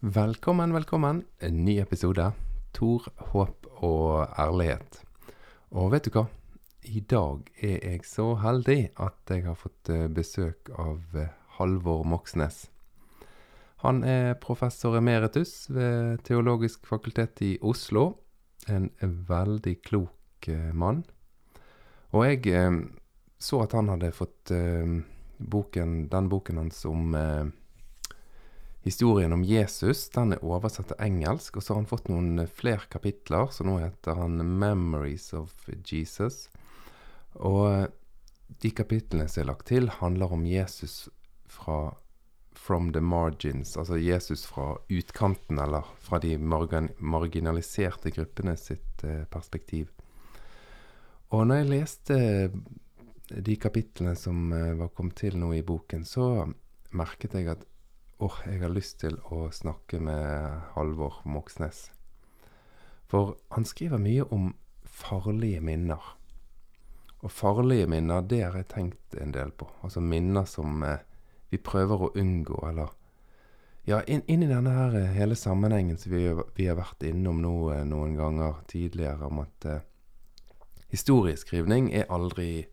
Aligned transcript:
Velkommen, 0.00 0.72
velkommen. 0.72 1.24
En 1.38 1.64
ny 1.64 1.78
episode. 1.80 2.32
Tor, 2.72 3.06
håp 3.32 3.64
og 3.80 4.28
ærlighet. 4.36 4.98
Og 5.72 5.88
vet 5.94 6.04
du 6.04 6.10
hva? 6.12 6.26
I 6.84 7.00
dag 7.00 7.48
er 7.64 7.80
jeg 7.80 8.04
så 8.04 8.34
heldig 8.42 8.90
at 9.00 9.32
jeg 9.32 9.46
har 9.46 9.56
fått 9.56 9.88
eh, 9.88 10.04
besøk 10.12 10.68
av 10.76 11.16
eh, 11.16 11.32
Halvor 11.56 12.04
Moxnes. 12.04 12.66
Han 13.88 14.04
er 14.04 14.36
professor 14.36 15.00
emeritus 15.00 15.70
ved 15.72 16.20
Teologisk 16.28 16.84
fakultet 16.84 17.40
i 17.40 17.56
Oslo. 17.64 18.18
En 18.68 18.92
veldig 19.00 19.78
klok 19.80 20.52
eh, 20.52 20.74
mann. 20.76 21.06
Og 22.12 22.28
jeg 22.28 22.68
så 23.40 23.64
at 23.64 23.72
han 23.72 23.88
hadde 23.88 24.12
fått 24.12 24.52
boken, 25.36 26.02
den 26.12 26.28
boken 26.28 26.60
hans 26.60 26.84
om 26.84 27.16
historien 28.86 29.32
om 29.32 29.44
Jesus. 29.44 30.08
Den 30.14 30.36
er 30.36 30.44
oversatt 30.46 30.92
til 30.92 31.02
engelsk, 31.02 31.56
og 31.58 31.64
så 31.64 31.74
har 31.74 31.80
han 31.80 31.90
fått 31.90 32.06
noen 32.10 32.38
eh, 32.44 32.50
flere 32.50 32.86
kapitler, 32.92 33.50
så 33.50 33.66
nå 33.66 33.80
heter 33.82 34.14
han 34.20 34.38
'Memories 34.38 35.32
of 35.34 35.68
Jesus'. 35.90 36.46
Og 37.34 37.62
eh, 37.72 37.88
de 38.62 38.70
kapitlene 38.70 39.26
som 39.28 39.42
er 39.42 39.50
lagt 39.50 39.66
til, 39.72 39.90
handler 39.90 40.32
om 40.32 40.46
Jesus 40.46 41.08
fra 41.50 41.96
from 42.54 42.92
the 42.92 43.02
margins, 43.02 43.76
altså 43.76 43.98
Jesus 43.98 44.46
fra 44.46 44.78
utkanten, 44.88 45.58
eller 45.58 45.84
fra 45.98 46.18
de 46.22 46.38
marginaliserte 46.38 48.14
gruppene 48.14 48.56
sitt 48.56 49.04
eh, 49.04 49.24
perspektiv. 49.26 49.90
Og 51.34 51.46
når 51.46 51.56
jeg 51.56 51.72
leste 51.74 52.16
de 53.34 53.56
kapitlene 53.58 54.14
som 54.14 54.52
var 54.54 54.92
kommet 54.94 55.18
til 55.18 55.34
nå 55.36 55.50
i 55.56 55.64
boken, 55.66 56.04
så 56.06 56.46
merket 56.94 57.34
jeg 57.34 57.50
at 57.50 57.66
åh, 58.18 58.38
jeg 58.46 58.60
har 58.62 58.72
lyst 58.72 59.00
til 59.02 59.18
å 59.30 59.46
snakke 59.52 60.00
med 60.00 60.60
Halvor 60.74 61.20
Moxnes. 61.24 61.90
For 63.06 63.36
han 63.54 63.66
skriver 63.68 64.00
mye 64.02 64.24
om 64.34 64.54
farlige 64.84 65.60
minner. 65.60 66.14
Og 67.22 67.32
farlige 67.32 67.86
minner, 67.90 68.22
det 68.22 68.42
har 68.44 68.56
jeg 68.56 68.70
tenkt 68.72 69.18
en 69.20 69.34
del 69.34 69.52
på. 69.52 69.68
Altså 69.82 70.00
minner 70.00 70.46
som 70.48 70.82
eh, 70.84 71.02
vi 71.50 71.60
prøver 71.62 72.06
å 72.06 72.14
unngå, 72.14 72.62
eller 72.68 72.94
Ja, 73.86 74.00
inn, 74.10 74.24
inn 74.26 74.42
i 74.42 74.48
denne 74.50 74.72
her 74.74 74.96
eh, 74.98 75.12
hele 75.14 75.36
sammenhengen 75.38 75.98
som 75.98 76.10
vi, 76.10 76.24
vi, 76.56 76.64
har 76.66 76.74
vært 76.74 77.04
innom 77.06 77.38
nå 77.38 77.52
eh, 77.70 77.84
noen 77.86 78.16
ganger 78.18 78.56
tidligere, 78.66 79.28
om 79.28 79.44
at 79.44 79.66
eh, 79.70 79.84
historieskrivning 80.90 81.92
er 81.94 82.08
aldri 82.10 82.66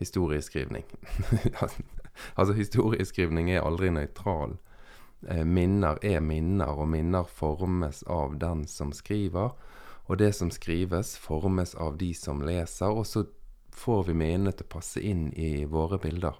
historieskrivning. 0.00 0.84
altså, 2.36 2.52
historieskrivning 2.52 3.48
er 3.54 3.64
aldri 3.64 3.88
nøytral. 3.94 4.58
Eh, 5.28 5.44
minner 5.44 5.98
er 6.04 6.20
minner, 6.24 6.72
og 6.72 6.88
minner 6.88 7.28
formes 7.28 8.02
av 8.08 8.38
den 8.40 8.64
som 8.68 8.92
skriver. 8.96 9.52
Og 10.08 10.18
det 10.18 10.32
som 10.34 10.50
skrives, 10.50 11.16
formes 11.20 11.74
av 11.74 11.98
de 12.00 12.14
som 12.16 12.40
leser, 12.42 12.90
og 12.90 13.06
så 13.06 13.26
får 13.76 14.08
vi 14.08 14.16
minnene 14.16 14.52
til 14.56 14.66
å 14.66 14.74
passe 14.74 15.00
inn 15.00 15.28
i 15.38 15.64
våre 15.70 16.00
bilder. 16.02 16.38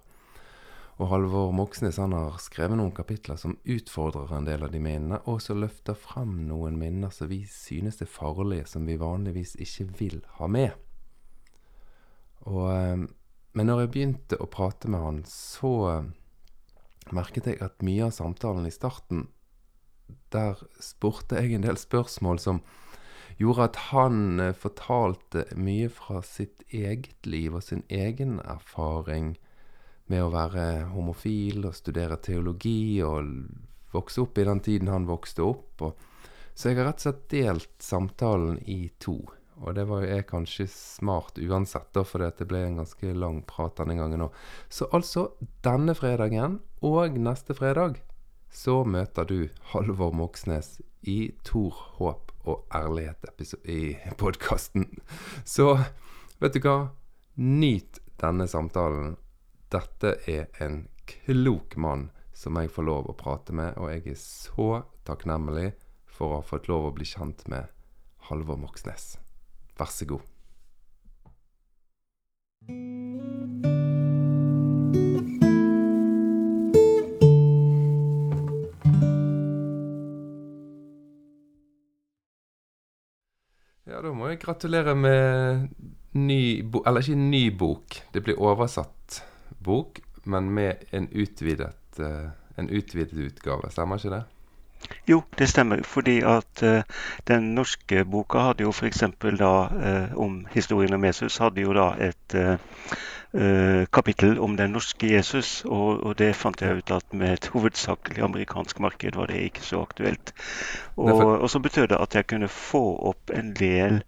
Og 1.00 1.08
Halvor 1.08 1.52
Moxnes 1.56 1.96
han 1.96 2.12
har 2.12 2.34
skrevet 2.42 2.76
noen 2.76 2.92
kapitler 2.92 3.38
som 3.40 3.54
utfordrer 3.64 4.34
en 4.36 4.48
del 4.48 4.66
av 4.66 4.72
de 4.72 4.82
minnene, 4.82 5.20
og 5.24 5.40
så 5.40 5.56
løfter 5.56 5.96
frem 5.96 6.34
noen 6.48 6.76
minner 6.80 7.12
som 7.14 7.30
vi 7.30 7.44
synes 7.48 8.02
er 8.02 8.10
farlige, 8.10 8.66
som 8.68 8.88
vi 8.88 8.98
vanligvis 9.00 9.54
ikke 9.60 9.86
vil 10.00 10.18
ha 10.36 10.48
med. 10.50 10.74
Og, 12.48 12.66
eh, 12.74 13.06
men 13.52 13.66
når 13.66 13.84
jeg 13.84 13.92
begynte 13.94 14.40
å 14.40 14.50
prate 14.50 14.90
med 14.92 15.00
han, 15.04 15.22
så 15.28 15.72
eh, 15.92 16.10
merket 17.14 17.48
jeg 17.50 17.60
at 17.64 17.82
mye 17.86 18.06
av 18.08 18.14
samtalen 18.14 18.68
i 18.68 18.74
starten, 18.74 19.28
der 20.34 20.60
spurte 20.82 21.40
jeg 21.40 21.56
en 21.56 21.66
del 21.66 21.78
spørsmål 21.80 22.38
som 22.42 22.60
gjorde 23.40 23.70
at 23.70 23.78
han 23.90 24.40
eh, 24.42 24.56
fortalte 24.56 25.46
mye 25.56 25.88
fra 25.92 26.20
sitt 26.26 26.64
eget 26.68 27.26
liv 27.26 27.56
og 27.56 27.64
sin 27.64 27.82
egen 27.88 28.38
erfaring 28.44 29.34
med 30.10 30.24
å 30.24 30.32
være 30.34 30.66
homofil 30.92 31.64
og 31.68 31.76
studere 31.78 32.18
teologi 32.22 33.00
og 33.06 33.30
vokse 33.94 34.22
opp 34.22 34.38
i 34.38 34.46
den 34.46 34.62
tiden 34.62 34.90
han 34.90 35.08
vokste 35.08 35.46
opp. 35.46 35.84
Så 36.54 36.70
jeg 36.70 36.80
har 36.80 36.90
rett 36.90 37.00
og 37.00 37.06
slett 37.06 37.28
delt 37.32 37.76
samtalen 37.82 38.58
i 38.68 38.82
to. 39.02 39.20
Og 39.60 39.74
det 39.76 39.84
var, 39.90 40.06
er 40.08 40.24
kanskje 40.24 40.64
smart 40.72 41.38
uansett, 41.38 41.90
da, 41.92 42.04
for 42.06 42.24
det 42.24 42.46
ble 42.48 42.62
en 42.64 42.80
ganske 42.80 43.12
lang 43.12 43.42
prat 43.48 43.76
denne 43.76 43.98
gangen 43.98 44.24
òg. 44.24 44.36
Så 44.72 44.88
altså, 44.96 45.30
denne 45.64 45.94
fredagen 45.98 46.60
og 46.80 47.18
neste 47.20 47.56
fredag 47.56 48.00
så 48.50 48.80
møter 48.88 49.28
du 49.28 49.38
Halvor 49.72 50.14
Moxnes 50.16 50.80
i 51.06 51.30
Tor 51.46 51.76
håp 51.98 52.32
og 52.48 52.64
ærlighet 52.74 53.28
i 53.68 53.96
podkasten. 54.18 54.88
Så 55.44 55.76
vet 56.40 56.56
du 56.56 56.64
hva? 56.64 56.90
Nyt 57.36 58.00
denne 58.20 58.48
samtalen. 58.50 59.14
Dette 59.70 60.16
er 60.26 60.48
en 60.64 60.86
klok 61.06 61.76
mann 61.76 62.08
som 62.34 62.56
jeg 62.56 62.72
får 62.72 62.88
lov 62.88 63.10
å 63.10 63.16
prate 63.18 63.54
med, 63.54 63.76
og 63.76 63.92
jeg 63.92 64.14
er 64.14 64.20
så 64.20 64.70
takknemlig 65.06 65.74
for 66.10 66.30
å 66.32 66.40
ha 66.40 66.46
fått 66.46 66.70
lov 66.72 66.88
å 66.88 66.94
bli 66.96 67.06
kjent 67.06 67.46
med 67.52 67.68
Halvor 68.30 68.58
Moxnes. 68.60 69.18
Vær 69.80 69.88
så 69.88 70.04
god. 70.04 70.20
Ja, 83.88 84.02
da 84.04 84.12
må 84.12 84.28
jeg 84.28 84.42
gratulere 84.42 84.92
med 84.94 85.70
ny 86.12 86.60
bok 86.60 86.84
Eller 86.86 87.00
ikke 87.00 87.16
ny 87.16 87.42
bok. 87.56 87.96
Det 88.12 88.20
blir 88.26 88.36
oversatt 88.36 89.22
bok, 89.64 90.02
men 90.24 90.52
med 90.52 90.84
en 90.92 91.08
utvidet, 91.08 91.96
uh, 92.00 92.28
en 92.60 92.68
utvidet 92.68 93.16
utgave. 93.16 93.72
Stemmer 93.72 93.96
ikke 93.96 94.12
det? 94.18 94.22
Jo, 95.08 95.22
det 95.38 95.48
stemmer. 95.48 95.82
Fordi 95.82 96.20
at 96.20 96.62
uh, 96.62 96.82
den 97.28 97.54
norske 97.54 98.04
boka 98.04 98.38
hadde 98.50 98.66
jo 98.66 98.72
f.eks. 98.72 99.04
da 99.38 99.52
uh, 99.68 100.18
om 100.18 100.46
historien 100.52 100.94
om 100.94 101.04
Jesus 101.04 101.38
hadde 101.42 101.60
jo 101.66 101.74
da 101.76 101.90
et 102.08 102.36
uh, 102.36 102.56
kapittel 103.30 104.40
om 104.42 104.56
den 104.58 104.72
norske 104.74 105.06
Jesus. 105.06 105.60
Og, 105.62 106.00
og, 106.02 106.16
det 106.18 106.32
fant 106.34 106.62
jeg 106.62 106.80
ut 106.80 106.90
at 106.90 107.12
med 107.14 107.36
et 107.36 107.46
hovedsakelig 107.52 108.24
amerikansk 108.26 108.80
marked 108.82 109.14
var 109.14 109.30
det 109.30 109.44
ikke 109.46 109.62
så 109.62 109.84
aktuelt. 109.84 110.32
Og, 110.96 111.22
og 111.38 111.46
så 111.50 111.60
betød 111.62 111.92
det 111.92 112.00
at 112.02 112.16
jeg 112.18 112.26
kunne 112.26 112.48
få 112.50 112.82
opp 113.12 113.30
en 113.30 113.52
del 113.54 114.00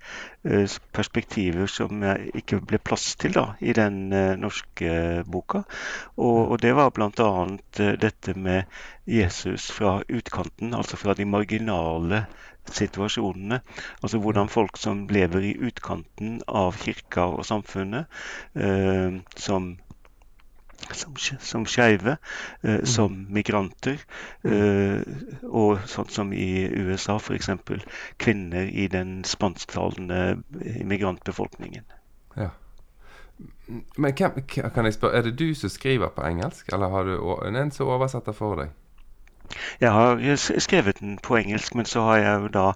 perspektiver 0.93 1.71
som 1.71 2.03
jeg 2.03 2.32
ikke 2.43 2.59
ble 2.66 2.81
plass 2.82 3.12
til 3.15 3.37
da, 3.38 3.53
i 3.62 3.72
den 3.78 4.11
norske 4.43 5.22
boka. 5.31 5.62
Og, 6.16 6.41
og 6.50 6.62
det 6.62 6.75
var 6.75 6.91
bl.a. 6.91 7.31
dette 7.78 8.34
med 8.34 8.66
Jesus 9.06 9.71
fra 9.71 10.00
utkanten, 10.09 10.75
altså 10.75 10.99
fra 10.99 11.15
de 11.15 11.25
marginale 11.27 12.27
situasjonene. 12.71 13.61
Altså 14.03 14.21
hvordan 14.23 14.49
folk 14.53 14.77
som 14.81 15.06
lever 15.11 15.49
i 15.50 15.56
utkanten 15.69 16.41
av 16.49 16.77
kirka 16.78 17.28
og 17.37 17.47
samfunnet, 17.49 18.06
eh, 18.55 19.19
som 19.37 19.75
som, 20.91 21.15
som 21.41 21.67
skeive, 21.67 22.17
eh, 22.61 22.75
mm. 22.75 22.87
som 22.87 23.27
migranter, 23.31 24.00
eh, 24.43 25.00
og 25.47 25.84
sånn 25.87 26.11
som 26.11 26.33
i 26.34 26.67
USA 26.67 27.17
f.eks. 27.21 27.50
kvinner 28.19 28.67
i 28.67 28.89
den 28.91 29.23
spansktalende 29.25 30.43
migrantbefolkningen. 30.84 31.87
Ja. 32.37 32.50
Men 33.97 34.15
hvem, 34.19 34.43
kan 34.47 34.84
jeg 34.84 34.94
spørre, 34.94 35.19
Er 35.19 35.23
det 35.23 35.39
du 35.39 35.55
som 35.55 35.71
skriver 35.71 36.09
på 36.09 36.23
engelsk, 36.27 36.69
eller 36.73 36.89
har 36.89 37.05
du 37.05 37.17
en 37.47 37.71
som 37.71 37.89
oversetter 37.89 38.33
for 38.37 38.59
deg? 38.59 38.75
Jeg 39.81 39.93
har 39.93 40.37
skrevet 40.59 41.00
den 41.00 41.19
på 41.19 41.37
engelsk, 41.37 41.75
men 41.75 41.87
så 41.87 42.00
har 42.09 42.17
jeg 42.17 42.41
jo 42.41 42.53
da 42.56 42.67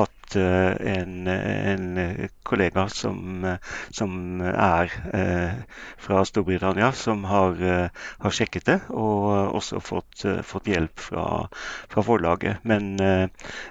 hatt 0.00 0.17
en, 0.36 1.26
en 1.28 2.28
kollega 2.42 2.88
som, 2.92 3.46
som 3.94 4.40
er 4.44 4.92
fra 5.98 6.24
Storbritannia, 6.28 6.90
som 6.92 7.24
har, 7.28 7.56
har, 7.62 8.34
sjekket 8.34 8.66
det, 8.68 8.76
og 8.90 9.54
også 9.58 9.80
fått, 9.84 10.24
fått 10.44 10.68
hjelp 10.70 11.00
fra, 11.00 11.24
fra 11.88 12.04
forlaget. 12.04 12.64
Men, 12.68 12.96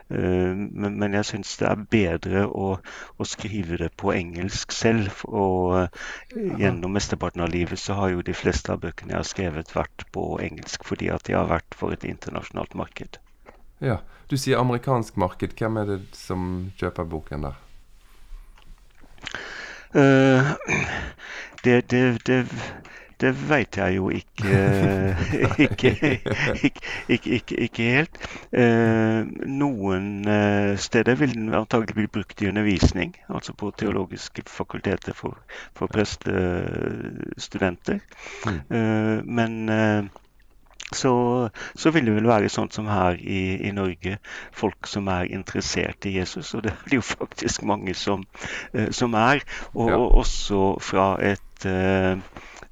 men, 0.09 1.17
jeg 1.19 1.29
syns 1.31 1.55
det 1.61 1.69
er 1.69 1.85
bedre 1.97 2.45
å, 2.47 2.73
å, 3.17 3.27
skrive 3.27 3.79
det 3.83 3.91
på 3.99 4.13
engelsk 4.15 4.73
selv. 4.75 5.23
Og 5.27 5.87
gjennom 6.33 6.95
mesteparten 6.97 7.45
av 7.45 7.53
livet 7.53 7.81
så 7.81 7.99
har 8.01 8.15
jo 8.15 8.25
de 8.25 8.35
fleste 8.37 8.73
av 8.73 8.83
bøkene 8.85 9.13
jeg 9.13 9.21
har 9.21 9.31
skrevet, 9.31 9.75
vært 9.75 10.07
på 10.15 10.29
engelsk, 10.43 10.85
fordi 10.87 11.11
at 11.13 11.27
de 11.27 11.37
har 11.37 11.49
vært 11.51 11.77
for 11.77 11.95
et 11.95 12.05
internasjonalt 12.07 12.77
marked. 12.77 13.19
Ja, 13.83 13.99
Du 14.29 14.37
sier 14.37 14.59
amerikansk 14.59 15.15
marked. 15.15 15.49
Hvem 15.55 15.77
er 15.77 15.85
det 15.93 16.01
som 16.17 16.71
kjøper 16.79 17.03
boken 17.07 17.43
der? 17.47 17.55
Uh, 19.95 20.43
det, 21.63 21.91
det, 21.91 22.27
det, 22.27 22.45
det 23.21 23.49
vet 23.49 23.77
jeg 23.77 23.95
jo 23.95 24.09
ikke 24.09 24.47
ikke, 25.65 26.19
ikke, 27.07 27.55
ikke, 27.55 27.83
helt. 27.83 28.17
Noen 29.47 30.25
steder 30.77 31.15
vil 31.15 31.33
den 31.33 31.53
antagelig 31.55 31.95
bli 31.95 32.07
brukt 32.19 32.41
i 32.41 32.47
undervisning, 32.51 33.15
altså 33.29 33.53
på 33.57 33.71
teologiske 33.79 34.41
fakulteter 34.47 35.13
for, 35.15 35.37
for 35.73 35.87
prestestudenter. 35.87 37.99
Mm. 38.45 38.59
Men 39.25 39.69
så, 40.93 41.49
så, 41.75 41.91
vil 41.91 42.05
det 42.07 42.15
vel 42.15 42.29
være 42.29 42.49
sånn 42.51 42.69
som 42.71 42.87
her 42.87 43.17
i, 43.19 43.57
i, 43.67 43.71
Norge, 43.75 44.17
folk 44.55 44.87
som 44.87 45.09
er 45.11 45.27
interessert 45.35 46.07
i 46.07 46.15
Jesus. 46.15 46.53
Og 46.55 46.63
det 46.63 46.71
er 46.71 46.95
jo 46.95 47.03
faktisk 47.03 47.65
mange 47.67 47.95
som, 47.97 48.23
eh, 48.71 48.91
som 48.95 49.15
er. 49.19 49.43
Og, 49.73 49.89
ja. 49.89 49.97
og, 49.97 50.15
også 50.23 50.61
fra 50.83 51.07
et 51.19 51.67
eh, 51.67 52.15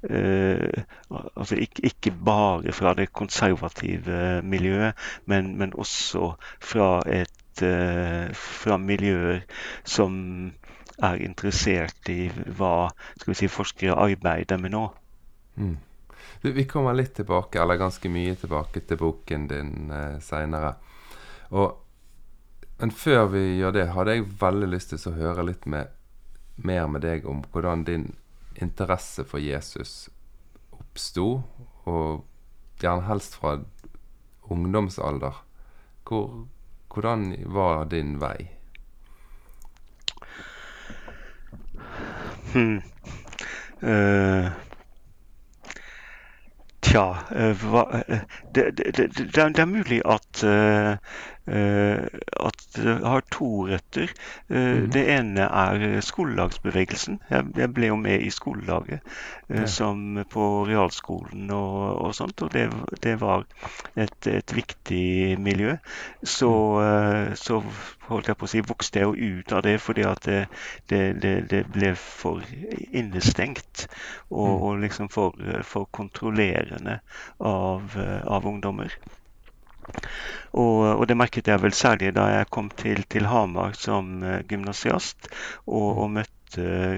eh, 0.08 0.84
altså 1.10 1.60
ikke, 1.60 1.84
ikke, 1.90 2.14
bare 2.24 2.72
fra 2.72 2.94
det 2.96 3.12
konservative 3.12 4.40
miljøet, 4.42 4.96
men, 5.26 5.56
men 5.58 5.74
også 5.76 6.32
fra, 6.60 7.02
et, 7.06 7.64
fra 8.36 8.76
miljøer 8.76 9.44
som 9.84 10.16
er 11.04 11.20
interessert 11.20 12.08
i 12.08 12.30
hva 12.30 12.88
skal 13.18 13.32
vi 13.32 13.38
si, 13.42 13.48
forskere 13.52 13.96
arbeider 14.00 14.60
med 14.60 14.72
nå. 14.72 14.86
Mm. 15.56 15.76
Du, 16.46 16.52
vi 16.52 16.64
kommer 16.64 16.94
litt 16.94 17.14
tilbake, 17.14 17.62
eller 17.62 17.74
ganske 17.74 18.08
mye 18.08 18.34
tilbake, 18.38 18.80
til 18.86 18.98
boken 19.00 19.48
din 19.50 19.90
eh, 19.90 20.18
seinere. 20.22 20.76
Men 22.78 22.90
før 22.94 23.24
vi 23.32 23.40
gjør 23.58 23.72
det, 23.74 23.86
hadde 23.90 24.12
jeg 24.14 24.28
veldig 24.38 24.68
lyst 24.70 24.92
til 24.92 25.08
å 25.10 25.16
høre 25.16 25.42
litt 25.48 25.64
med, 25.66 25.90
mer 26.54 26.84
med 26.86 27.02
deg 27.02 27.26
om 27.26 27.40
hvordan 27.50 27.82
din 27.88 28.04
interesse 28.62 29.24
for 29.26 29.42
Jesus 29.42 30.04
oppsto, 30.70 31.24
og 31.82 32.22
gjerne 32.78 33.08
helst 33.08 33.34
fra 33.40 33.56
ungdomsalder. 34.46 35.40
Hvor, 36.06 36.44
hvordan 36.94 37.24
var 37.58 37.90
din 37.90 38.20
vei? 38.22 38.52
Hmm. 42.54 42.78
Uh, 43.82 44.54
Tja, 46.86 47.18
eh, 47.34 47.50
eh, 47.50 48.18
det, 48.54 48.70
det, 48.78 48.96
det, 48.96 49.34
det, 49.34 49.58
er 49.58 49.64
mulig 49.66 50.02
at, 50.06 50.44
eh, 50.44 50.96
at 51.46 52.64
det 52.74 52.94
har 53.06 53.22
to 53.30 53.66
røtter. 53.68 54.10
Mm. 54.48 54.88
Det 54.90 55.02
ene 55.14 55.46
er 55.46 56.00
skolelagsbevegelsen. 56.02 57.20
Jeg, 57.30 57.44
jeg, 57.56 57.72
ble 57.74 57.90
jo 57.92 57.98
med 58.00 58.24
i 58.26 58.30
skolelaget 58.34 59.00
ja. 59.48 59.66
som 59.70 60.18
på 60.30 60.46
realskolen 60.66 61.50
og, 61.54 61.82
og 62.02 62.14
sånt. 62.18 62.42
Og 62.42 62.52
det, 62.52 63.14
var 63.20 63.46
et, 63.94 64.26
et, 64.26 64.56
viktig 64.56 65.38
miljø. 65.38 65.76
Så, 66.22 66.50
mm. 66.80 67.36
så 67.38 67.60
holdt 68.08 68.30
jeg 68.30 68.38
på 68.38 68.48
å 68.48 68.50
si, 68.50 68.64
vokste 68.66 69.02
jeg 69.02 69.10
jo 69.10 69.36
ut 69.38 69.54
av 69.54 69.62
det 69.66 69.76
fordi 69.82 70.06
at 70.06 70.26
det, 70.26 70.40
det, 70.90 71.02
det, 71.22 71.34
det 71.50 71.62
ble 71.72 71.92
for 71.98 72.42
innestengt 72.90 73.86
og, 74.30 74.50
mm. 74.50 74.64
og 74.66 74.82
liksom 74.82 75.12
for, 75.12 75.36
for, 75.66 75.86
kontrollerende 75.96 77.00
av, 77.38 77.94
av 77.96 78.46
ungdommer. 78.46 78.94
Og, 80.56 80.80
og, 80.96 81.04
det 81.08 81.16
merket 81.18 81.50
jeg 81.50 81.62
vel 81.62 81.74
særlig 81.76 82.14
da 82.16 82.26
jeg 82.32 82.48
kom 82.54 82.70
til, 82.70 83.02
til 83.12 83.28
Hamar 83.28 83.76
som 83.78 84.22
uh, 84.22 84.40
gymnasiast 84.48 85.28
og, 85.66 85.90
og, 85.90 86.10
møtte 86.16 86.32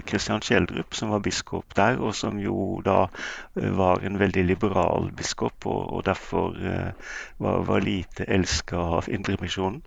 Kristian 0.07 0.45
Kjeldrup, 0.45 0.95
som 0.95 1.11
var 1.11 1.23
biskop 1.25 1.75
der, 1.77 1.99
og 1.99 2.15
som 2.15 2.39
jo 2.39 2.79
da 2.85 3.01
uh, 3.09 3.71
var 3.81 4.05
en 4.07 4.21
veldig 4.21 4.45
liberal 4.47 5.11
biskop, 5.17 5.67
og, 5.67 5.93
og 5.99 6.07
derfor 6.07 6.55
var, 7.39 7.65
var, 7.67 7.83
lite 7.83 8.29
elska 8.29 8.79
av 8.99 9.09
Indremisjonen. 9.09 9.83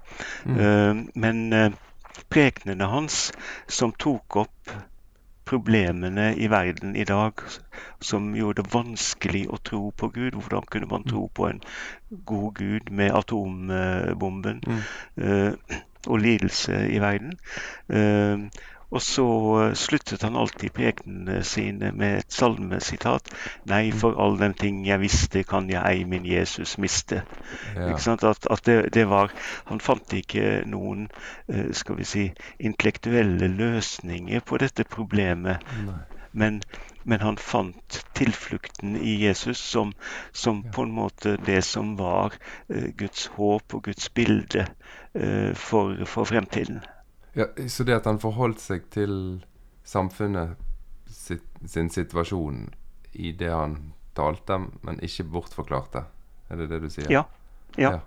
Mm. 0.45 1.07
men 1.15 1.75
prekenene 2.31 2.87
hans, 2.89 3.29
som 3.67 3.93
tok 3.93 4.41
opp 4.43 4.73
problemene 5.45 6.31
i 6.37 6.47
verden 6.51 6.95
i 6.95 7.03
dag 7.03 7.41
som 7.99 8.31
gjorde 8.35 8.61
det 8.61 8.73
vanskelig 8.73 9.45
å 9.49 9.59
tro 9.63 9.83
på 9.97 10.11
Gud. 10.13 10.37
Hvordan 10.37 10.67
kunne 10.71 10.89
man 10.91 11.07
tro 11.07 11.27
på 11.33 11.47
en 11.49 11.61
god 12.25 12.53
Gud 12.59 12.91
med 12.91 13.15
atombomben 13.17 14.61
mm. 14.67 14.83
uh, 15.23 15.79
og 16.07 16.21
lidelse 16.23 16.83
i 16.89 17.01
verden? 17.01 17.37
Uh, 17.89 18.47
og 18.91 19.01
så 19.01 19.25
sluttet 19.79 20.23
han 20.25 20.35
alltid 20.35 20.73
prekenene 20.75 21.39
sine 21.47 21.93
med 21.95 22.17
et 22.17 22.33
salmesitat. 22.35 23.29
Nei, 23.71 23.85
mm. 23.87 23.99
for 24.01 24.19
all 24.19 24.35
den 24.39 24.53
ting 24.59 24.81
jeg 24.87 24.99
visste, 24.99 25.45
kan 25.47 25.69
jeg 25.71 25.79
ei 25.87 26.03
min 26.03 26.27
Jesus 26.27 26.75
miste. 26.77 27.21
Ja. 27.75 27.95
At, 27.95 28.47
at 28.51 28.65
det, 28.67 28.93
det, 28.93 29.07
var 29.07 29.31
Han 29.71 29.79
fant 29.79 30.11
ikke 30.13 30.63
noen 30.67 31.07
skal 31.71 31.97
vi 32.01 32.07
si, 32.07 32.25
intellektuelle 32.59 33.47
løsninger 33.47 34.43
på 34.43 34.59
dette 34.59 34.83
problemet. 34.83 35.63
Men, 36.31 36.61
men, 37.03 37.23
han 37.23 37.37
fant 37.37 38.03
tilflukten 38.15 38.97
i 38.99 39.17
Jesus 39.23 39.59
som, 39.59 39.93
som 40.31 40.63
på 40.63 40.83
en 40.83 40.95
måte 40.95 41.37
det 41.45 41.61
som 41.67 41.95
var 41.99 42.35
Guds 42.67 43.27
håp 43.37 43.73
og 43.73 43.83
Guds 43.87 44.09
bilde 44.09 44.67
for, 45.55 45.95
for 46.05 46.27
fremtiden. 46.27 46.83
Ja, 47.33 47.45
Så 47.67 47.83
det 47.87 47.95
at 47.95 48.05
han 48.09 48.19
forholdt 48.19 48.59
seg 48.59 48.89
til 48.91 49.15
samfunnet 49.87 50.57
sitt, 51.07 51.47
sin 51.67 51.89
situasjon 51.89 52.69
i 53.11 53.31
det 53.31 53.51
han 53.51 53.93
talte, 54.15 54.57
men 54.81 54.99
ikke 55.03 55.27
bortforklarte? 55.31 56.05
Er 56.51 56.59
det 56.59 56.69
det 56.71 56.81
du 56.83 56.89
sier? 56.91 57.11
Ja. 57.11 57.25
ja. 57.75 57.91
ja. 57.91 57.99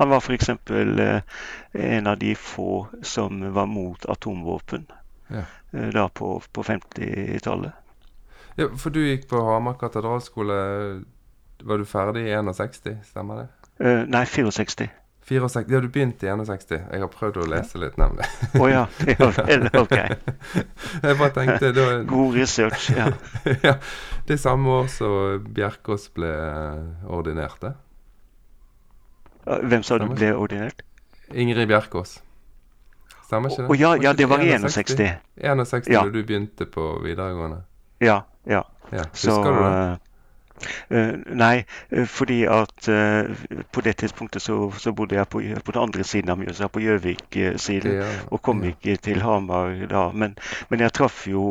Han 0.00 0.10
var 0.10 0.20
f.eks. 0.20 0.48
Eh, 0.48 1.22
en 1.72 2.06
av 2.06 2.18
de 2.18 2.34
få 2.34 2.86
som 3.02 3.52
var 3.52 3.66
mot 3.66 4.06
atomvåpen 4.06 4.86
ja. 5.28 5.44
eh, 5.72 5.88
da 5.88 6.08
på, 6.08 6.42
på 6.52 6.62
50-tallet. 6.62 7.72
Ja, 8.58 8.68
For 8.76 8.90
du 8.90 9.04
gikk 9.04 9.28
på 9.30 9.40
Hamar 9.44 9.78
katedralskole. 9.78 10.56
Var 11.58 11.78
du 11.78 11.84
ferdig 11.86 12.24
i 12.28 12.34
61, 12.34 12.98
stemmer 13.06 13.44
det? 13.44 13.48
Eh, 13.84 14.02
nei, 14.10 14.24
64. 14.26 14.88
64, 15.28 15.64
ja, 15.68 15.80
du 15.80 15.88
begynte 15.88 16.26
i 16.26 16.30
61. 16.30 16.70
Jeg 16.92 17.02
har 17.02 17.10
prøvd 17.12 17.40
å 17.42 17.48
lese 17.52 17.80
litt, 17.80 17.98
nemlig. 18.00 18.28
Å 18.56 18.62
oh, 18.62 18.68
ja. 18.70 18.84
Ok. 19.82 19.96
jeg 21.04 21.18
bare 21.18 21.32
tenkte 21.36 21.72
da, 21.76 21.88
God 22.08 22.38
research, 22.38 22.88
ja. 22.96 23.10
ja. 23.66 23.74
Det 24.28 24.38
samme 24.40 24.80
år 24.80 24.88
som 24.92 25.44
Bjerkås 25.44 26.08
ble 26.16 26.32
ordinert, 27.04 27.60
det. 27.64 27.74
Hvem 29.48 29.84
sa 29.84 30.00
du 30.00 30.08
ble 30.12 30.32
ordinert? 30.36 30.82
Ingrid 31.32 31.68
Bjerkås. 31.68 32.18
Stemmer 33.28 33.52
ikke 33.52 33.64
det? 33.64 33.68
Å 33.68 33.72
oh, 33.72 33.76
ja, 33.76 33.94
ja, 34.08 34.16
det 34.16 34.26
var 34.28 34.44
i 34.44 34.50
61. 34.56 35.20
61 35.36 35.92
ja. 35.92 36.04
da 36.04 36.12
du 36.12 36.20
begynte 36.24 36.68
på 36.68 36.90
videregående? 37.04 37.62
Ja. 38.00 38.22
ja. 38.48 38.64
ja. 38.88 39.04
Husker 39.12 39.36
Så, 39.36 39.40
du 39.44 39.58
det? 39.60 40.07
Uh, 40.90 41.18
nei, 41.38 41.64
uh, 41.92 42.06
fordi 42.08 42.42
at 42.50 42.88
uh, 42.88 43.62
på 43.72 43.84
det 43.84 43.96
tidspunktet 44.02 44.42
så, 44.42 44.58
så, 44.78 44.92
bodde 44.92 45.18
jeg 45.18 45.28
på, 45.28 45.42
på 45.64 45.74
den 45.76 45.82
andre 45.82 46.04
siden 46.04 46.32
av 46.32 46.40
Mjøsa, 46.40 46.70
på 46.72 46.82
Gjøvik-siden, 46.84 48.00
ja, 48.00 48.08
og 48.32 48.42
kom 48.42 48.64
ja. 48.64 48.74
ikke 48.74 48.96
til 49.08 49.22
Hamar 49.22 49.74
da. 49.90 50.08
Men, 50.14 50.38
men 50.68 50.84
jeg 50.84 50.94
traff 50.96 51.26
jo 51.28 51.44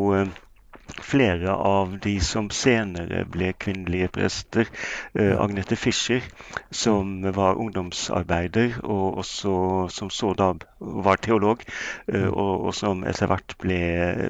flere 1.08 1.53
av 1.53 1.98
de 2.03 2.17
som 2.24 2.50
senere 2.53 3.24
ble 3.32 3.51
kvinnelige 3.60 4.10
prester. 4.17 4.67
Eh, 5.13 5.34
Agnete 5.39 5.75
Fischer, 5.75 6.24
som 6.72 7.22
var 7.36 7.60
ungdomsarbeider, 7.62 8.79
og 8.84 9.22
også 9.24 9.53
som 9.94 10.12
så 10.13 10.34
da 10.38 10.53
var 10.79 11.22
teolog, 11.24 11.63
eh, 12.08 12.27
og, 12.27 12.67
og, 12.67 12.74
som 12.75 13.03
etter 13.08 13.32
hvert 13.32 13.58
ble, 13.62 13.79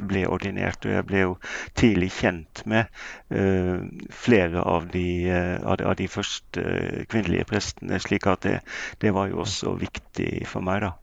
ble, 0.10 0.26
ordinert. 0.28 0.86
Og 0.86 0.96
jeg 0.98 1.08
ble 1.10 1.24
jo 1.24 1.36
tidlig 1.80 2.12
kjent 2.20 2.64
med 2.66 2.86
eh, 3.30 3.82
flere 4.12 4.64
av 4.64 4.90
de, 4.94 5.08
av, 5.32 5.78
de, 5.80 5.90
av 5.90 5.98
de, 6.00 6.08
første 6.08 6.64
kvinnelige 7.12 7.50
prestene, 7.50 8.00
slik 8.02 8.28
at 8.30 8.46
det, 8.46 8.58
det 9.02 9.14
var 9.16 9.32
jo 9.32 9.44
også 9.46 9.78
viktig 9.82 10.48
for 10.50 10.66
meg, 10.66 10.86
da. 10.86 10.96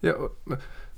Ja, 0.00 0.14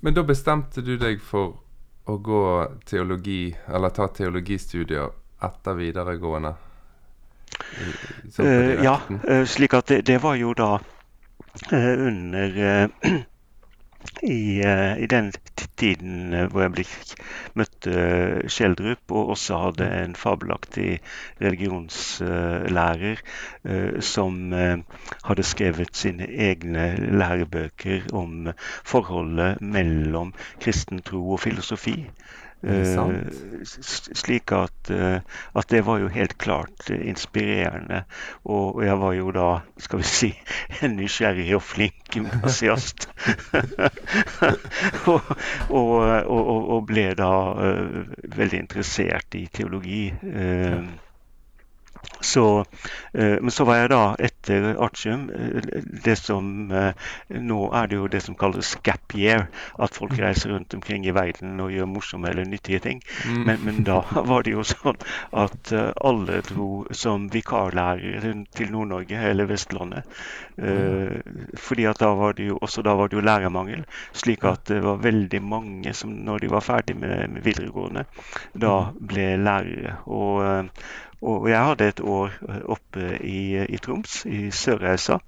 men 0.03 0.15
da 0.15 0.23
bestemte 0.27 0.83
du 0.83 0.95
deg 0.99 1.23
for 1.23 1.62
å 2.05 2.17
gå 2.19 2.43
teologi, 2.89 3.57
eller 3.69 3.95
ta 3.95 4.09
teologistudier 4.09 5.11
etter 5.43 5.75
videregående? 5.75 6.55
Uh, 8.39 8.83
ja, 8.85 8.97
uh, 9.29 9.45
slik 9.47 9.75
at 9.75 9.87
det, 9.93 10.03
det, 10.09 10.19
var 10.23 10.35
jo 10.41 10.55
da 10.57 10.73
uh, 11.73 11.93
under 12.09 12.59
i, 14.23 14.61
eh, 14.61 14.99
i, 15.03 15.07
den 15.07 15.33
tiden 15.77 16.35
eh, 16.35 16.47
hvor 16.51 16.63
jeg 16.65 16.73
ble, 16.77 16.85
møtte 17.59 18.05
Schjelderup 18.55 19.15
og 19.19 19.33
også 19.35 19.59
hadde 19.65 19.89
en 20.03 20.15
fabelaktig 20.19 21.01
religionslærer 21.43 23.21
som 24.03 24.39
hadde 24.55 25.45
skrevet 25.47 25.97
sine 25.97 26.27
egne 26.49 26.87
lærebøker 27.21 28.09
om 28.17 28.49
forholdet 28.95 29.61
mellom 29.61 30.33
kristen 30.65 31.03
tro 31.05 31.23
og 31.37 31.41
filosofi. 31.45 31.99
Uh, 32.63 33.27
slik 33.67 34.53
at, 34.55 34.91
uh, 34.91 35.19
at, 35.59 35.67
det 35.71 35.81
var 35.83 35.99
jo 35.99 36.11
helt 36.15 36.37
klart 36.39 36.91
uh, 36.91 36.99
inspirerende. 37.09 38.05
Og, 38.45 38.77
og, 38.77 38.85
jeg 38.87 38.99
var 39.01 39.13
jo 39.19 39.33
da, 39.35 39.49
skal 39.83 40.03
vi 40.03 40.07
si, 40.07 40.31
en 40.87 40.95
nysgjerrig 40.97 41.49
og 41.59 41.65
flink 41.67 42.15
gymnasiast. 42.15 43.09
og, 45.11 45.33
og, 45.71 45.97
og, 46.31 46.79
ble 46.87 47.09
da 47.19 47.33
veldig 48.37 48.59
interessert 48.63 49.35
i 49.39 49.47
teologi. 49.53 50.05
Så, 52.23 52.65
eh, 53.13 53.37
men 53.41 53.51
så 53.51 53.65
var 53.65 53.81
jeg 53.81 53.91
da 53.91 54.03
etter 54.23 54.67
artium 54.83 55.25
eh, 55.35 55.83
det 56.05 56.15
som 56.21 56.71
eh, 56.71 56.95
Nå 57.33 57.59
er 57.75 57.89
det 57.91 57.99
jo 57.99 58.09
det 58.11 58.21
som 58.23 58.37
kalles 58.39 58.75
gap 58.87 59.15
year. 59.19 59.49
At 59.83 59.97
folk 59.99 60.15
mm. 60.15 60.21
reiser 60.23 60.53
rundt 60.55 60.75
omkring 60.75 61.07
i 61.07 61.15
verden 61.15 61.61
og 61.61 61.73
gjør 61.75 61.91
morsomme 61.91 62.31
eller 62.31 62.47
nyttige 62.47 62.81
ting. 62.85 63.03
Mm. 63.27 63.43
Men, 63.49 63.65
men, 63.67 63.83
da 63.89 64.03
var 64.31 64.47
det 64.47 64.55
jo 64.55 64.65
sånn 64.67 65.01
at 65.35 65.73
alle 65.73 66.41
dro 66.47 66.69
som 66.95 67.27
vikarlærere 67.33 68.35
til 68.55 68.73
Nord-Norge 68.73 69.19
eller 69.33 69.51
Vestlandet. 69.51 70.07
fordi 71.59 71.87
at 71.89 71.99
da 71.99 72.13
var 72.15 72.35
det 72.37 72.47
jo 72.51 72.59
også 72.63 72.83
da 72.85 72.95
var 72.95 73.09
det 73.09 73.17
jo 73.17 73.25
lærermangel. 73.25 73.85
Slik 74.13 74.45
at 74.47 74.67
det 74.71 74.83
var 74.85 75.03
veldig 75.03 75.41
mange 75.43 75.95
som 75.97 76.13
når 76.27 76.45
de 76.45 76.53
var 76.53 76.65
ferdig 76.65 76.97
med, 76.97 77.31
med 77.35 77.43
videregående, 77.45 78.05
da 78.55 78.75
mm. 78.91 79.01
ble 79.11 79.29
lærere. 79.43 79.97
og 80.07 80.77
og 81.23 81.49
jeg 81.51 81.65
hadde 81.65 81.89
et 81.89 82.01
år 82.01 82.35
eh, 82.49 82.63
oppe 82.77 83.17
i, 83.23 83.43
i 83.63 83.83
Troms, 83.83 84.25
i 84.27 84.51
Sørreisa. 84.51 85.19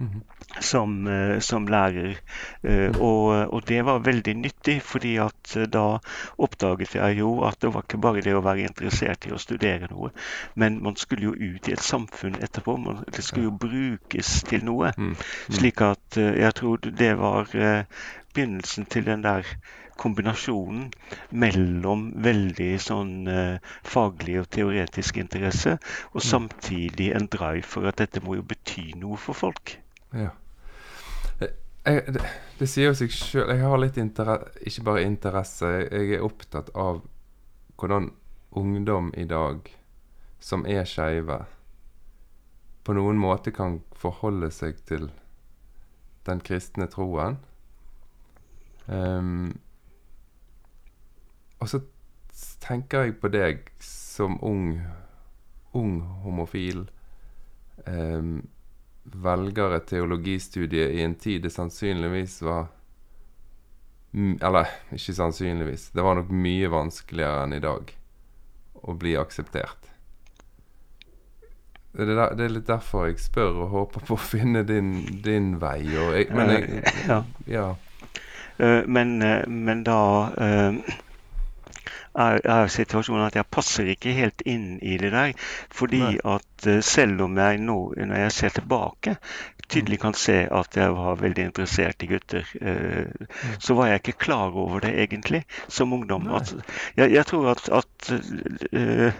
-hmm. 0.00 0.20
Som, 0.60 1.06
eh, 1.06 1.40
som, 1.40 1.66
lærer. 1.66 2.16
Eh, 2.62 3.00
og, 3.00 3.52
og, 3.52 3.62
det 3.68 3.84
var 3.84 3.98
veldig 3.98 4.34
nyttig, 4.34 4.82
fordi 4.82 5.16
at 5.16 5.56
da 5.72 5.98
oppdaget 6.38 6.94
jeg 6.94 7.18
jo 7.18 7.44
at 7.46 7.60
det 7.62 7.74
var 7.74 7.84
ikke 7.86 8.00
bare 8.02 8.24
det 8.24 8.34
å 8.34 8.42
være 8.42 8.66
interessert 8.66 9.28
i 9.28 9.32
å 9.32 9.38
studere 9.38 9.90
noe, 9.90 10.10
men 10.54 10.80
man 10.82 10.96
skulle 10.96 11.30
jo 11.30 11.34
ut 11.36 11.68
i 11.68 11.76
et 11.76 11.84
samfunn 11.84 12.40
etterpå. 12.42 12.76
Man, 12.76 13.04
det 13.06 13.24
skulle 13.24 13.50
jo 13.50 13.58
brukes 13.62 14.42
til 14.48 14.64
noe. 14.66 14.92
Mm. 14.96 15.12
Mm. 15.12 15.54
Slik 15.60 15.84
at 15.86 16.18
jeg 16.18 16.54
tror 16.58 16.82
det 16.82 17.12
var 17.20 17.54
begynnelsen 18.34 18.86
til 18.90 19.06
den 19.08 19.24
der 19.26 19.46
kombinasjonen 20.00 20.88
mellom 21.30 22.06
veldig 22.24 22.70
sånn 22.80 23.28
eh, 23.28 23.72
faglig 23.84 24.38
og 24.40 24.48
teoretisk 24.54 25.20
interesse, 25.20 25.76
og 26.14 26.22
mm. 26.22 26.26
samtidig 26.30 27.10
en 27.16 27.28
drive 27.32 27.66
for 27.68 27.88
at 27.90 28.00
dette 28.00 28.22
må 28.24 28.38
jo 28.38 28.46
bety 28.48 28.90
noe 29.00 29.20
for 29.20 29.36
folk. 29.36 29.74
Ja. 30.16 30.30
Eh, 31.40 31.52
jeg, 31.84 32.16
det, 32.16 32.24
det, 32.60 32.70
sier 32.70 32.90
jo 32.90 32.96
seg 32.96 33.12
sjøl. 33.12 33.52
Jeg 33.52 33.66
har 33.66 33.82
litt 33.82 34.00
ikke 34.00 34.86
bare 34.88 35.04
interesse, 35.04 35.74
jeg 35.90 36.16
er 36.16 36.24
opptatt 36.24 36.72
av 36.74 37.02
hvordan 37.80 38.10
ungdom 38.56 39.12
i 39.16 39.24
dag 39.28 39.68
som 40.40 40.64
er 40.68 40.86
skeive, 40.88 41.42
på 42.84 42.96
noen 42.96 43.20
måte 43.20 43.52
kan 43.52 43.82
forholde 43.96 44.48
seg 44.52 44.80
til 44.88 45.10
den 46.24 46.40
kristne 46.44 46.88
troen. 46.90 47.36
Um, 48.86 49.58
og 51.60 51.68
så 51.68 51.82
tenker 52.64 53.06
jeg 53.06 53.18
på 53.20 53.30
deg 53.32 53.68
som 53.84 54.38
ung, 54.44 54.80
ung 55.76 56.00
homofil. 56.24 56.86
Um, 57.86 58.40
velger 59.04 59.76
et 59.76 59.88
teologistudie 59.88 60.90
i 60.92 61.02
en 61.02 61.14
tid 61.16 61.42
det 61.42 61.50
sannsynligvis 61.54 62.42
var 62.44 62.66
Eller 64.12 64.66
ikke 64.92 65.14
sannsynligvis. 65.14 65.90
Det 65.94 66.02
var 66.02 66.18
nok 66.18 66.32
mye 66.34 66.68
vanskeligere 66.70 67.44
enn 67.44 67.52
i 67.54 67.62
dag 67.62 67.92
å 68.82 68.94
bli 68.98 69.12
akseptert. 69.16 69.86
Det 71.92 72.08
er, 72.08 72.10
der, 72.14 72.34
det 72.34 72.44
er 72.44 72.52
litt 72.56 72.66
derfor 72.66 73.06
jeg 73.06 73.20
spør 73.22 73.60
og 73.64 73.70
håper 73.74 74.04
på 74.08 74.16
å 74.16 74.22
finne 74.22 74.64
din, 74.66 74.90
din 75.22 75.52
vei. 75.62 75.78
Jeg, 75.86 76.26
men 76.34 76.52
jeg, 76.56 76.82
ja. 77.50 77.68
Uh, 78.60 78.82
men, 78.86 79.22
uh, 79.22 79.48
men, 79.48 79.84
da 79.86 80.00
uh, 80.36 80.74
er, 82.14 82.40
er, 82.44 82.66
situasjonen 82.68 83.28
at 83.28 83.38
jeg 83.38 83.48
passer 83.52 83.88
ikke 83.92 84.12
helt 84.16 84.42
inn 84.48 84.74
i 84.82 84.98
det 85.00 85.12
der. 85.14 85.32
Fordi 85.72 86.02
Nei. 86.02 86.18
at 86.28 86.68
selv 86.84 87.24
om 87.24 87.38
jeg 87.40 87.62
nå, 87.64 87.78
når 87.96 88.24
jeg 88.24 88.36
ser 88.36 88.54
tilbake, 88.58 89.16
tydelig 89.70 90.00
mm. 90.00 90.02
kan 90.02 90.18
se 90.18 90.36
at 90.44 90.76
jeg 90.76 90.92
var 90.96 91.20
veldig 91.22 91.46
interessert 91.48 92.02
i 92.02 92.10
gutter, 92.10 92.48
så 93.62 93.76
var 93.78 93.86
jeg 93.88 94.02
ikke 94.02 94.18
klar 94.26 94.56
over 94.58 94.82
det 94.82 94.90
egentlig 94.98 95.44
som 95.68 95.94
ungdom. 95.94 96.26
At, 96.34 96.52
jeg, 96.98 97.14
jeg, 97.14 97.26
tror 97.30 97.52
at, 97.54 97.70
at 97.78 98.10
uh, 98.74 99.12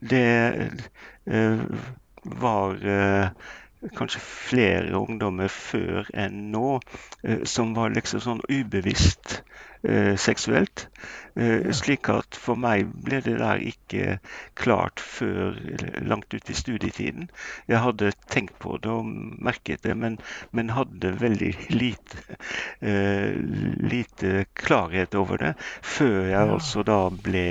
det 0.00 0.28
var 2.40 2.78
kanskje 3.96 4.20
flere 4.20 4.98
ungdommer 4.98 5.48
før 5.52 6.08
enn 6.12 6.50
nå 6.52 6.80
som 7.48 7.72
var 7.76 7.94
liksom 7.94 8.20
sånn 8.24 8.42
ubevisst 8.48 9.40
eh, 9.82 10.16
seksuelt. 10.20 10.88
Eh, 11.36 11.70
slik 11.76 12.10
at 12.12 12.36
for 12.36 12.58
meg 12.60 12.90
ble 13.04 13.20
det 13.24 13.36
der 13.40 13.62
ikke 13.64 14.18
klart 14.58 15.00
før 15.00 15.56
langt 16.04 16.34
ut 16.34 16.50
i 16.50 16.56
studietiden. 16.56 17.30
Jeg 17.70 17.82
hadde 17.84 18.12
tenkt 18.32 18.58
på 18.62 18.76
det 18.82 18.92
og 18.92 19.08
merket 19.08 19.84
det, 19.86 19.96
men, 19.96 20.18
men 20.52 20.74
hadde 20.76 21.14
veldig 21.20 21.54
lite, 21.72 22.24
eh, 22.84 23.32
lite 23.80 24.44
klarhet 24.54 25.16
over 25.18 25.40
det 25.40 25.54
før 25.80 26.22
jeg 26.28 26.56
altså 26.58 26.84
da 26.86 27.02
ble 27.10 27.48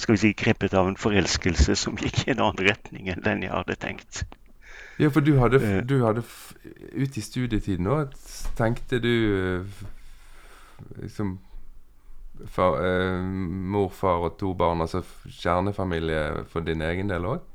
skal 0.00 0.14
vi 0.14 0.18
si, 0.18 0.30
grepet 0.34 0.74
av 0.74 0.88
en 0.88 0.98
forelskelse 0.98 1.76
som 1.78 1.98
gikk 2.00 2.24
i 2.24 2.32
en 2.32 2.42
annen 2.42 2.64
retning 2.66 3.10
enn 3.12 3.22
den 3.24 3.44
jeg 3.44 3.52
hadde 3.54 3.76
tenkt. 3.78 4.24
Ja, 5.00 5.08
for 5.08 5.20
du 5.24 5.38
hadde, 5.40 5.58
eh. 5.62 5.80
du 5.88 6.04
hadde 6.04 6.22
ute 6.92 7.18
i 7.18 7.24
studietiden 7.24 7.88
òg, 7.90 8.12
tenkte 8.58 9.00
du 9.02 9.14
liksom 11.00 11.38
far, 12.48 12.76
eh, 12.84 13.22
morfar 13.72 14.26
og 14.26 14.36
to 14.38 14.52
barn, 14.54 14.80
altså 14.80 15.02
kjernefamilie 15.28 16.44
for 16.52 16.60
din 16.66 16.82
egen 16.82 17.10
del 17.10 17.26
òg? 17.26 17.48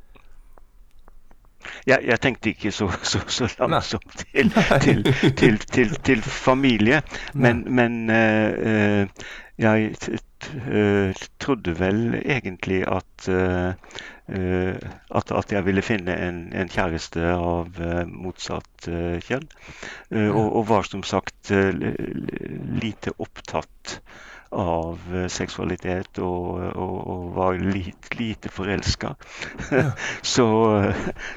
Jeg, 1.87 1.99
jeg, 2.05 2.19
tenkte 2.21 2.49
ikke 2.49 2.71
så, 2.71 2.87
så, 3.03 3.19
så 3.27 3.47
langsomt 3.59 4.23
til, 4.31 4.51
til, 5.35 5.59
til, 5.59 5.95
til, 6.05 6.21
familie, 6.21 7.01
men, 7.33 7.65
men 7.75 8.09
eh, 8.09 9.09
jeg 9.57 9.91
uh, 9.91 10.17
trodde 11.41 11.73
vel 11.79 12.17
egentlig 12.19 12.83
at, 12.87 13.27
uh, 13.31 13.73
at, 15.17 15.31
at 15.31 15.51
jeg 15.55 15.65
ville 15.65 15.83
finne 15.85 16.15
en, 16.27 16.39
en 16.53 16.69
kjæreste 16.71 17.23
av 17.33 17.79
motsatt 18.11 18.89
kjønn. 19.25 19.47
Og, 20.11 20.45
og, 20.45 20.61
var 20.69 20.87
som 20.87 21.03
sagt 21.07 21.51
lite 21.51 23.15
opptatt 23.17 23.99
av 24.51 24.99
eh, 25.13 25.27
seksualitet 25.31 26.19
og, 26.23 26.61
og, 26.71 26.97
og 27.13 27.29
var 27.35 27.59
lite, 27.61 28.13
lite 28.19 28.51
forelska. 28.53 29.13
Ja. 29.71 29.91
så, 30.35 30.47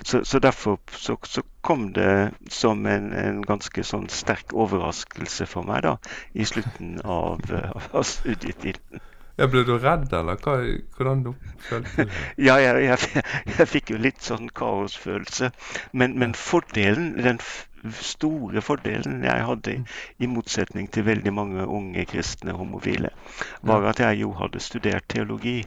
så, 0.02 0.24
så, 0.24 0.38
derfor 0.38 0.78
så, 0.92 1.16
så, 1.22 1.42
kom 1.60 1.90
det 1.92 2.32
som 2.48 2.86
en, 2.88 3.10
en, 3.12 3.42
ganske 3.44 3.84
sånn 3.84 4.08
sterk 4.08 4.54
overraskelse 4.56 5.44
for 5.50 5.68
meg 5.68 5.84
da, 5.84 5.98
i 6.32 6.46
slutten 6.48 6.96
av, 7.04 7.44
av 7.92 8.06
studietiden. 8.08 9.02
Ja, 9.40 9.46
ble 9.48 9.62
du 9.64 9.72
redd, 9.80 10.10
eller 10.12 10.36
Hva, 10.44 10.58
hvordan 10.98 11.22
du 11.24 11.30
følte 11.64 12.04
du 12.04 12.16
Ja, 12.44 12.58
jeg, 12.60 12.82
jeg, 12.84 13.22
jeg, 13.54 13.68
fikk 13.70 13.92
jo 13.94 14.00
litt 14.00 14.20
sånn 14.24 14.50
kaosfølelse. 14.52 15.48
Men, 15.96 16.18
men 16.20 16.34
fordelen, 16.36 17.14
den 17.24 17.40
store 18.00 18.62
fordelen 18.64 19.24
jeg 19.24 19.46
hadde, 19.46 19.76
i 20.18 20.28
motsetning 20.30 20.90
til 20.92 21.06
veldig 21.06 21.32
mange 21.34 21.66
unge 21.66 22.04
kristne 22.10 22.54
homofile, 22.56 23.12
var 23.62 23.88
at 23.92 24.02
jeg 24.04 24.22
jo 24.22 24.32
hadde 24.38 24.62
studert 24.62 25.08
teologi. 25.08 25.60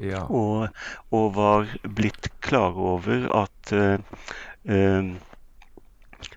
Ja. 0.00 0.24
Og, 0.32 0.68
og, 1.12 1.26
var 1.36 1.66
blitt 1.84 2.30
klar 2.40 2.72
over 2.72 3.26
at 3.42 3.72
uh, 3.76 4.00
uh, 4.64 5.10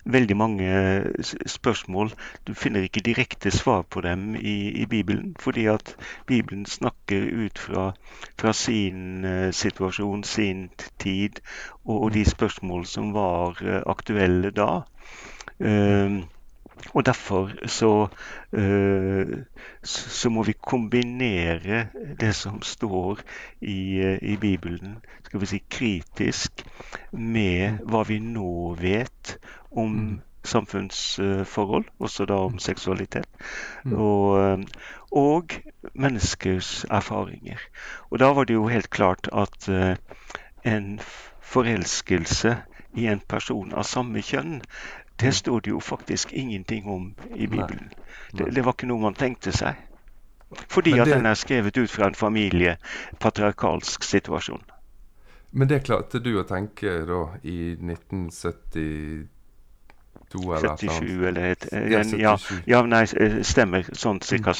veldig 0.06 0.38
mange 0.38 1.04
spørsmål. 1.46 2.12
Du 2.48 2.54
finner 2.54 2.84
ikke 2.84 3.04
direkte 3.06 3.52
svar 3.52 3.82
på 3.82 4.02
dem 4.02 4.36
i, 4.36 4.70
i 4.82 4.86
Bibelen, 4.86 5.36
fordi 5.40 5.66
at 5.66 5.96
Bibelen 6.28 6.66
snakker 6.66 7.24
ut 7.46 7.60
fra, 7.60 7.92
fra 8.40 8.54
sin 8.54 9.26
uh, 9.26 9.52
situasjon, 9.52 10.24
sin 10.24 10.70
tid, 11.00 11.40
og, 11.86 12.02
og, 12.02 12.14
de 12.14 12.26
spørsmål 12.26 12.86
som 12.86 13.14
var 13.14 13.60
uh, 13.62 13.82
aktuelle 13.88 14.52
da. 14.52 14.70
Uh, 15.60 16.24
og 16.94 17.06
derfor 17.06 17.52
så, 17.66 18.08
så, 19.84 20.30
må 20.30 20.44
vi 20.44 20.54
kombinere 20.68 21.88
det 22.20 22.36
som 22.36 22.62
står 22.62 23.22
i, 23.62 24.02
i, 24.22 24.36
Bibelen, 24.38 24.98
skal 25.24 25.40
vi 25.40 25.46
si 25.46 25.62
kritisk, 25.70 26.66
med 27.12 27.80
hva 27.88 28.04
vi 28.08 28.20
nå 28.20 28.76
vet 28.82 29.13
om 29.76 29.92
mm. 29.92 30.22
samfunnsforhold, 30.44 31.86
også 32.00 32.26
da 32.26 32.40
om 32.48 32.60
seksualitet. 32.60 33.28
Og, 33.92 34.66
og 35.12 35.56
menneskers 35.94 36.86
erfaringer. 36.90 37.62
Og 38.12 38.20
da 38.20 38.34
var 38.34 38.50
det 38.50 38.58
jo 38.58 38.68
helt 38.68 38.90
klart 38.90 39.30
at 39.34 39.70
en 40.64 41.00
forelskelse 41.42 42.58
i 42.94 43.08
en 43.08 43.22
person 43.28 43.74
av 43.74 43.84
samme 43.84 44.22
kjønn, 44.22 44.62
det 45.22 45.34
står 45.36 45.60
det 45.66 45.74
jo 45.74 45.80
faktisk 45.80 46.34
ingenting 46.34 46.88
om 46.90 47.14
i 47.36 47.48
Bibelen. 47.48 47.92
Det, 48.32 48.50
det 48.56 48.66
var 48.66 48.74
ikke 48.74 48.90
noe 48.90 49.02
man 49.02 49.18
tenkte 49.18 49.54
seg. 49.56 49.78
Fordi 50.70 50.94
det, 50.94 51.02
at 51.02 51.08
den 51.08 51.26
er 51.26 51.38
skrevet 51.38 51.78
ut 51.78 51.90
fra 51.90 52.08
en 52.08 52.18
familie, 52.18 52.78
patriarkalsk 53.20 54.04
situasjon. 54.04 54.64
Men 55.52 55.70
det 55.70 55.84
klarte 55.86 56.22
du 56.22 56.36
å 56.40 56.46
tenke 56.50 57.06
da 57.10 57.24
i 57.46 57.74
1972 57.78 58.84
eller 58.86 59.30
77 60.34 61.28
eller 61.30 61.52
et, 61.54 61.68
ja, 61.72 62.02
ja, 62.18 62.34
ja, 62.66 62.82
nei, 62.90 63.06
stemmer. 63.46 63.88
Sånn 63.98 64.20
ca. 64.24 64.56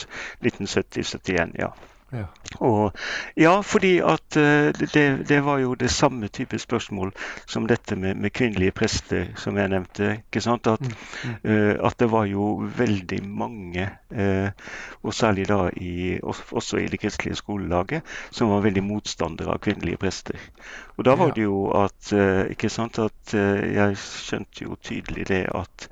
1970-71, 0.46 1.58
ja. 1.60 1.74
Ja. 2.14 2.26
Og, 2.62 2.92
ja, 3.38 3.54
fordi 3.66 3.98
at 4.06 4.38
uh, 4.38 4.70
det, 4.94 5.26
det, 5.30 5.40
var 5.46 5.58
jo 5.64 5.74
det 5.74 5.90
samme 5.92 6.28
type 6.28 6.60
spørsmål 6.60 7.14
som 7.50 7.66
dette 7.68 7.96
med, 7.96 8.16
med 8.22 8.34
kvinnelige 8.34 8.76
prester, 8.78 9.32
som 9.36 9.58
jeg 9.58 9.72
nevnte. 9.74 10.12
ikke 10.28 10.44
sant? 10.46 10.70
At, 10.70 10.86
uh, 11.44 11.74
at 11.82 11.98
det 12.00 12.12
var 12.12 12.28
jo 12.30 12.52
veldig 12.78 13.20
mange, 13.26 13.90
uh, 14.14 14.50
og 15.04 15.14
særlig 15.14 15.48
da 15.50 15.68
i, 15.74 16.20
også 16.22 16.84
i 16.84 16.88
det 16.88 17.02
kristelige 17.02 17.42
skolelaget, 17.42 18.06
som 18.32 18.54
var 18.54 18.62
veldig 18.68 18.86
motstandere 18.86 19.58
av 19.58 19.64
kvinnelige 19.66 20.02
prester. 20.06 20.38
Og 20.98 21.08
da 21.08 21.18
var 21.18 21.34
det 21.34 21.48
jo 21.48 21.66
at 21.74 22.12
ikke 22.54 22.70
sant, 22.70 23.00
at 23.02 23.34
jeg 23.34 23.98
skjønte 23.98 24.68
jo 24.68 24.76
tydelig 24.78 25.26
det 25.28 25.48
at 25.50 25.88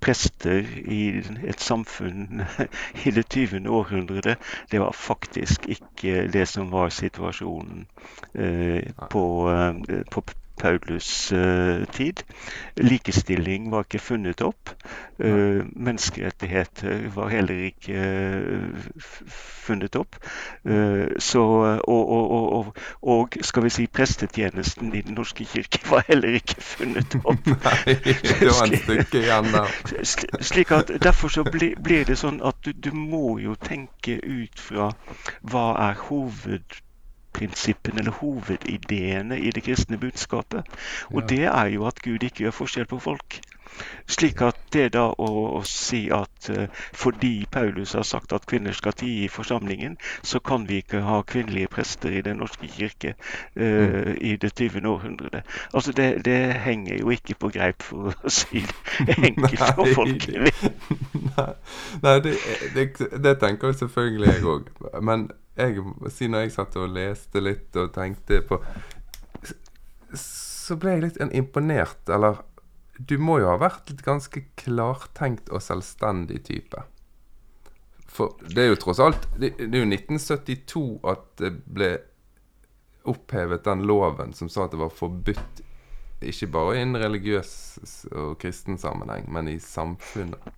prester 0.00 0.66
i 0.84 1.00
et 1.48 1.60
samfunn 1.60 2.42
i 3.06 3.12
det 3.14 3.26
20. 3.28 3.68
århundret, 3.68 4.38
det 4.70 4.80
var 4.80 4.92
faktisk 4.92 5.68
ikke 5.68 6.26
det 6.32 6.46
som 6.48 6.72
var 6.72 6.92
situasjonen 6.94 7.86
eh, 8.34 8.90
på, 9.10 9.24
eh, 9.50 10.04
på 10.10 10.24
Paulus' 10.58 11.32
uh, 11.32 11.86
tid. 11.92 12.22
Likestilling 12.76 13.70
var 13.70 13.86
ikke 13.86 13.98
funnet 13.98 14.42
opp. 14.42 14.72
Uh, 15.18 15.64
menneskerettigheter 15.74 17.08
var 17.14 17.28
heller 17.28 17.64
ikke 17.68 17.98
uh, 17.98 18.88
funnet 19.68 19.96
opp. 19.96 20.16
Så, 21.18 21.42
og, 21.88 22.10
og, 22.10 22.52
og, 22.52 22.76
og, 23.02 23.36
skal 23.40 23.64
vi 23.64 23.70
si 23.70 23.86
prestetjenesten 23.86 24.94
i 24.94 25.02
Den 25.04 25.14
norske 25.18 25.44
kirke 25.44 25.80
var 25.90 26.04
heller 26.08 26.38
ikke 26.38 26.56
funnet 26.60 27.18
opp. 27.30 27.46
Nei, 27.46 27.96
det 28.04 28.48
var 28.48 28.64
en 28.64 28.76
stykke 28.82 29.22
igjen 29.22 29.52
der. 29.52 29.76
Slik 30.40 30.72
at 30.72 30.92
Derfor 31.02 31.28
så 31.32 31.44
blir 31.44 32.04
det 32.08 32.18
sånn 32.18 32.40
at 32.44 32.58
du, 32.64 32.72
du 32.72 32.90
må 32.96 33.38
jo 33.42 33.54
tenke 33.60 34.18
ut 34.24 34.60
fra 34.60 34.90
hva 35.42 35.68
er 35.90 36.00
hoved 36.08 36.80
hovedprinsippene 37.38 37.98
eller 37.98 38.10
hovedideene 38.10 39.38
i 39.38 39.50
det 39.50 39.62
kristne 39.62 39.98
budskapet. 39.98 40.64
Og 41.10 41.28
det 41.28 41.44
er 41.44 41.66
jo 41.66 41.86
at 41.86 42.02
Gud 42.02 42.22
ikke 42.22 42.44
gjør 42.44 42.50
forskjell 42.50 42.86
på 42.86 42.98
folk. 42.98 43.40
Slik 44.08 44.40
at 44.42 44.56
det 44.72 44.88
da 44.96 45.04
å, 45.12 45.28
å 45.58 45.60
si 45.68 46.08
at 46.10 46.48
uh, 46.50 46.64
fordi 46.96 47.46
Paulus 47.52 47.92
har 47.94 48.02
sagt 48.02 48.32
at 48.32 48.46
kvinner 48.48 48.74
skal 48.74 48.96
tie 48.96 49.26
i 49.26 49.28
forsamlingen, 49.30 49.94
så 50.22 50.40
kan 50.40 50.64
vi 50.66 50.80
ikke 50.82 51.04
ha 51.06 51.20
kvinnelige 51.22 51.68
prester 51.70 52.10
i 52.10 52.22
Den 52.26 52.40
norske 52.42 52.66
kirke 52.66 53.14
uh, 53.14 54.14
i 54.18 54.34
det 54.40 54.50
20. 54.56 54.88
århundret. 54.88 55.44
Altså 55.72 55.92
det, 55.92 56.24
det, 56.24 56.38
henger 56.64 56.98
jo 56.98 57.12
ikke 57.14 57.36
på 57.38 57.52
greip, 57.54 57.84
for 57.84 58.10
å 58.10 58.32
si 58.40 58.64
det 59.06 59.18
enkelt 59.20 59.78
og 59.78 59.92
folkelig. 59.94 60.54
Nei, 61.36 61.50
Nei 62.02 62.16
det, 62.24 62.34
det, 62.74 62.88
det, 62.98 63.36
tenker 63.38 63.76
selvfølgelig 63.78 64.32
jeg 64.32 64.48
òg. 64.56 64.72
Men 65.04 65.28
jeg 65.58 66.12
siden 66.14 66.38
jeg 66.38 66.54
satt 66.54 66.76
og 66.78 66.92
leste 66.94 67.42
litt 67.42 67.76
og 67.78 67.92
tenkte 67.94 68.40
på 68.46 68.60
Så 70.14 70.78
ble 70.80 70.94
jeg 70.94 71.04
litt 71.06 71.18
imponert, 71.26 72.02
eller 72.08 72.42
Du 72.98 73.18
må 73.22 73.38
jo 73.42 73.50
ha 73.50 73.58
vært 73.60 73.90
litt 73.90 74.02
ganske 74.06 74.42
klartenkt 74.58 75.52
og 75.54 75.62
selvstendig 75.62 76.42
type. 76.48 76.82
For 78.08 78.34
det 78.42 78.64
er 78.64 78.70
jo 78.72 78.80
tross 78.82 79.02
alt 79.04 79.28
Det, 79.36 79.52
det 79.60 79.70
er 79.70 79.84
jo 79.84 79.90
1972 79.92 80.84
at 81.12 81.26
det 81.42 81.52
ble 81.66 81.92
opphevet 83.08 83.64
den 83.64 83.86
loven 83.88 84.34
som 84.36 84.50
sa 84.52 84.66
at 84.66 84.74
det 84.74 84.80
var 84.82 84.92
forbudt 84.92 85.62
ikke 86.20 86.48
bare 86.50 86.76
i 86.76 86.80
en 86.82 86.96
religiøs 86.98 87.52
og 88.10 88.38
kristen 88.42 88.78
sammenheng, 88.78 89.28
men 89.32 89.48
i 89.48 89.58
samfunnet. 89.62 90.48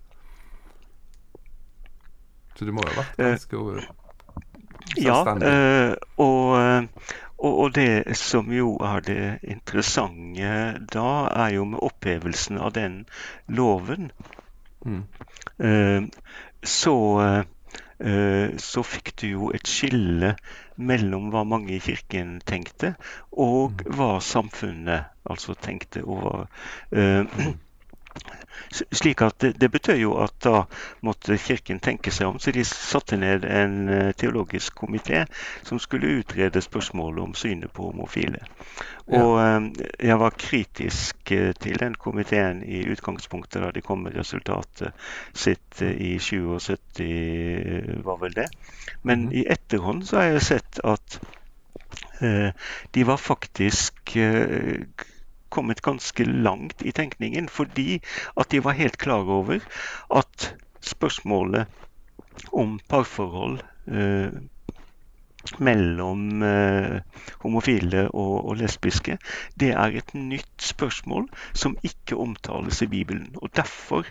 Så 2.56 2.64
du 2.64 2.72
må 2.72 2.84
jo 2.84 2.94
ha 2.94 3.02
vært 3.02 3.20
eh, 3.20 3.34
ganske 3.34 3.60
ja, 4.96 5.18
og, 5.22 6.56
eh, 6.58 6.88
og, 7.38 7.52
og, 7.52 7.68
det 7.74 8.16
som 8.20 8.50
jo 8.52 8.74
er 8.84 9.04
det 9.06 9.22
interessante 9.42 10.56
da, 10.92 11.12
er 11.46 11.54
jo 11.56 11.64
med 11.72 11.84
opphevelsen 11.86 12.60
av 12.60 12.74
den 12.76 13.04
loven. 13.48 14.10
Mm. 14.84 15.04
Uh, 15.60 16.08
så, 16.64 16.96
så 18.60 18.82
fikk 18.84 19.10
du 19.20 19.26
jo 19.28 19.48
et 19.56 19.68
skille 19.68 20.34
mellom 20.80 21.28
hva 21.32 21.42
mange 21.48 21.74
i 21.76 21.80
kirken 21.84 22.38
tenkte, 22.48 22.94
og 23.32 23.80
mm. 23.80 23.96
hva 23.96 24.10
samfunnet 24.24 25.12
altså 25.28 25.56
tenkte. 25.56 26.04
og 26.04 26.46
hva 26.92 27.52
slik 28.70 29.22
at 29.22 29.38
det, 29.40 29.52
det 29.60 29.70
betød 29.70 29.98
jo 29.98 30.12
at 30.22 30.34
da 30.44 30.62
måtte 31.06 31.38
Kirken 31.40 31.80
tenke 31.82 32.12
seg 32.14 32.30
om, 32.30 32.38
så 32.38 32.52
de 32.54 32.64
satte 32.66 33.18
ned 33.18 33.44
en 33.44 33.88
eh, 33.88 34.10
teologisk 34.18 34.78
komité 34.82 35.24
som 35.66 35.80
skulle 35.82 36.20
utrede 36.20 36.62
spørsmålet 36.62 37.22
om 37.22 37.34
synet 37.34 37.72
på 37.74 37.90
homofile. 37.90 38.44
Og. 39.06 39.40
Eh, 39.42 39.60
jeg 40.10 40.18
var 40.20 40.36
kritisk 40.38 41.32
eh, 41.32 41.52
til 41.60 41.78
den 41.80 41.94
komiteen 41.94 42.62
i 42.62 42.84
utgangspunktet 42.92 43.62
da 43.62 43.70
de 43.74 43.82
kom 43.84 44.04
med 44.06 44.16
resultatet 44.16 44.94
sitt 45.34 45.82
i 45.82 46.18
77, 46.18 48.00
var 48.04 48.20
vel 48.22 48.34
det. 48.36 48.48
Men 49.02 49.28
mm. 49.28 49.34
i 49.42 49.44
etterhånd 49.50 50.06
så 50.06 50.20
har 50.20 50.34
jeg 50.34 50.48
sett 50.52 50.80
at 50.84 51.20
de 52.94 53.04
var 53.08 53.16
faktisk 53.16 54.12
kommet 55.50 55.82
ganske 55.82 56.24
langt 56.24 56.82
i 56.82 56.92
tenkningen. 56.96 57.48
Fordi 57.48 58.00
at 58.36 58.50
de 58.50 58.62
var 58.64 58.78
helt 58.78 58.98
klar 58.98 59.28
over 59.28 59.60
at 60.16 60.54
spørsmålet 60.80 61.66
om 62.52 62.78
parforhold 62.88 63.60
eh, 63.90 64.32
mellom 65.58 66.42
eh, 66.42 67.00
homofile 67.42 68.06
og, 68.08 68.34
og, 68.48 68.56
lesbiske, 68.60 69.18
det 69.60 69.72
er 69.72 69.96
et 69.96 70.14
nytt 70.14 70.62
spørsmål 70.62 71.28
som 71.52 71.76
ikke 71.82 72.16
omtales 72.20 72.82
i 72.82 72.90
Bibelen. 72.90 73.30
Og 73.42 73.56
Derfor 73.56 74.06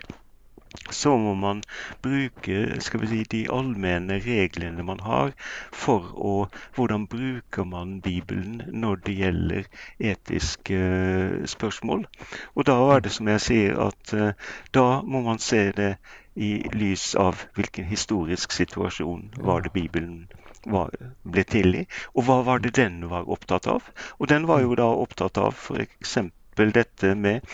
så 0.90 1.16
må 1.18 1.34
man 1.34 1.62
bruke 2.02 2.80
skal 2.84 3.02
vi 3.02 3.08
si, 3.10 3.20
de 3.32 3.40
allmenne 3.52 4.18
reglene 4.24 4.84
man 4.86 5.02
har 5.06 5.32
for 5.72 6.10
å 6.14 6.34
Hvordan 6.76 7.06
bruker 7.10 7.66
man 7.68 7.98
Bibelen 8.04 8.62
når 8.82 9.02
det 9.06 9.14
gjelder 9.18 9.68
etiske 10.12 10.78
uh, 10.78 11.46
spørsmål? 11.46 12.06
Og 12.54 12.66
da 12.70 12.76
er 12.94 13.04
det 13.04 13.12
som 13.16 13.28
jeg 13.30 13.44
sier, 13.46 13.78
at 13.88 14.14
uh, 14.14 14.32
da 14.74 14.86
må 15.02 15.22
man 15.26 15.42
se 15.42 15.70
det 15.76 15.94
i 16.34 16.52
lys 16.72 17.14
av 17.18 17.42
hvilken 17.58 17.88
historisk 17.90 18.54
situasjon 18.54 19.26
var 19.38 19.66
det 19.66 19.74
Bibelen 19.74 20.28
var, 20.66 20.94
ble 21.24 21.44
til 21.44 21.74
i, 21.82 21.84
og 22.14 22.28
hva 22.28 22.40
var 22.46 22.62
det 22.64 22.76
den 22.78 23.02
var 23.10 23.28
opptatt 23.28 23.66
av? 23.70 23.90
Og 24.18 24.30
den 24.32 24.46
var 24.50 24.62
jo 24.64 24.78
da 24.78 24.88
opptatt 25.04 25.40
av 25.40 25.56
f.eks. 25.56 26.16
dette 26.60 27.14
med 27.16 27.46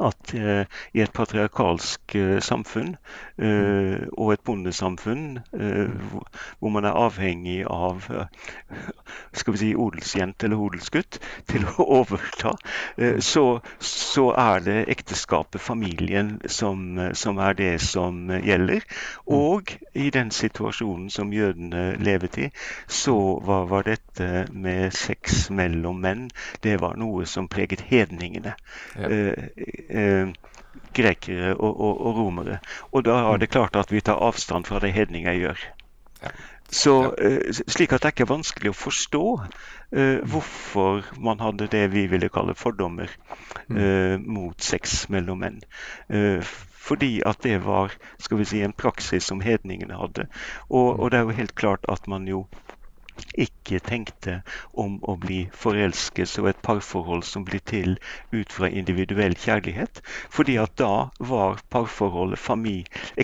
at 0.00 0.34
eh, 0.34 0.64
i 0.94 1.02
et 1.02 1.12
patriarkalsk 1.12 2.14
eh, 2.14 2.38
samfunn 2.44 2.94
eh, 3.42 4.06
og 4.12 4.32
et 4.32 4.44
bondesamfunn 4.46 5.40
eh, 5.52 5.90
hvor, 6.12 6.70
man 6.72 6.86
er 6.86 6.96
avhengig 6.96 7.58
av 7.66 8.06
eh, 8.14 8.28
skal 9.36 9.56
vi 9.56 9.60
si 9.62 9.72
odelsjente 9.74 10.46
eller 10.46 10.62
odelsgutt 10.62 11.18
til 11.50 11.66
å 11.66 11.86
overta, 11.98 12.54
eh, 12.96 13.18
så, 13.18 13.60
så, 13.78 14.28
er 14.38 14.62
det 14.64 14.78
ekteskapet, 14.94 15.60
familien, 15.60 16.36
som, 16.46 16.96
som, 17.18 17.40
er 17.42 17.58
det 17.58 17.72
som 17.84 18.30
gjelder. 18.30 18.86
Og 19.26 19.74
i 19.98 20.08
den 20.14 20.30
situasjonen 20.32 21.10
som 21.12 21.32
jødene 21.34 21.98
levet 22.00 22.38
i, 22.38 22.48
så 22.86 23.16
var, 23.44 23.66
var 23.70 23.88
dette 23.90 24.46
med 24.52 24.94
sex 24.96 25.50
mellom 25.50 26.00
menn 26.02 26.28
det 26.64 26.78
var 26.80 26.96
noe 27.00 27.26
som 27.28 27.50
preget 27.50 27.84
hedningene. 27.90 28.54
Ja 28.96 29.10
eh, 29.88 30.32
grekere 30.94 31.54
og, 31.56 31.72
og, 31.72 32.00
og, 32.00 32.16
romere. 32.16 32.58
Og 32.92 33.04
da 33.04 33.18
er 33.32 33.42
det 33.42 33.52
klart 33.52 33.76
at 33.76 33.92
vi 33.92 34.00
tar 34.00 34.20
avstand 34.22 34.68
fra 34.68 34.80
det 34.82 34.92
hedninger 34.92 35.38
gjør. 35.38 35.68
Ja. 36.22 36.32
Så, 36.72 37.14
eh, 37.20 37.52
slik 37.52 37.92
at 37.92 38.00
det 38.00 38.08
er 38.08 38.14
ikke 38.14 38.30
vanskelig 38.30 38.70
å 38.72 38.78
forstå 38.78 39.24
eh, 39.92 40.22
hvorfor 40.24 41.04
man 41.20 41.42
hadde 41.44 41.68
det 41.72 41.84
vi 41.92 42.06
ville 42.08 42.30
kalle 42.32 42.56
fordommer 42.56 43.12
eh, 43.68 44.16
mot 44.16 44.56
sex 44.64 45.02
mellom 45.12 45.42
menn. 45.44 45.58
Eh, 46.08 46.40
fordi 46.82 47.20
at 47.28 47.44
det 47.44 47.58
var 47.66 47.92
skal 48.18 48.40
vi 48.40 48.48
si, 48.48 48.62
en 48.64 48.72
praksis 48.72 49.28
som 49.28 49.44
hedningene 49.44 50.00
hadde. 50.00 50.26
Og, 50.70 50.96
og 50.96 51.12
det 51.12 51.20
er 51.20 51.28
jo 51.28 51.36
helt 51.42 51.54
klart 51.60 51.84
at 51.92 52.08
man 52.08 52.24
jo 52.30 52.46
ikke 53.44 53.78
tenkte 53.84 54.34
om 54.82 54.98
å 55.08 55.14
bli 55.20 55.38
forelsket 55.62 56.32
og 56.40 56.48
et 56.50 56.62
parforhold 56.64 57.24
som 57.28 57.44
blir 57.48 57.62
til 57.72 57.94
ut 58.32 58.52
fra 58.52 58.68
individuell 58.68 59.36
kjærlighet. 59.44 60.00
Fordi 60.32 60.56
at 60.62 60.74
da 60.80 61.08
var 61.32 61.60
parforholdet, 61.72 62.40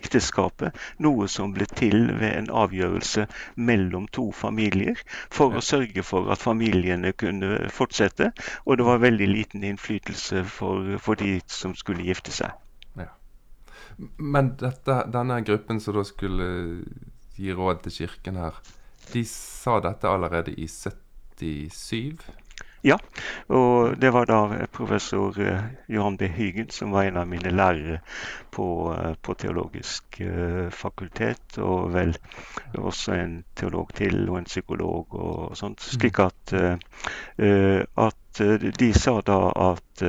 ekteskapet, 0.00 0.76
noe 0.98 1.28
som 1.28 1.52
ble 1.56 1.66
til 1.80 2.12
ved 2.20 2.30
en 2.30 2.50
avgjørelse 2.64 3.26
mellom 3.56 4.08
to 4.12 4.30
familier 4.32 5.00
for 5.30 5.56
å 5.56 5.64
sørge 5.64 6.04
for 6.04 6.30
at 6.32 6.42
familiene 6.42 7.12
kunne 7.12 7.68
fortsette. 7.72 8.32
Og 8.66 8.78
det 8.78 8.88
var 8.88 9.04
veldig 9.04 9.28
liten 9.32 9.64
innflytelse 9.64 10.44
for, 10.44 10.96
for 10.98 11.20
de 11.20 11.38
som 11.46 11.76
skulle 11.76 12.06
gifte 12.08 12.34
seg. 12.34 12.56
Men 14.16 14.52
dette, 14.60 14.94
denne 15.10 15.40
gruppen 15.42 15.80
som 15.82 15.96
da 15.96 16.04
skulle 16.06 16.46
gi 17.38 17.54
råd 17.54 17.80
til 17.86 17.94
kirken 18.02 18.38
her, 18.38 18.58
de 19.12 19.24
sa 19.28 19.78
dette 19.84 20.08
allerede 20.08 20.52
i 20.54 20.68
77? 20.68 22.22
Ja, 22.86 22.94
og 23.50 23.96
det 23.98 24.12
var 24.14 24.28
da 24.30 24.66
professor 24.70 25.34
uh, 25.34 25.64
Johan 25.90 26.16
B. 26.16 26.28
Hygen 26.30 26.68
som 26.70 26.92
var 26.94 27.08
en 27.08 27.16
av 27.18 27.26
mine 27.26 27.50
lærere 27.50 27.98
på, 28.54 28.66
uh, 28.94 29.14
på 29.22 29.34
teologisk 29.34 30.20
uh, 30.22 30.70
fakultet, 30.70 31.58
og 31.58 31.90
vel 31.96 32.14
også 32.78 33.16
en 33.18 33.34
teolog 33.58 33.90
til 33.98 34.28
og 34.28 34.38
en 34.38 34.46
psykolog 34.46 35.18
og 35.18 35.56
sånt. 35.58 35.82
Slik 35.82 36.20
at, 36.22 36.54
at 36.54 38.42
de 38.78 38.92
sa 38.94 39.18
da 39.26 39.38
at 39.72 40.04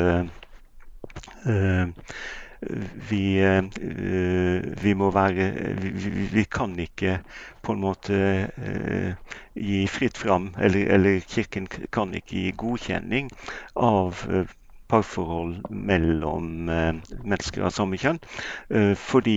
vi, 3.09 3.39
eh, 3.39 3.63
vi, 4.83 4.93
må 4.93 5.09
være 5.15 5.49
vi, 5.79 6.09
vi, 6.33 6.43
kan 6.51 6.75
ikke 6.79 7.19
på 7.63 7.75
en 7.75 7.83
måte 7.83 8.19
eh, 8.49 9.35
gi 9.55 9.85
fritt 9.87 10.19
fram, 10.19 10.51
eller, 10.59 10.91
eller 10.95 11.21
Kirken 11.23 11.67
kan 11.67 12.13
ikke 12.15 12.35
gi 12.35 12.55
godkjenning 12.59 13.29
av 13.75 14.25
eh, 14.29 14.55
parforhold 14.89 15.59
mellom 15.69 16.65
mennesker 16.65 17.67
av 17.67 17.75
samme 17.75 17.99
kjønn. 18.01 18.17
Fordi 18.97 19.35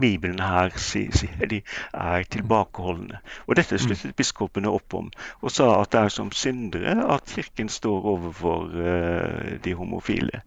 Bibelen 0.00 0.40
her, 0.40 0.72
sier 0.80 1.46
de, 1.50 1.60
er 1.92 2.24
tilbakeholdne. 2.30 3.20
Og 3.46 3.58
Dette 3.58 3.78
sluttet 3.78 4.12
mm. 4.12 4.16
biskopene 4.18 4.72
opp 4.72 4.96
om, 4.98 5.10
og 5.42 5.54
sa 5.54 5.68
at 5.80 5.92
det 5.94 6.00
er 6.00 6.14
som 6.14 6.32
syndere 6.34 6.96
at 7.14 7.30
Kirken 7.30 7.70
står 7.70 8.08
overfor 8.14 8.74
uh, 8.74 9.54
de 9.64 9.74
homofile. 9.78 10.42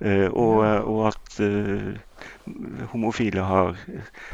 Uh, 0.00 0.26
og, 0.32 0.58
og, 0.84 1.06
at 1.12 1.40
homofile 2.90 3.44
har 3.46 3.76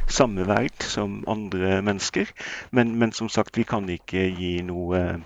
samme 0.08 0.46
verd 0.48 0.86
som 0.88 1.18
andre 1.28 1.82
mennesker. 1.84 2.30
Men, 2.72 2.94
men, 2.96 3.12
som 3.12 3.28
sagt, 3.28 3.58
vi 3.60 3.66
kan 3.68 3.88
ikke 3.92 4.30
gi 4.38 4.54
noe 4.64 5.04
Eh, 5.04 5.16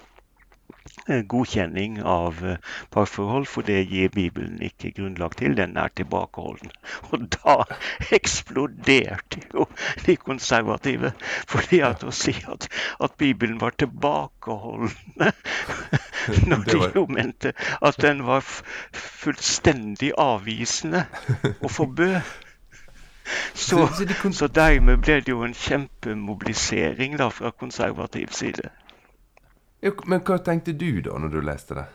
godkjenning 1.08 2.02
av 2.02 2.40
eh, 2.44 2.56
parforhold, 2.94 3.46
for 3.48 3.66
det 3.66 3.80
gir 3.90 4.10
Bibelen 4.14 4.60
ikke 4.62 4.92
grunnlag 4.96 5.36
til. 5.40 5.56
Den 5.56 5.76
er 5.76 5.92
tilbakeholden. 5.96 6.72
Og 7.10 7.28
da 7.36 7.56
eksploderte 8.14 9.42
jo 9.54 9.66
de 10.06 10.16
konservative. 10.16 11.12
fordi 11.48 11.80
at 11.80 12.04
å 12.04 12.12
si 12.14 12.34
at, 12.48 12.68
at 13.00 13.14
Bibelen 13.18 13.60
var 13.60 13.76
tilbakeholdende 13.78 15.32
når 16.50 16.64
de 16.68 16.90
jo 16.94 17.06
mente 17.08 17.52
at 17.82 17.96
den 18.02 18.26
var 18.26 18.44
fullstendig 18.92 20.12
avvisende 20.18 21.06
og 21.62 21.70
forbød. 21.70 22.20
Så, 23.54 23.82
så 24.32 24.46
dermed 24.48 25.02
ble 25.04 25.18
det 25.20 25.28
jo 25.28 25.42
en 25.44 25.52
kjempemobilisering 25.52 27.18
da 27.20 27.26
fra 27.28 27.50
konservativ 27.52 28.32
side. 28.32 28.70
Men 29.80 30.20
hva 30.26 30.38
tenkte 30.42 30.74
du 30.74 31.00
da, 31.06 31.18
når 31.18 31.32
du 31.32 31.40
leste 31.44 31.78
det? 31.78 31.86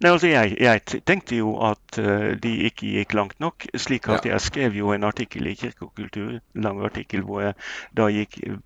Nei, 0.00 0.10
altså 0.10 0.30
jeg, 0.30 0.56
jeg, 0.60 1.00
tenkte 1.06 1.36
jo 1.36 1.52
at 1.64 1.98
uh, 2.00 2.32
de 2.42 2.52
ikke 2.68 2.88
gikk 2.94 3.14
langt 3.16 3.40
nok. 3.40 3.66
slik 3.76 4.08
at. 4.08 4.26
Jeg 4.26 4.40
skrev 4.40 4.76
jo 4.76 4.92
en 4.94 5.04
artikkel 5.04 5.50
i 5.50 5.54
Kirke 5.54 5.86
og 5.86 5.94
kultur, 5.96 6.38
lang 6.54 6.80
artikkel 6.84 7.24
hvor 7.26 7.42
jeg 7.44 7.54
da 7.96 8.08
gikk 8.12 8.38
uh, 8.48 8.56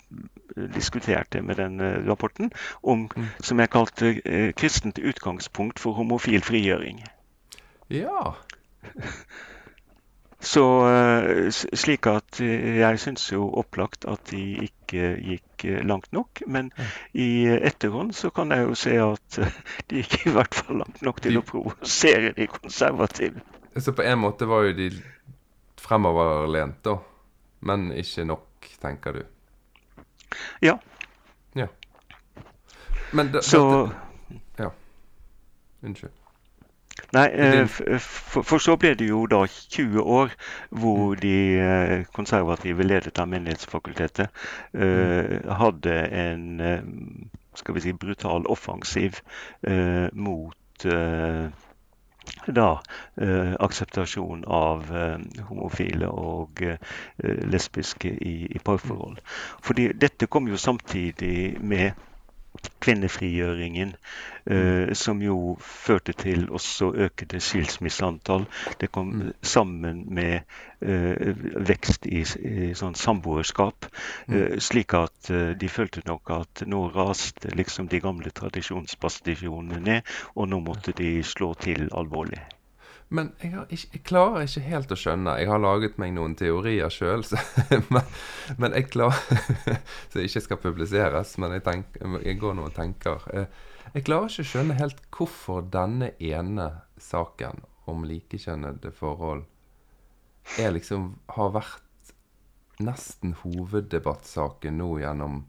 diskuterte 0.74 1.42
med 1.42 1.58
den 1.58 1.80
uh, 1.82 1.98
rapporten 2.06 2.52
om, 2.82 3.08
mm. 3.16 3.26
som 3.42 3.60
jeg 3.60 3.70
kalte 3.70 4.14
'kristent 4.54 4.98
utgangspunkt 4.98 5.82
for 5.82 5.98
homofil 5.98 6.42
frigjøring'. 6.42 7.02
Ja. 7.90 8.34
Så 10.44 10.64
slik 11.72 12.06
at 12.06 12.40
jeg 12.40 12.98
syns 13.00 13.32
jo 13.32 13.46
opplagt 13.48 14.04
at 14.04 14.30
de 14.30 14.68
ikke 14.68 15.14
gikk 15.16 15.43
langt 15.86 16.12
nok. 16.12 16.42
Men 16.46 16.70
i 17.12 17.46
etterhånd 17.46 18.14
så 18.16 18.30
kan 18.34 18.52
jeg 18.54 18.66
jo 18.68 18.78
se 18.78 18.94
at 19.02 19.38
de 19.90 20.02
gikk 20.02 20.26
i 20.28 20.34
hvert 20.34 20.54
fall 20.54 20.80
langt 20.84 21.02
nok 21.06 21.20
til 21.24 21.40
å 21.40 21.44
provosere 21.46 22.32
de 22.36 22.48
konservative. 22.50 23.42
Så 23.76 23.92
på 23.96 24.04
en 24.06 24.20
måte 24.22 24.46
var 24.46 24.68
jo 24.68 24.76
de 24.78 24.90
fremoverlent, 25.84 26.80
da. 26.86 26.98
Men 27.64 27.88
ikke 27.96 28.26
nok, 28.28 28.68
tenker 28.80 29.18
du? 29.18 29.22
Ja. 30.64 30.78
Ja. 31.58 31.68
Men 33.14 33.32
da, 33.32 33.42
så 33.42 33.62
dette, 33.86 34.36
Ja. 34.64 34.70
Unnskyld. 35.84 36.12
Nei, 37.14 37.28
eh, 37.32 37.66
for, 37.66 38.42
for, 38.42 38.58
så 38.62 38.76
ble 38.78 38.92
det 38.98 39.08
jo 39.08 39.24
da 39.30 39.44
20 39.50 40.02
år 40.02 40.34
hvor 40.70 41.14
mm. 41.14 41.20
de 41.22 41.36
eh, 41.62 41.94
konservative 42.14 42.86
ledet 42.86 43.18
av 43.18 43.30
Menighetsfakultetet 43.30 44.30
uh, 44.78 45.34
hadde 45.60 45.94
en 46.20 46.46
skal 47.54 47.76
vi 47.76 47.84
si, 47.84 47.92
brutal 47.94 48.46
offensiv 48.50 49.20
mot 50.12 50.86
da 52.58 52.68
akseptasjon 53.66 54.42
av 54.50 54.90
homofile 55.50 56.08
og 56.10 56.64
lesbiske 57.22 58.10
i, 58.10 58.34
i 58.50 58.62
parforhold. 58.64 59.20
Fordi 59.62 59.92
dette 59.94 60.26
kom 60.26 60.50
jo 60.50 60.58
samtidig 60.58 61.60
med 61.62 61.92
kvinnefrigjøringen, 62.80 63.88
eh, 63.88 64.33
som 64.92 65.22
jo 65.24 65.54
førte 65.64 66.12
til 66.12 66.50
også 66.52 66.90
økede 67.06 67.40
skilsmisseantall. 67.40 68.44
Det 68.80 68.90
kom 68.92 69.12
mm. 69.14 69.30
sammen 69.40 70.02
med 70.14 70.42
eh, 70.84 71.36
vekst 71.68 72.06
i, 72.06 72.22
i 72.22 72.72
sånn 72.76 72.96
samboerskap, 72.98 73.88
mm. 74.28 74.34
eh, 74.36 74.56
slik 74.62 74.94
at 74.98 75.30
eh, 75.32 75.52
de 75.58 75.70
følte 75.70 76.04
nok 76.08 76.34
at 76.36 76.64
nå 76.68 76.86
raste 76.94 77.52
liksom 77.56 77.88
de 77.92 78.02
gamle 78.04 78.32
tradisjonsbastisjonene 78.34 79.80
ned, 79.84 80.12
og 80.34 80.50
nå 80.52 80.60
måtte 80.64 80.94
de 80.96 81.16
slå 81.24 81.54
til 81.60 81.88
alvorlig. 81.92 82.42
Men 83.14 83.30
jeg, 83.38 83.52
ikke, 83.52 83.88
jeg, 83.92 84.00
klarer 84.08 84.46
ikke 84.46 84.64
helt 84.64 84.92
å 84.94 84.96
skjønne. 84.98 85.36
Jeg 85.38 85.50
har 85.50 85.60
laget 85.60 85.98
meg 86.02 86.14
noen 86.16 86.34
teorier 86.38 86.90
sjøl, 86.90 87.22
men, 87.94 88.08
men, 88.58 88.74
jeg 88.74 88.88
klarer 88.90 89.20
Så 90.10 90.24
ikke 90.24 90.42
skal 90.42 90.60
publiseres, 90.62 91.36
men 91.38 91.54
jeg, 91.54 91.62
tenker, 91.68 92.18
jeg 92.24 92.40
går 92.40 92.58
nå 92.58 92.66
og 92.70 92.74
tenker. 92.76 93.28
Eh, 93.30 93.70
jeg 93.94 94.06
klarer 94.08 94.30
ikke 94.30 94.42
å 94.42 94.50
skjønne 94.50 94.76
helt 94.78 95.02
hvorfor 95.14 95.66
denne 95.70 96.10
ene 96.18 96.68
saken 96.98 97.62
om 97.90 98.04
likekjønnede 98.08 98.90
forhold 98.94 99.44
er 100.58 100.74
liksom 100.74 101.12
har 101.36 101.52
vært 101.54 102.12
nesten 102.82 103.36
hoveddebattsaken 103.42 104.80
nå 104.80 104.88
gjennom 104.98 105.44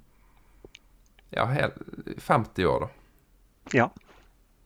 ja, 1.34 1.48
helt 1.50 1.80
50 2.22 2.70
år, 2.70 2.86
da. 2.86 2.90
Ja. 3.74 3.88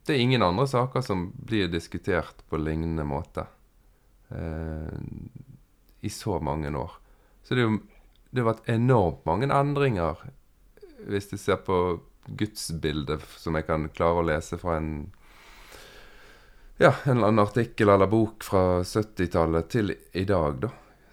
Det 0.05 0.15
er 0.15 0.25
ingen 0.25 0.43
andre 0.43 0.67
saker 0.67 1.01
som 1.05 1.29
blir 1.31 1.69
diskutert 1.71 2.43
på 2.49 2.59
lignende 2.59 3.05
måte 3.07 3.45
eh, 4.29 4.99
i 6.01 6.11
så 6.11 6.39
mange 6.43 6.69
år. 6.75 6.99
Så 7.43 7.55
det, 7.55 7.63
er 7.63 7.69
jo, 7.69 7.79
det 8.29 8.43
har 8.43 8.51
vært 8.51 8.69
enormt 8.75 9.25
mange 9.29 9.49
endringer, 9.55 10.19
hvis 11.07 11.31
du 11.31 11.37
ser 11.39 11.63
på 11.63 11.79
gudsbildet 12.37 13.23
som 13.37 13.57
jeg 13.57 13.65
kan 13.67 13.87
klare 13.95 14.21
å 14.21 14.27
lese 14.27 14.59
fra 14.61 14.77
en 14.79 14.91
ja, 16.79 16.93
en 17.03 17.17
eller 17.17 17.27
annen 17.27 17.43
artikkel 17.43 17.89
eller 17.91 18.07
bok 18.07 18.43
fra 18.43 18.81
70-tallet 18.87 19.67
til 19.69 19.91
i 20.15 20.23
dag, 20.23 20.61
da. 20.63 20.69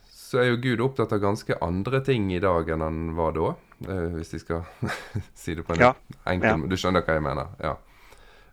Så 0.07 0.39
er 0.39 0.53
jo 0.53 0.61
Gud 0.63 0.83
opptatt 0.85 1.15
av 1.17 1.19
ganske 1.25 1.57
andre 1.63 2.01
ting 2.07 2.29
i 2.35 2.39
dag 2.43 2.71
enn 2.71 2.85
han 2.87 3.01
var 3.19 3.35
da. 3.35 3.49
Eh, 3.89 4.15
hvis 4.15 4.31
de 4.31 4.41
skal 4.45 4.63
si 5.35 5.57
det 5.59 5.65
på 5.67 5.75
en 5.75 5.83
ja. 5.89 5.91
enkel 6.25 6.63
ja. 6.63 6.71
Du 6.71 6.77
skjønner 6.79 7.03
hva 7.03 7.19
jeg 7.19 7.25
mener? 7.27 7.51
Ja. 7.59 7.75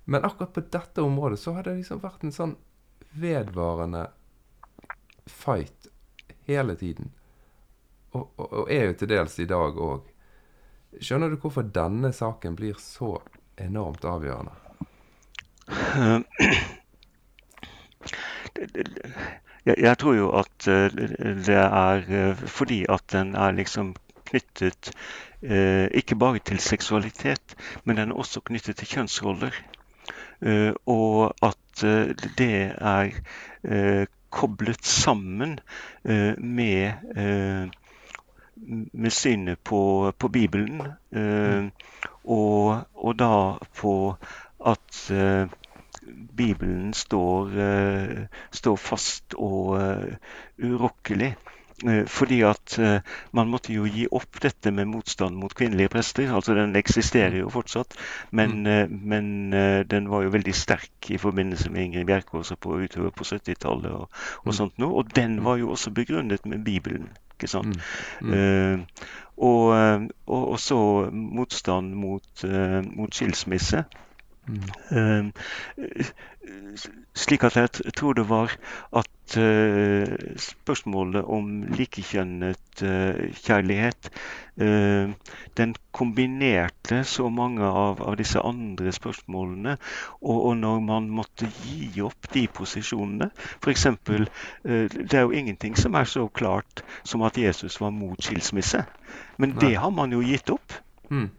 Men 0.10 0.26
akkurat 0.26 0.56
på 0.58 0.66
dette 0.74 1.06
området 1.06 1.40
så 1.40 1.54
har 1.54 1.68
det 1.68 1.78
liksom 1.78 2.02
vært 2.02 2.26
en 2.26 2.34
sånn 2.34 2.56
vedvarende 3.14 4.08
fight 5.30 5.92
hele 6.50 6.76
tiden. 6.76 7.14
og, 8.12 8.34
og, 8.36 8.48
og 8.54 8.72
er 8.72 8.90
jo 8.90 8.98
til 8.98 9.14
dels 9.14 9.38
i 9.40 9.50
dag 9.50 9.78
òg. 9.78 10.10
Skjønner 11.02 11.30
du 11.32 11.38
hvorfor 11.42 11.66
denne 11.74 12.14
saken 12.14 12.56
blir 12.60 12.78
så 12.82 13.16
enormt 13.62 14.06
avgjørende? 14.06 14.52
Jeg, 19.64 19.96
tror 19.98 20.16
jo 20.18 20.28
at 20.36 20.66
det 20.68 21.56
er 21.56 22.36
fordi 22.36 22.82
at 22.92 23.04
den 23.14 23.32
er 23.40 23.56
liksom 23.56 23.94
knyttet 24.34 24.92
eh, 25.42 25.88
ikke 25.94 26.18
bare 26.20 26.40
til 26.40 26.60
seksualitet, 26.60 27.56
men 27.84 27.98
den 27.98 28.12
er 28.12 28.20
også 28.20 28.42
knyttet 28.48 28.80
til 28.80 28.90
kjønnsroller. 28.96 29.56
Eh, 30.44 30.74
og 30.90 31.34
at 31.46 31.84
eh, 31.86 32.14
det 32.38 32.56
er 32.74 33.14
eh, 33.64 34.06
koblet 34.34 34.86
sammen 34.86 35.60
eh, 36.04 36.34
med, 36.38 36.94
eh, 37.16 37.70
med 38.56 39.12
synet 39.12 39.60
på, 39.64 40.12
på 40.18 40.28
Bibelen. 40.28 40.82
Og, 42.24 42.82
og, 42.94 43.20
da 43.20 43.58
på 43.76 43.94
at 44.66 45.00
Bibelen 46.38 46.94
står, 46.94 47.50
står 48.52 48.76
fast 48.76 49.34
og 49.38 49.80
urokkelig. 50.60 51.34
Eh, 51.88 52.06
fordi 52.08 52.42
at 52.42 52.80
eh, 52.80 53.00
man 53.32 53.50
måtte 53.52 53.74
jo 53.74 53.86
gi 53.90 54.06
opp 54.12 54.40
dette 54.42 54.72
med 54.72 54.88
motstand 54.88 55.36
mot 55.36 55.54
kvinnelige 55.56 55.92
prester. 55.92 56.32
altså 56.36 56.56
Den 56.56 56.76
eksisterer 56.76 57.38
jo 57.42 57.50
fortsatt, 57.50 57.98
men, 58.32 58.64
mm. 58.64 58.68
Eh, 58.68 58.90
men 58.90 59.52
den 59.90 60.10
var 60.10 60.24
jo 60.24 60.34
veldig 60.34 60.56
sterk 60.56 61.10
i 61.10 61.18
forbindelse 61.18 61.70
med 61.70 61.84
Ingrid 61.84 62.06
Bjerkås 62.06 62.54
på 62.60 62.80
utover 62.80 63.10
på 63.10 63.24
70-tallet. 63.24 63.92
Og, 63.92 64.08
og, 64.44 64.48
mm. 64.52 64.54
sånt 64.54 64.80
noe, 64.80 65.04
og 65.04 65.16
den 65.16 65.44
var 65.44 65.60
jo 65.60 65.72
også 65.72 65.92
begrunnet 65.92 66.46
med 66.46 66.64
Bibelen. 66.64 67.12
ikke 67.36 67.52
sant? 67.52 67.80
Mm. 68.22 68.32
Mm. 68.32 68.86
Og, 69.38 69.74
og, 70.28 70.50
og, 70.52 70.60
så 70.60 71.10
motstand 71.12 71.94
mot, 71.98 72.46
mot 72.96 73.16
skilsmisse. 73.16 73.84
Mm. 74.48 75.32
Slik 77.16 77.44
at 77.48 77.56
jeg 77.56 77.94
tror 77.96 78.16
det 78.18 78.26
var 78.30 78.52
at 79.00 79.36
uh, 79.40 80.08
spørsmålet 80.40 81.24
om 81.24 81.50
likekjønnet 81.72 82.84
uh, 82.84 83.22
kjærlighet 83.46 84.10
uh, 84.62 85.14
Den 85.58 85.76
kombinerte 85.96 87.04
så 87.08 87.30
mange 87.30 87.64
av, 87.64 88.02
av 88.02 88.18
disse 88.20 88.42
andre 88.42 88.92
spørsmålene. 88.92 89.78
Og, 90.22 90.38
og, 90.38 90.58
når 90.58 90.80
man 90.84 91.10
måtte 91.14 91.48
gi 91.64 92.02
opp 92.04 92.28
de 92.34 92.48
posisjonene 92.48 93.30
F.eks. 93.62 93.88
Det 94.04 95.14
er 95.14 95.22
jo 95.22 95.32
ingenting 95.32 95.78
som 95.78 95.94
er 95.96 96.10
så 96.10 96.26
klart 96.28 96.84
som 97.04 97.22
at 97.22 97.38
Jesus 97.38 97.80
var 97.82 97.94
mot 97.94 98.18
skilsmisse. 98.24 98.84
Men 99.38 99.56
det 99.62 99.76
har 99.78 99.94
man 99.94 100.12
jo 100.12 100.24
gitt 100.26 100.50
opp. 100.50 100.82
Mm. 101.10 101.30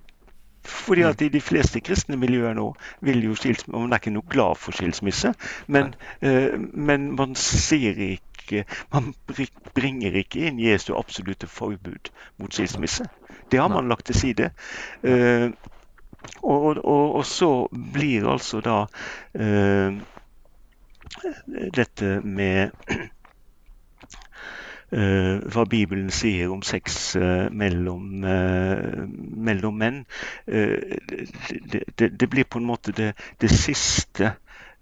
Fordi 0.65 1.03
at 1.03 1.21
i 1.21 1.29
de 1.29 1.41
fleste 1.41 1.81
kristne 1.85 2.17
miljøer 2.17 2.55
nå 2.57 2.71
vil 3.05 3.25
jo 3.25 3.35
skilsmisse 3.37 3.73
Man 3.73 3.93
er 3.93 4.01
ikke 4.01 4.15
noe 4.15 4.31
glad 4.33 4.61
for 4.61 4.77
skilsmisse, 4.77 5.35
men, 5.67 5.95
uh, 6.25 6.57
men 6.59 7.11
man 7.17 7.35
ser 7.39 8.01
ikke 8.01 8.65
Man 8.93 9.15
bringer 9.75 10.17
ikke 10.21 10.49
inn 10.49 10.59
Jesu 10.61 10.93
absolutte 10.99 11.49
forbud 11.49 12.11
mot 12.39 12.53
skilsmisse. 12.53 13.07
Det 13.51 13.61
har 13.61 13.71
man 13.73 13.89
lagt 13.89 14.07
til 14.11 14.19
side. 14.19 14.51
Uh, 15.01 15.49
og, 16.43 16.85
og, 16.85 17.15
og, 17.15 17.25
så 17.27 17.69
blir 17.95 18.29
altså 18.29 18.61
da 18.65 18.77
uh, 19.41 19.97
dette 21.75 22.21
med 22.25 22.71
hva 24.91 25.65
Bibelen 25.71 26.11
sier 26.15 26.53
om 26.53 26.63
sex 26.63 27.17
uh, 27.17 27.51
mellom, 27.51 28.25
uh, 28.25 29.05
mellom, 29.49 29.79
menn. 29.79 30.05
Det, 30.47 31.83
det, 31.99 32.09
det, 32.21 32.29
blir 32.31 32.45
på 32.45 32.61
en 32.61 32.69
måte 32.69 32.93
det, 32.93 33.15
det 33.41 33.51
siste 33.51 34.35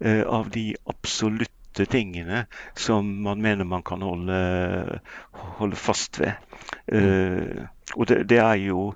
av 0.03 0.49
de 0.51 0.73
absolutte 0.91 1.87
tingene 1.87 2.47
som 2.75 3.07
man 3.23 3.43
mener 3.43 3.65
man 3.65 3.85
kan 3.87 4.03
holde, 4.03 4.99
holde 5.31 5.79
fast 5.79 6.19
ved. 6.19 6.35
og 7.95 8.09
det, 8.09 8.19
det, 8.29 8.41
er 8.43 8.59
jo 8.65 8.89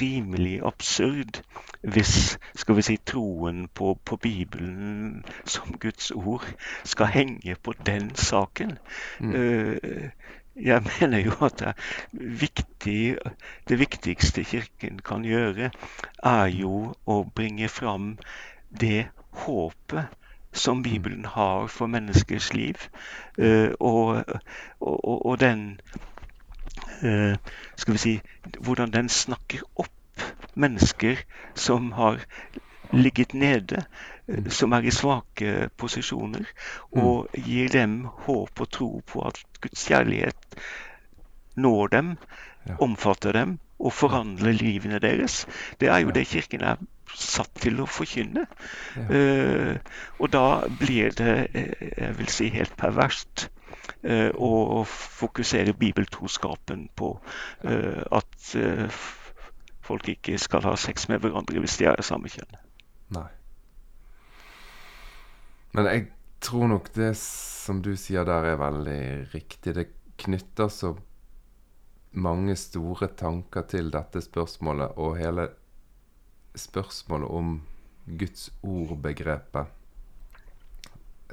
rimelig 0.00 0.58
absurd 0.66 1.38
hvis 1.82 2.38
skal 2.58 2.76
vi 2.76 2.82
si, 2.82 2.96
troen 3.06 3.68
på, 3.74 3.94
på, 4.04 4.16
Bibelen 4.16 5.22
som 5.44 5.78
Guds 5.78 6.10
ord 6.10 6.44
skal 6.84 7.12
henge 7.14 7.54
på 7.62 7.76
den 7.86 8.10
saken. 8.18 8.78
Mm 9.20 10.10
jeg 10.62 10.82
mener 11.00 11.18
jo 11.18 11.32
at 11.44 11.58
det, 11.58 11.74
viktig, 12.12 13.18
det 13.68 13.78
viktigste 13.78 14.44
Kirken 14.44 14.98
kan 15.04 15.24
gjøre, 15.24 15.70
er 16.24 16.46
jo 16.52 16.94
å 17.06 17.18
bringe 17.34 17.68
fram 17.68 18.16
det 18.70 19.08
håpet 19.44 20.14
som 20.52 20.82
Bibelen 20.82 21.24
har 21.24 21.68
for 21.68 21.86
menneskers 21.86 22.52
liv. 22.54 22.88
Uh, 23.38 23.70
og, 23.80 24.24
og, 24.80 25.26
og, 25.26 25.40
den 25.40 25.80
uh, 27.04 27.36
Skal 27.76 27.94
vi 27.94 27.98
si 27.98 28.14
Hvordan 28.58 28.90
den 28.90 29.08
snakker 29.08 29.62
opp 29.76 29.94
mennesker 30.58 31.20
som 31.54 31.92
har 31.92 32.18
ligget 32.92 33.34
nede, 33.34 33.84
som 34.52 34.74
er 34.76 34.84
i 34.84 34.92
svake 34.92 35.68
posisjoner, 35.80 36.44
og 36.92 37.32
gir 37.46 37.72
dem 37.72 38.02
håp 38.26 38.60
og 38.60 38.70
tro 38.74 38.90
på 39.06 39.24
at 39.28 39.40
Guds 39.62 39.86
kjærlighet 39.88 40.58
når 41.56 41.88
dem, 41.94 42.12
omfatter 42.78 43.32
dem 43.32 43.58
og 43.78 43.92
forandrer 43.92 44.52
livene 44.52 44.98
deres. 44.98 45.46
Det 45.80 45.88
er 45.88 45.98
jo 45.98 46.10
det 46.10 46.26
Kirken 46.26 46.64
er 46.66 46.80
satt 47.14 47.54
til 47.62 47.80
å 47.80 47.86
forkynne. 47.88 48.44
Uh, 48.98 49.78
og 50.18 50.32
da 50.34 50.44
blir 50.80 51.14
det, 51.16 51.36
eh, 51.54 51.86
jeg 51.96 52.18
vil 52.18 52.28
si, 52.32 52.50
helt 52.52 52.74
perverst 52.76 53.48
uh, 54.04 54.30
å 54.34 54.84
fokusere 54.84 55.76
bibeltroskapen 55.78 56.88
på 56.98 57.14
at 57.64 58.54
folk 59.88 60.08
ikke 60.12 60.36
skal 60.38 60.66
ha 60.68 60.76
sex 60.76 61.08
med 61.08 61.22
hverandre 61.24 61.62
hvis 61.64 61.78
de 61.80 61.88
er 61.88 61.96
av 61.96 62.06
samme 62.06 62.30
kjønn. 62.32 62.58
Nei. 63.16 63.28
Men 65.76 65.88
jeg 65.90 66.06
tror 66.40 66.68
nok 66.70 66.92
det 66.94 67.12
som 67.18 67.82
du 67.84 67.92
sier 67.98 68.24
der, 68.28 68.52
er 68.52 68.60
veldig 68.60 69.00
riktig. 69.34 69.74
Det 69.76 69.88
knytter 70.18 70.68
så 70.72 70.94
mange 72.18 72.56
store 72.56 73.10
tanker 73.18 73.66
til 73.68 73.90
dette 73.92 74.22
spørsmålet, 74.24 74.96
og 74.96 75.18
hele 75.20 75.48
spørsmålet 76.58 77.28
om 77.30 77.58
Guds 78.18 78.48
ord-begrepet 78.64 79.66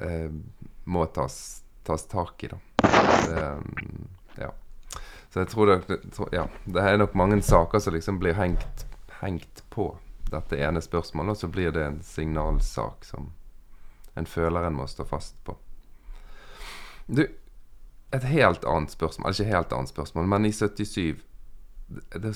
eh, 0.04 0.30
må 0.84 1.06
tas, 1.16 1.62
tas, 1.86 2.04
tak 2.10 2.44
i, 2.44 2.52
da. 2.52 2.58
Det, 3.26 3.46
ja. 4.42 4.50
Så 5.32 5.40
jeg 5.42 5.48
tror 5.52 5.72
det, 5.72 6.00
ja, 6.36 6.44
det 6.64 6.84
er 6.84 7.00
nok 7.00 7.16
mange 7.18 7.40
saker 7.42 7.80
som 7.82 7.96
liksom 7.96 8.20
blir 8.20 8.36
hengt, 8.36 8.84
hengt 9.22 9.64
på 9.72 9.88
dette 10.30 10.60
ene 10.60 10.82
spørsmålet, 10.84 11.32
og 11.32 11.40
så 11.40 11.50
blir 11.50 11.72
det 11.74 11.86
en 11.86 11.98
signalsak 12.04 13.08
som 13.08 13.32
en 14.16 14.26
føler 14.26 14.66
en 14.66 14.78
må 14.78 14.86
stå 14.90 15.04
fast 15.08 15.36
på. 15.44 15.56
Du, 17.06 17.22
et 18.14 18.24
helt 18.26 18.64
annet 18.66 18.90
spørsmål, 18.90 19.32
ikke 19.32 19.52
helt 19.52 19.72
annet 19.76 19.92
spørsmål, 19.92 20.26
men 20.32 20.48
i 20.48 20.52
77 20.52 21.22
Da 22.18 22.32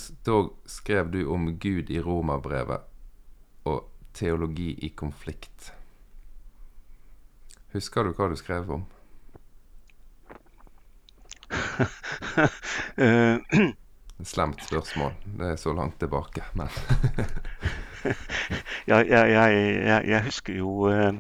skrev 0.71 1.11
du 1.11 1.21
om 1.33 1.59
Gud 1.59 1.91
i 1.91 2.01
romerbrevet 2.01 2.81
og 3.67 3.89
teologi 4.15 4.79
i 4.87 4.89
konflikt. 4.95 5.73
Husker 7.73 8.05
du 8.05 8.13
hva 8.15 8.29
du 8.31 8.37
skrev 8.39 8.71
om? 8.71 8.85
Slemt 14.25 14.65
spørsmål. 14.65 15.13
Det 15.39 15.53
er 15.53 15.57
så 15.57 15.73
langt 15.73 16.01
tilbake, 16.01 16.43
men 16.53 16.69
ja, 18.91 18.97
jeg, 18.97 19.31
jeg, 19.31 20.03
jeg, 20.09 20.23
husker 20.25 20.55
jo 20.55 20.71
uh, 20.89 21.15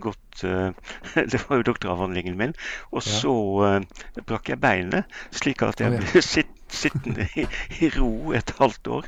godt 0.00 0.44
uh, 0.44 0.70
Det 1.32 1.40
var 1.48 1.56
jo 1.56 1.66
doktoravhandlingen 1.70 2.38
min. 2.38 2.54
Og 2.90 3.02
ja. 3.06 3.10
så 3.20 3.34
uh, 3.34 4.22
brakk 4.26 4.48
jeg 4.52 4.60
beinet, 4.60 5.18
slik 5.30 5.62
at 5.66 5.80
jeg 5.80 5.98
ble 5.98 6.22
sitt, 6.32 6.54
sittende 6.68 7.28
i, 7.36 7.46
i, 7.80 7.90
ro 7.96 8.32
et 8.36 8.52
halvt 8.58 8.88
år. 8.92 9.06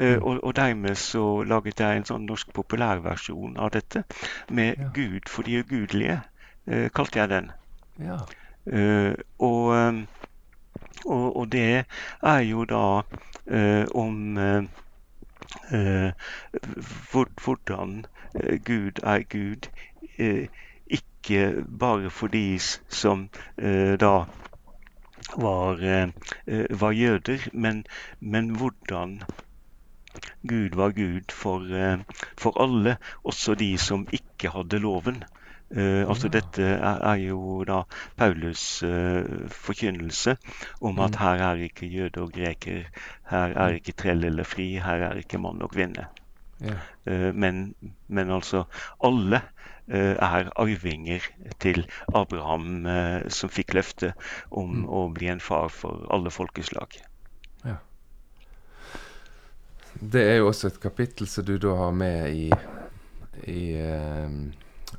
Og, 0.00 0.44
og, 0.44 0.52
dermed 0.56 0.96
så 0.96 1.42
laget 1.44 1.80
jeg 1.80 2.00
en 2.00 2.06
sånn 2.08 2.24
norsk 2.24 2.54
populærversjon 2.56 3.58
av 3.60 3.74
dette. 3.74 4.04
Med 4.48 4.78
ja. 4.78 4.88
Gud 4.96 5.28
for 5.28 5.44
de 5.44 5.60
ugudelige, 5.60 6.22
kalte 6.96 7.20
jeg 7.20 7.28
den. 7.28 7.50
Ja. 8.00 8.16
Og, 9.44 9.74
og, 11.04 11.26
og, 11.36 11.44
det 11.52 11.84
er 12.22 12.40
jo 12.48 12.64
da 12.70 12.86
om 13.92 14.38
Eh, 14.40 14.64
hvordan 17.44 18.06
eh, 18.34 18.58
Gud 18.64 19.00
er 19.02 19.22
Gud. 19.34 19.68
Eh, 20.18 20.48
ikke 20.86 21.64
bare 21.78 22.10
for 22.10 22.26
de 22.26 22.58
som 22.88 23.28
da 23.56 24.24
var, 25.36 25.84
var 26.70 26.90
jøder, 26.90 27.48
men, 27.52 27.84
men, 28.20 28.50
hvordan 28.50 29.22
Gud 30.48 30.76
var 30.76 30.90
Gud 30.90 31.32
for, 31.32 31.64
for 32.38 32.62
alle, 32.62 32.96
også 33.24 33.54
de 33.54 33.78
som 33.78 34.06
ikke 34.12 34.50
hadde 34.50 34.78
loven. 34.78 35.24
Uh, 35.72 36.04
altså 36.04 36.28
ja. 36.28 36.32
Dette 36.36 36.64
er, 36.64 36.98
er, 37.00 37.14
jo 37.16 37.62
da 37.64 37.78
Paulus' 38.20 38.84
uh, 38.84 39.48
forkynnelse 39.48 40.36
om 40.84 40.98
at 41.00 41.14
mm. 41.14 41.20
her 41.22 41.44
er 41.46 41.62
ikke 41.64 41.88
jøde 41.88 42.20
og 42.20 42.32
greker, 42.32 42.90
her 43.30 43.54
er 43.56 43.70
mm. 43.70 43.78
ikke 43.80 43.94
trell 43.96 44.24
eller 44.28 44.44
fri, 44.44 44.74
her 44.84 45.06
er 45.08 45.22
ikke 45.22 45.40
mann 45.40 45.64
og 45.64 45.72
kvinne. 45.72 46.04
Ja. 46.60 46.76
Uh, 47.08 47.30
men, 47.34 47.74
men, 48.08 48.30
altså 48.30 48.64
alle 49.00 49.40
er 49.92 50.48
arvinger 50.56 51.24
til 51.60 51.82
Abraham 52.14 52.86
som 53.34 53.50
fikk 53.50 53.74
løftet 53.74 54.14
om 54.50 54.68
mm. 54.70 54.84
å 54.86 55.00
bli 55.12 55.26
en 55.28 55.42
far 55.42 55.72
for 55.74 56.06
alle 56.14 56.30
folkeslag. 56.30 56.94
Ja. 57.66 57.74
Det 59.98 60.22
er 60.22 60.38
jo 60.38 60.52
også 60.52 60.70
et 60.70 60.80
kapittel 60.80 61.28
som 61.28 61.44
du 61.44 61.56
da 61.60 61.74
har 61.80 61.90
med 61.98 62.30
i, 62.30 62.46
i 63.50 63.74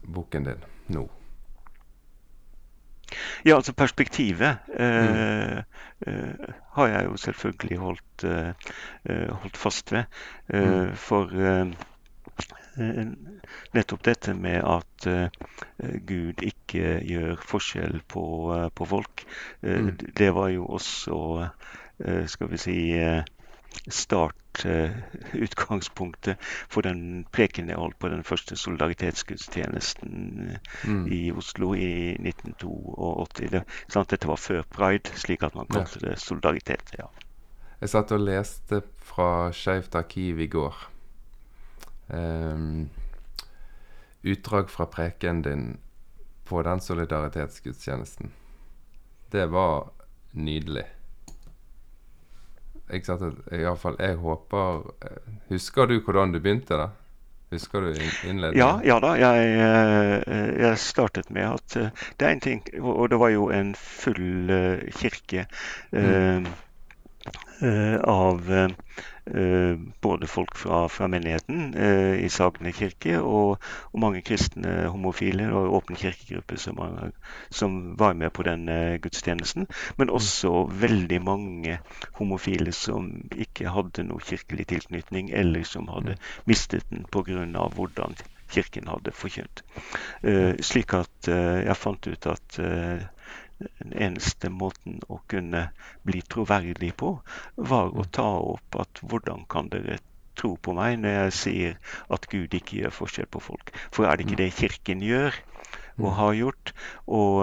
boken 0.02 0.48
din 0.50 0.66
nå? 0.94 1.08
Ja, 3.46 3.56
altså 3.56 3.74
perspektivet 3.78 4.58
eh, 4.80 5.58
eh, 6.08 6.54
har 6.78 6.88
jeg 6.88 7.06
jo 7.06 7.18
selvfølgelig 7.18 7.78
holdt, 7.78 8.24
eh, 8.24 9.34
holdt 9.44 9.58
fast 9.58 9.92
ved. 9.92 10.04
Eh, 10.50 10.70
mm. 10.70 10.96
For 10.96 11.34
eh, 11.50 11.68
nettopp 13.76 14.06
dette 14.08 14.34
med 14.34 14.64
at 14.66 15.06
Gud 16.08 16.42
ikke 16.42 16.96
gjør 17.06 17.44
forskjell 17.46 18.00
på, 18.10 18.24
på 18.74 18.88
folk, 18.90 19.26
mm. 19.62 19.92
det 20.18 20.32
var 20.34 20.50
jo 20.50 20.66
også, 20.66 21.20
skal 22.34 22.50
vi 22.50 22.58
si 22.58 22.78
startutgangspunktet 23.88 26.38
for 26.42 26.82
den 26.86 27.26
preken 27.32 27.70
jeg 27.70 27.78
holdt 27.78 28.00
på 28.00 28.08
den 28.12 28.24
første 28.24 28.56
solidaritetsgudstjenesten 28.60 30.58
mm. 30.84 31.08
i 31.12 31.32
Oslo 31.32 31.74
i 31.76 32.16
1982. 32.20 33.52
Det, 33.52 33.64
sant? 33.88 34.10
Dette 34.14 34.28
var 34.30 34.36
før 34.40 34.62
pride, 34.70 35.10
slik 35.20 35.44
at 35.44 35.56
man 35.56 35.68
kalte 35.72 36.00
det 36.04 36.20
solidaritet. 36.22 36.96
ja. 37.00 37.06
Jeg 37.84 37.92
satt 37.92 38.14
og 38.16 38.22
leste 38.24 38.78
fra 39.04 39.52
Skeivt 39.52 39.96
arkiv 40.00 40.38
i 40.40 40.48
går. 40.48 40.76
Um, 42.08 42.88
utdrag 44.24 44.70
fra 44.72 44.88
preken 44.88 45.42
din 45.44 45.66
på 46.48 46.62
den 46.64 46.80
solidaritetsgudstjenesten. 46.80 48.32
Det 49.32 49.50
var 49.52 49.92
nydelig 50.32 50.86
ikke 52.92 53.06
sant, 53.06 53.40
Iallfall 53.54 53.96
jeg 54.02 54.20
håper 54.20 54.84
eh, 55.06 55.32
Husker 55.54 55.88
du 55.88 56.00
hvordan 56.04 56.34
du 56.34 56.40
begynte, 56.44 56.78
da? 56.80 56.90
Husker 57.54 57.86
du 57.86 57.92
innledningen? 57.94 58.58
Ja, 58.58 58.80
ja 58.84 58.98
da. 59.00 59.14
Jeg, 59.20 59.54
eh, 59.62 60.52
jeg, 60.64 60.78
startet 60.82 61.30
med 61.32 61.48
at 61.54 61.78
eh, 61.80 62.06
det 62.20 62.28
er 62.28 62.36
en 62.36 62.44
ting 62.44 62.64
Og 62.82 63.10
det 63.14 63.20
var 63.22 63.34
jo 63.34 63.50
en 63.54 63.74
full 63.78 64.52
kirke 64.98 65.46
mm. 65.92 66.48
Av 68.10 68.50
Eh, 69.26 69.78
både 70.02 70.28
folk 70.28 70.58
fra, 70.58 70.90
fra 70.90 71.08
menigheten 71.08 71.74
eh, 71.74 72.26
i 72.26 72.30
Sagene 72.30 72.74
kirke 72.76 73.22
og, 73.24 73.62
og, 73.94 74.00
mange 74.04 74.20
kristne 74.28 74.90
homofile 74.92 75.46
og 75.56 75.78
Åpen 75.78 75.96
kirkegruppe 75.96 76.58
som, 76.60 76.82
som, 77.48 77.78
var 78.00 78.18
med 78.20 78.34
på 78.36 78.44
den 78.44 78.68
gudstjenesten. 79.00 79.70
Men 79.96 80.12
mm. 80.12 80.14
også 80.20 80.66
veldig 80.68 81.22
mange 81.24 81.80
homofile 82.20 82.76
som 82.76 83.14
ikke 83.32 83.72
hadde 83.72 84.04
noe 84.10 84.20
kirkelig 84.20 84.68
tilknytning, 84.74 85.32
eller 85.32 85.64
som 85.64 85.88
hadde 85.88 86.18
mm. 86.18 86.30
mistet 86.52 86.84
den 86.92 87.08
pga. 87.08 87.48
hvordan 87.78 88.20
kirken 88.52 88.92
hadde 88.92 89.16
forkynt. 89.16 89.64
Slik 90.62 90.94
at 90.94 91.28
jeg 91.32 91.76
fant 91.80 92.08
ut 92.08 92.28
at 92.28 92.60
den 93.60 93.94
eneste 94.08 94.50
måten 94.52 95.00
å 95.12 95.20
kunne 95.32 95.68
bli 96.08 96.22
troverdig 96.30 96.94
på, 97.00 97.14
var 97.56 97.94
å 97.94 98.06
ta 98.12 98.28
opp 98.54 98.80
at 98.84 99.04
hvordan 99.04 99.46
kan 99.52 99.70
dere 99.74 100.00
tro 100.40 100.56
på 100.58 100.74
meg 100.78 100.98
når 101.02 101.18
jeg 101.18 101.34
sier 101.40 101.98
at 102.14 102.28
Gud 102.32 102.56
ikke 102.58 102.82
gjør 102.82 102.96
forskjell 103.02 103.30
på 103.34 103.44
folk? 103.44 103.74
For 103.94 104.08
er 104.10 104.18
det 104.18 104.28
ikke 104.28 104.42
det 104.44 104.54
Kirken 104.58 105.04
gjør 105.06 105.38
og 106.00 106.08
mm. 106.08 106.16
har 106.20 106.40
gjort? 106.40 106.74
Og 107.20 107.36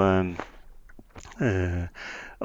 uh, 1.41 1.87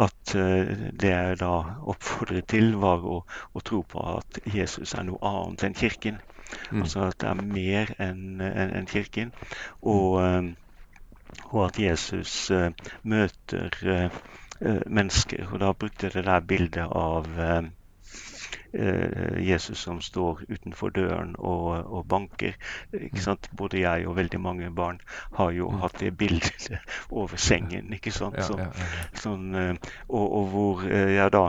at 0.05 0.35
uh, 0.35 0.75
det 1.01 1.11
jeg 1.11 1.39
da 1.41 1.53
oppfordret 1.87 2.49
til, 2.51 2.75
var 2.81 3.05
å, 3.05 3.21
å, 3.53 3.65
tro 3.65 3.81
på 3.87 4.03
at 4.17 4.39
Jesus 4.53 4.93
er 4.95 5.07
noe 5.09 5.21
annet 5.25 5.69
enn 5.69 5.77
Kirken. 5.77 6.21
Mm. 6.69 6.83
Altså 6.83 7.07
at 7.07 7.17
det 7.23 7.31
er 7.31 7.41
mer 7.41 7.95
enn 8.03 8.43
en, 8.43 8.75
en 8.81 8.89
Kirken. 8.91 9.33
Og 9.81 10.19
uh, 10.21 10.53
og 11.51 11.65
at 11.67 11.79
Jesus 11.79 12.51
uh, 12.51 12.69
møter 13.03 13.79
uh, 13.85 14.19
mennesker. 14.85 15.47
Og 15.51 15.59
da 15.59 15.73
brukte 15.73 16.07
jeg 16.07 16.13
det 16.13 16.25
der 16.29 16.39
bildet 16.39 16.87
av 16.91 17.27
Jesus 19.39 19.79
som 19.79 20.01
står 20.03 20.41
utenfor 20.49 20.91
døren 20.91 21.29
og, 21.39 21.69
og 21.95 22.07
banker. 22.11 22.57
Både 23.55 23.79
jeg 23.79 24.07
og 24.07 24.17
veldig 24.17 24.39
mange 24.39 24.71
barn 24.75 24.99
har 25.37 25.51
jo 25.55 25.69
mm. 25.71 25.77
hatt 25.79 25.99
det 25.99 26.11
bildet 26.17 26.67
over 27.23 27.39
sengen. 27.39 27.93
ikke 27.95 28.11
sant? 28.11 28.39
Sånn. 28.43 28.65
Sånn, 29.15 29.55
og, 30.07 30.25
og, 30.25 30.49
hvor 30.51 30.83
jeg 30.91 31.31
da 31.35 31.45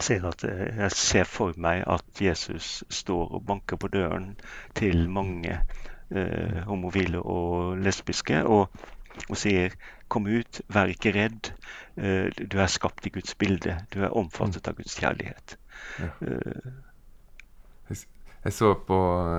ser 0.00 0.28
at 0.28 0.44
jeg 0.44 0.90
ser 0.96 1.28
for 1.28 1.56
meg 1.60 1.84
at 1.86 2.20
Jesus 2.20 2.82
står 2.88 3.36
og 3.38 3.46
banker 3.46 3.80
på 3.80 3.88
døren 3.92 4.34
til 4.76 5.08
mange 5.12 5.58
eh, 6.10 6.62
homofile 6.68 7.20
og 7.20 7.78
lesbiske, 7.78 8.42
og, 8.44 8.68
og, 9.28 9.36
sier 9.38 9.74
'kom 10.08 10.26
ut, 10.26 10.60
vær 10.68 10.90
ikke 10.92 11.12
redd'. 11.14 11.52
Eh, 11.96 12.30
du 12.30 12.58
er 12.58 12.66
skapt 12.66 13.06
i 13.06 13.10
Guds 13.10 13.34
bilde. 13.34 13.86
Du 13.94 14.02
er 14.02 14.16
omfattet 14.16 14.68
av 14.68 14.76
Guds 14.76 14.98
kjærlighet. 14.98 15.56
Ja. 15.98 16.10
Eh. 16.20 16.72
Jeg 18.44 18.52
så 18.52 18.74
på 18.74 18.96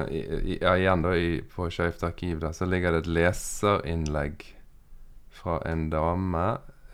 ja, 0.09 0.71
igjen 0.73 1.03
da, 1.05 1.11
på 1.53 1.69
Skeivt 1.69 2.03
arkiv 2.03 2.39
da, 2.41 2.49
så 2.53 2.65
ligger 2.65 2.91
det 2.91 3.03
et 3.03 3.11
leserinnlegg 3.13 4.45
fra 5.29 5.59
en 5.69 5.89
dame. 5.91 6.45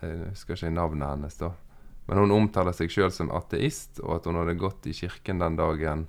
Jeg 0.02 0.28
husker 0.34 0.58
ikke 0.58 0.74
navnet 0.74 1.08
hennes, 1.08 1.38
da. 1.40 1.54
Men 2.04 2.18
hun 2.18 2.34
omtaler 2.34 2.74
seg 2.76 2.92
sjøl 2.92 3.12
som 3.14 3.30
ateist, 3.32 4.02
og 4.02 4.18
at 4.18 4.28
hun 4.28 4.36
hadde 4.42 4.58
gått 4.60 4.90
i 4.90 4.92
kirken 4.96 5.40
den 5.40 5.56
dagen 5.56 6.06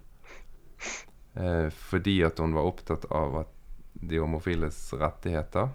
eh, 1.38 1.69
fordi 1.71 2.17
at 2.27 2.41
hun 2.43 2.55
var 2.57 2.67
opptatt 2.67 3.05
av 3.13 3.43
at 3.45 3.53
de 3.93 4.19
homofiles 4.19 4.79
rettigheter. 4.99 5.69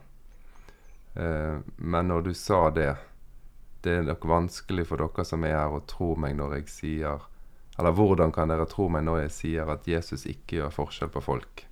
Eh, 1.15 1.59
men 1.77 2.09
når 2.09 2.23
du 2.29 2.35
sa 2.35 2.69
det 2.71 2.97
Det 3.83 3.93
er 3.95 4.03
nok 4.05 4.25
vanskelig 4.29 4.85
for 4.91 5.01
dere 5.01 5.25
som 5.25 5.45
er 5.47 5.55
her, 5.57 5.73
å 5.73 5.87
tro 5.87 6.13
meg 6.19 6.35
når 6.37 6.59
jeg 6.59 6.69
sier 6.73 7.25
Eller 7.79 7.95
hvordan 7.97 8.35
kan 8.35 8.51
dere 8.51 8.67
tro 8.69 8.89
meg 8.93 9.07
når 9.07 9.23
jeg 9.23 9.35
sier 9.37 9.73
at 9.73 9.89
Jesus 9.89 10.27
ikke 10.27 10.61
gjør 10.61 10.75
forskjell 10.75 11.13
på 11.15 11.25
folk? 11.25 11.65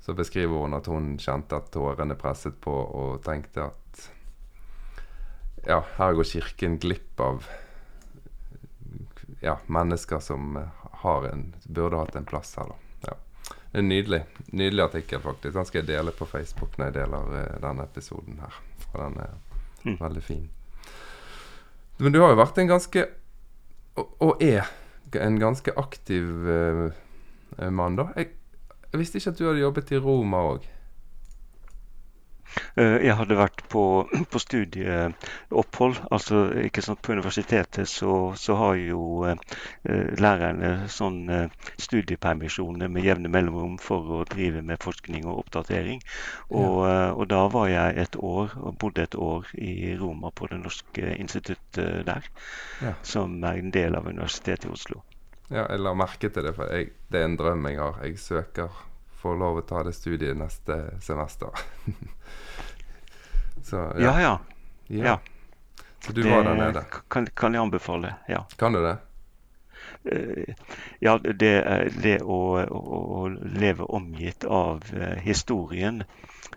Så 0.00 0.14
beskriver 0.16 0.64
hun 0.64 0.74
at 0.74 0.88
hun 0.90 1.16
kjente 1.20 1.56
at 1.56 1.70
tårene 1.74 2.16
presset 2.18 2.56
på, 2.64 2.72
og 2.72 3.20
tenkte 3.22 3.66
at 3.68 4.06
ja, 5.68 5.82
her 5.98 6.16
går 6.16 6.24
Kirken 6.24 6.78
glipp 6.80 7.20
av 7.20 7.44
ja, 9.44 9.58
mennesker 9.66 10.24
som 10.24 10.56
en, 10.56 11.44
burde 11.68 12.00
hatt 12.00 12.16
en 12.16 12.24
plass 12.28 12.56
her, 12.56 12.72
da. 12.72 12.89
En 13.72 13.86
nydelig 13.86 14.24
nydelig 14.50 14.82
artikkel, 14.82 15.20
faktisk. 15.22 15.54
Den 15.54 15.66
skal 15.68 15.82
jeg 15.82 15.90
dele 15.92 16.14
på 16.16 16.26
Facebook 16.26 16.78
når 16.78 16.90
jeg 16.90 16.96
deler 16.98 17.28
uh, 17.30 17.60
denne 17.62 17.86
episoden 17.86 18.40
her. 18.42 18.56
For 18.90 19.04
den 19.04 19.20
er 19.22 19.36
mm. 19.84 19.96
veldig 20.00 20.22
fin. 20.26 20.48
Men 22.00 22.14
du 22.14 22.20
har 22.22 22.32
jo 22.32 22.40
vært 22.40 22.58
en 22.58 22.70
ganske 22.70 23.06
Og, 23.98 24.12
og 24.22 24.42
er 24.42 24.68
en 25.18 25.38
ganske 25.40 25.72
aktiv 25.76 26.28
uh, 26.46 26.90
mann, 27.70 27.98
da. 27.98 28.08
Jeg, 28.16 28.30
jeg, 28.92 28.98
visste 29.00 29.18
ikke 29.18 29.32
at 29.34 29.38
du 29.38 29.46
hadde 29.48 29.64
jobbet 29.64 29.90
i 29.90 29.98
Roma 29.98 30.42
òg. 30.52 30.68
Eh, 32.74 32.96
jeg 33.06 33.16
hadde 33.18 33.38
vært 33.38 33.62
på, 33.72 33.82
på 34.32 34.42
studieopphold. 34.42 36.00
altså 36.10 36.42
ikke 36.64 36.82
sant, 36.82 37.02
På 37.02 37.12
universitetet 37.12 37.88
så, 37.88 38.34
så 38.36 38.56
har 38.58 38.74
jo 38.80 39.02
eh, 39.28 39.36
lærerne 40.20 40.88
sånn 40.90 41.20
eh, 41.30 41.68
studiepermisjoner 41.80 42.90
med 42.90 43.06
jevne 43.06 43.30
mellomrom 43.32 43.78
for 43.82 44.20
å 44.20 44.24
drive 44.30 44.62
med 44.66 44.82
forskning 44.82 45.28
og 45.30 45.44
oppdatering. 45.44 46.02
Og, 46.50 46.82
ja. 46.86 47.12
og, 47.14 47.26
da 47.30 47.44
var 47.52 47.70
jeg 47.70 47.96
et 48.04 48.16
år, 48.16 48.56
og 48.58 48.78
bodde 48.80 49.06
et 49.06 49.14
år 49.14 49.46
i 49.58 49.94
Roma 50.00 50.32
på 50.34 50.50
Det 50.50 50.58
norske 50.60 51.14
instituttet 51.16 52.06
der. 52.06 52.26
Ja. 52.82 52.94
Som 53.06 53.38
er 53.44 53.60
en 53.60 53.70
del 53.74 53.96
av 53.96 54.08
Universitetet 54.08 54.66
i 54.66 54.74
Oslo. 54.74 55.02
Ja, 55.50 55.64
jeg 55.64 55.82
la 55.82 55.92
merke 55.98 56.30
til 56.30 56.46
det, 56.46 56.54
for 56.54 56.70
jeg, 56.70 56.92
det 57.10 57.20
er 57.20 57.26
en 57.26 57.36
drøm 57.38 57.66
jeg 57.66 57.78
har. 57.80 57.98
Jeg 58.06 58.18
søker 58.22 58.70
får 59.20 59.36
lov 59.40 59.60
å 59.60 59.66
ta 59.68 59.82
det 59.86 59.92
studiet 59.96 60.36
neste 60.36 60.80
semester. 61.04 61.52
Så, 63.62 63.76
ja. 64.00 64.14
Ja, 64.20 64.38
ja. 64.88 65.04
ja. 65.04 65.18
Så 66.00 66.12
du 66.16 66.22
var 66.24 66.44
der 66.44 66.56
nede? 66.56 66.84
Kan, 67.08 67.26
kan 67.36 67.54
jeg 67.54 67.62
anbefale, 67.62 68.14
ja. 68.28 68.46
Kan 68.56 68.72
du 68.72 68.80
det? 68.80 68.96
Eh, 70.04 70.54
ja, 70.98 71.18
det, 71.18 71.52
det 72.02 72.16
å, 72.22 72.40
å, 72.62 73.00
å, 73.20 73.28
leve 73.60 73.84
omgitt 73.84 74.44
av 74.44 74.84
eh, 74.96 75.18
historien 75.24 76.02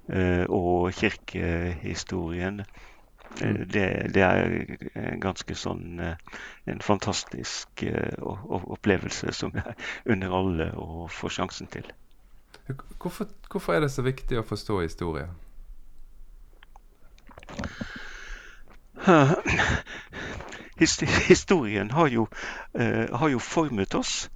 eh, 0.08 0.44
og 0.48 0.94
kirkehistorien 0.96 2.62
mm. 2.64 3.58
det, 3.68 3.88
det, 4.16 4.24
er 4.24 5.18
ganske 5.24 5.56
sånn 5.60 6.00
en 6.04 6.84
fantastisk 6.84 7.84
opplevelse 8.24 9.36
som 9.36 9.56
jeg 9.60 9.76
unner 10.16 10.40
alle 10.40 10.72
å 10.80 11.10
få 11.12 11.32
sjansen 11.34 11.72
til. 11.74 11.92
Hvorfor, 12.68 13.28
hvorfor 13.52 13.74
er 13.74 13.80
det 13.84 13.92
så 13.92 14.02
viktig 14.02 14.38
å 14.40 14.44
forstå 14.48 14.78
historie? 14.82 15.28
historien 21.28 21.92
har 21.92 22.08
jo, 22.08 22.28
uh, 22.80 23.18
har 23.20 23.34
jo 23.34 23.40
formet 23.40 23.96
oss. 24.00 24.30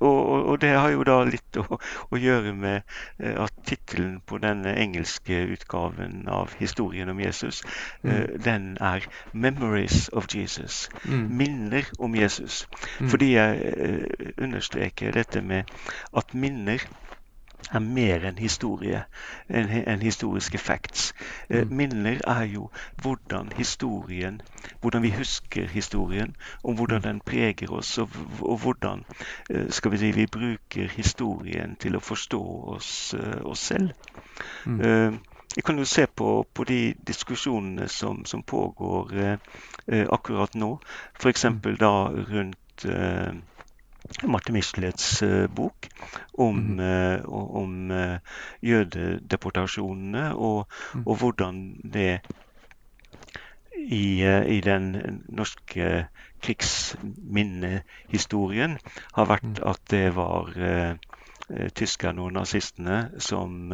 Og, 0.00 0.46
og, 0.46 0.60
det 0.60 0.70
har 0.70 0.90
jo 0.94 1.04
da 1.04 1.18
litt 1.28 1.58
å, 1.60 1.78
å 2.10 2.20
gjøre 2.20 2.54
med 2.56 2.82
uh, 3.22 3.44
at 3.44 3.54
tittelen 3.68 4.20
på 4.26 4.40
denne 4.42 4.74
engelske 4.80 5.42
utgaven 5.54 6.24
av 6.28 6.54
historien 6.58 7.12
om 7.12 7.20
Jesus, 7.20 7.62
mm. 8.02 8.40
den 8.44 8.76
er 8.80 9.04
'Memories 9.32 10.08
of 10.12 10.26
Jesus'. 10.34 10.88
Mm. 11.04 11.26
Minner 11.36 11.90
om 11.98 12.14
Jesus. 12.14 12.66
Mm. 13.00 13.08
Fordi 13.08 13.32
jeg 13.34 14.04
understreker 14.38 15.12
dette 15.12 15.42
med 15.42 15.64
at 16.16 16.34
minner 16.34 16.84
er 17.72 17.82
mer 17.84 18.24
enn 18.28 18.38
historie, 18.38 19.04
enn 19.48 19.70
en 19.80 20.02
historiske 20.02 20.58
facts. 20.58 21.12
Eh, 21.48 21.64
mm. 21.64 21.74
Minner 21.76 22.20
er 22.26 22.44
jo 22.50 22.68
hvordan 23.02 23.52
historien, 23.56 24.40
hvordan 24.80 25.02
vi 25.02 25.10
husker 25.16 25.68
historien, 25.68 26.36
og 26.62 26.74
hvordan 26.74 27.02
mm. 27.02 27.02
den 27.08 27.20
preger 27.20 27.72
oss, 27.72 27.98
og, 27.98 28.10
og 28.40 28.58
hvordan 28.58 29.04
eh, 29.50 29.70
skal 29.70 29.92
vi 29.92 29.98
si, 29.98 30.12
vi 30.16 30.26
bruker 30.26 30.88
historien 30.96 31.76
til 31.80 31.96
å 31.96 32.04
forstå 32.04 32.42
oss, 32.76 32.92
eh, 33.14 33.40
oss 33.44 33.66
selv. 33.72 33.92
Mm. 34.66 34.80
Uh, 34.80 35.18
vi 35.54 35.62
kan 35.66 35.78
jo 35.78 35.84
se 35.84 36.06
på, 36.06 36.46
på 36.54 36.64
de 36.64 36.94
diskusjonene 37.06 37.88
som, 37.88 38.24
som 38.24 38.42
pågår 38.42 39.14
eh, 39.18 40.06
akkurat 40.08 40.54
nå. 40.54 40.76
F.eks. 41.18 41.44
Mm. 41.44 41.76
da 41.80 41.90
rundt 42.30 42.84
uh, 42.86 43.34
Marte 44.26 44.52
Michelets 44.52 45.22
uh, 45.22 45.48
bok 45.48 45.88
om, 46.38 46.56
mm. 46.56 46.80
uh, 46.80 47.24
om 47.62 47.90
uh, 47.90 48.18
jødedeportasjonene 48.62 50.34
og, 50.34 50.66
mm. 50.94 51.02
og, 51.06 51.16
hvordan 51.16 51.80
det 51.94 52.20
i, 53.80 54.22
i 54.56 54.60
den 54.60 54.96
norske 55.28 56.06
krigsminnehistorien 56.44 58.78
har 59.16 59.26
vært 59.30 59.44
mm. 59.44 59.54
at 59.72 59.80
det 59.90 60.16
var 60.16 60.52
tyskerne 61.74 62.22
og 62.22 62.32
nazistene 62.36 63.10
som 63.18 63.72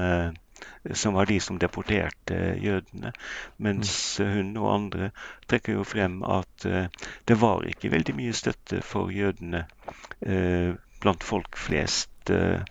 som 0.95 1.15
var 1.15 1.27
de 1.27 1.41
som 1.41 1.59
deporterte 1.59 2.37
jødene. 2.63 3.13
Mens 3.57 4.21
mm. 4.21 4.31
hun 4.33 4.53
og 4.61 4.75
andre 4.75 5.11
trekker 5.51 5.79
jo 5.79 5.87
frem 5.87 6.21
at 6.23 6.67
uh, 6.67 6.87
det 7.29 7.41
var 7.41 7.67
ikke 7.69 7.93
veldig 7.93 8.17
mye 8.19 8.37
støtte 8.37 8.83
for 8.87 9.13
jødene 9.15 9.67
uh, 10.27 10.77
blant 11.03 11.27
folk 11.27 11.59
flest 11.61 12.31
uh, 12.31 12.63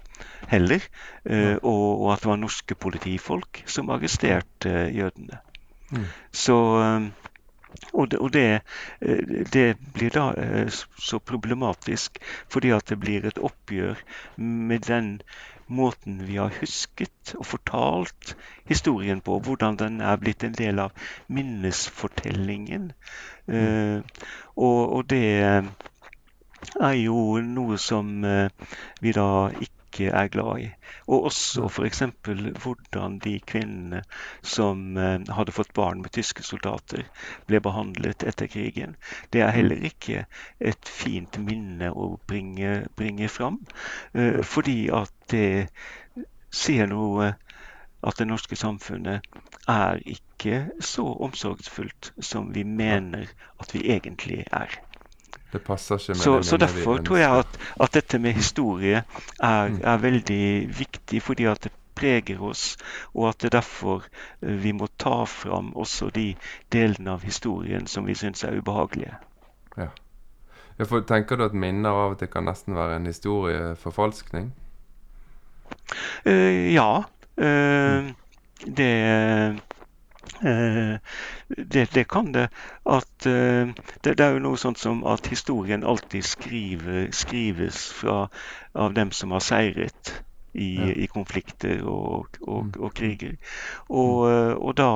heller. 0.48 0.84
Og, 1.26 2.02
og, 2.02 2.14
at 2.14 2.22
det 2.22 2.30
var 2.30 2.38
norske 2.40 2.76
politifolk 2.78 3.64
som 3.68 3.90
arresterte 3.92 4.86
jødene. 4.94 5.40
Mm. 5.90 6.06
Så 6.32 6.58
og, 7.92 8.12
det, 8.12 8.20
og 8.20 8.30
det, 8.34 8.62
det, 9.54 9.66
blir 9.94 10.14
da 10.14 10.30
så 11.02 11.20
problematisk 11.20 12.22
fordi 12.48 12.72
at 12.78 12.88
det 12.90 13.00
blir 13.02 13.26
et 13.28 13.42
oppgjør 13.42 14.00
med 14.38 14.86
den 14.88 15.10
måten 15.68 16.20
vi 16.28 16.38
har 16.38 16.54
husket 16.60 17.34
og 17.40 17.46
fortalt 17.46 18.36
historien 18.70 19.22
på, 19.22 19.40
hvordan 19.40 19.80
den 19.82 20.02
er 20.02 20.20
blitt 20.22 20.44
en 20.46 20.58
del 20.58 20.80
av 20.80 21.08
minnesfortellingen. 21.28 22.92
Mm. 23.46 24.02
og, 24.56 24.94
og, 24.98 25.10
det 25.10 25.28
er 26.82 26.96
jo 26.98 27.38
noe 27.46 27.78
som 27.78 28.24
uh, 28.26 28.50
vi 29.02 29.14
da 29.14 29.28
ikke 29.54 29.85
ikke 29.96 30.12
er 30.12 30.28
glad 30.28 30.60
i. 30.60 30.70
Og 31.08 31.24
også 31.30 31.68
f.eks. 31.70 32.02
hvordan 32.64 33.20
de 33.24 33.40
kvinnene 33.48 34.02
som 34.44 34.98
eh, 34.98 35.22
hadde 35.38 35.56
fått 35.56 35.74
barn 35.74 36.02
med 36.04 36.12
tyske 36.16 36.44
soldater, 36.44 37.06
ble 37.48 37.62
behandlet 37.64 38.24
etter 38.28 38.52
krigen. 38.52 38.96
Det 39.32 39.42
er 39.42 39.56
heller 39.56 39.80
ikke 39.88 40.26
et 40.60 40.90
fint 40.90 41.40
minne 41.40 41.92
å 41.92 42.16
bringe, 42.28 42.86
bringe 42.96 43.30
fram, 43.32 43.62
eh, 44.14 44.42
fordi 44.44 44.90
at 44.92 45.14
det 45.32 45.70
sier 46.52 46.88
noe 46.92 47.34
at 48.06 48.20
det 48.20 48.28
norske 48.30 48.56
samfunnet 48.60 49.26
er 49.72 50.02
ikke 50.06 50.60
så 50.84 51.08
omsorgsfullt 51.26 52.12
som 52.22 52.52
vi 52.54 52.64
mener 52.64 53.32
at 53.64 53.74
vi 53.74 53.88
egentlig 53.96 54.44
er. 54.52 54.70
Det 55.56 55.62
passer 55.64 55.96
ikke 55.96 56.18
med 56.18 56.24
så. 56.24 56.42
Så 56.44 56.58
derfor 56.58 56.98
tror 56.98 57.18
jeg 57.18 57.40
at, 57.40 57.60
at, 57.82 57.94
dette 57.94 58.20
med 58.20 58.34
historie 58.36 59.04
er, 59.40 59.68
mm. 59.70 59.80
er, 59.84 59.98
veldig 59.98 60.78
viktig, 60.80 61.22
fordi 61.22 61.46
at 61.48 61.64
det 61.64 61.72
preger 61.96 62.42
oss, 62.44 62.78
og 63.14 63.30
at 63.30 63.38
det 63.42 63.48
er 63.48 63.60
derfor 63.60 64.04
eh, 64.42 64.64
vi 64.64 64.74
må 64.76 64.90
ta 65.00 65.24
fram 65.24 65.72
også 65.76 66.10
de 66.10 66.34
delene 66.76 67.16
av 67.16 67.24
historien 67.24 67.88
som 67.88 68.06
vi 68.06 68.18
syns 68.20 68.44
er 68.44 68.58
ubehagelige. 68.60 69.16
Ja. 69.78 69.88
For, 70.84 71.00
tenker 71.08 71.40
du 71.40 71.46
at 71.46 71.56
minner 71.56 71.96
av 71.96 72.18
og 72.18 72.20
til 72.20 72.28
kan 72.28 72.44
nesten 72.44 72.76
være 72.76 73.00
en 73.00 73.08
historieforfalskning? 73.08 74.52
Uh, 76.28 76.74
ja. 76.74 77.04
Uh, 77.40 78.04
mm. 78.04 78.12
Det 78.66 78.92
Eh, 79.06 79.56
det, 80.46 81.86
det, 81.94 82.04
kan 82.10 82.32
det. 82.32 82.50
At, 82.86 83.26
eh, 83.26 83.72
det, 84.02 84.14
det, 84.18 84.26
er 84.26 84.36
jo 84.36 84.44
noe 84.46 84.60
sånt 84.62 84.82
som 84.82 85.04
at 85.10 85.28
historien 85.32 85.84
alltid 85.84 86.26
skriver, 86.26 87.10
skrives 87.16 87.88
fra, 87.94 88.28
av 88.74 88.94
dem 88.94 89.12
som 89.12 89.34
har 89.36 89.44
seiret 89.46 90.12
i, 90.54 90.76
ja. 90.76 90.92
i 91.06 91.08
konflikter 91.12 91.82
og, 91.84 92.38
og, 92.42 92.68
mm. 92.68 92.76
og 92.80 92.94
kriger. 92.96 93.38
Og, 93.90 94.20
eh, 94.32 94.54
og, 94.54 94.76
da 94.78 94.90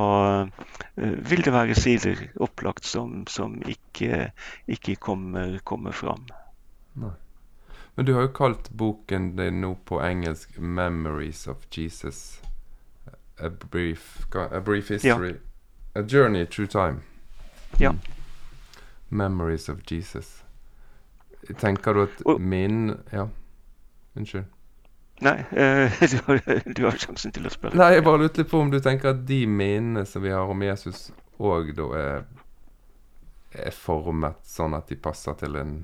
vil 1.30 1.46
det 1.46 1.56
være 1.56 1.80
sider 1.80 2.28
opplagt 2.40 2.86
som, 2.86 3.26
som 3.28 3.58
ikke, 3.68 4.30
ikke 4.68 5.00
kommer, 5.02 5.58
kommer 5.64 5.96
fram. 5.96 6.28
Nei. 7.00 7.16
Men 8.00 8.06
du 8.06 8.14
har 8.16 8.30
jo 8.30 8.32
kalt 8.32 8.70
boken 8.80 9.34
din 9.36 9.58
nå 9.60 9.74
på 9.84 9.98
engelsk 10.00 10.56
'Memories 10.56 11.48
of 11.52 11.66
Jesus'. 11.68 12.40
A 13.42 13.50
brief, 13.50 14.28
a 14.36 14.60
brief 14.60 14.90
history. 14.90 15.36
Ja. 15.94 16.02
A 16.02 16.04
journey 16.04 16.46
through 16.46 16.72
time. 16.72 17.02
Ja. 17.78 17.90
Mm. 17.90 18.00
Memories 19.10 19.70
of 19.70 19.92
Jesus. 19.92 20.44
Tenker 21.60 21.94
du 21.94 22.04
at 22.04 22.22
og, 22.26 22.42
min 22.42 22.98
Ja, 23.12 23.30
unnskyld. 24.16 24.46
Nei, 25.22 25.40
uh, 25.52 25.92
du, 26.12 26.20
har, 26.26 26.42
du, 26.66 26.84
har, 26.86 26.98
sjansen 26.98 27.32
til 27.36 27.48
å 27.48 27.52
spørre. 27.52 27.80
Nei, 27.80 27.94
Jeg 27.98 28.06
bare 28.08 28.22
lurte 28.22 28.44
litt 28.44 28.52
på 28.52 28.62
om 28.64 28.72
du 28.72 28.80
tenker 28.84 29.12
at 29.12 29.26
de 29.28 29.42
minnene 29.48 30.06
som 30.08 30.24
vi 30.24 30.32
har 30.32 30.48
om 30.52 30.64
Jesus, 30.64 31.10
òg 31.40 31.74
da 31.76 31.88
er, 32.00 32.28
er 33.52 33.76
formet 33.76 34.40
sånn 34.48 34.78
at 34.78 34.92
de 34.92 35.00
passer 35.00 35.40
til 35.40 35.60
en 35.60 35.80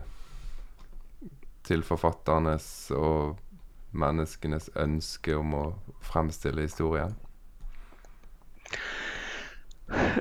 Til 1.66 1.82
forfatternes 1.82 2.91
og 2.93 3.39
menneskenes 3.95 4.70
ønske 4.78 5.34
om 5.34 5.56
å 5.58 5.64
fremstille 6.06 6.62
historien? 6.62 7.16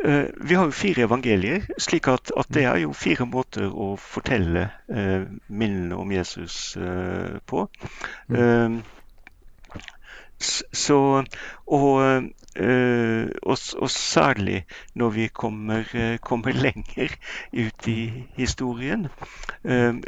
Uh, 0.04 0.24
vi 0.36 0.54
har 0.54 0.68
jo 0.68 0.76
fire 0.76 1.06
evangelier, 1.06 1.62
slik 1.80 2.08
at, 2.12 2.32
at, 2.36 2.50
det 2.52 2.66
er 2.68 2.82
jo 2.82 2.92
fire 2.92 3.24
måter 3.24 3.70
å 3.72 3.94
fortelle 3.96 4.66
eh, 4.92 5.24
minnene 5.48 5.96
om 5.96 6.12
Jesus 6.12 6.76
eh, 6.76 7.38
på. 7.48 7.64
Mm. 8.28 8.82
Så, 10.44 10.98
og, 11.64 11.86
og, 11.96 12.26
og, 13.48 13.90
særlig 13.90 14.58
når 14.92 15.14
vi 15.14 15.28
kommer, 15.32 15.88
kommer, 16.20 16.52
lenger 16.66 17.14
ut 17.54 17.88
i 17.88 18.26
historien, 18.36 19.06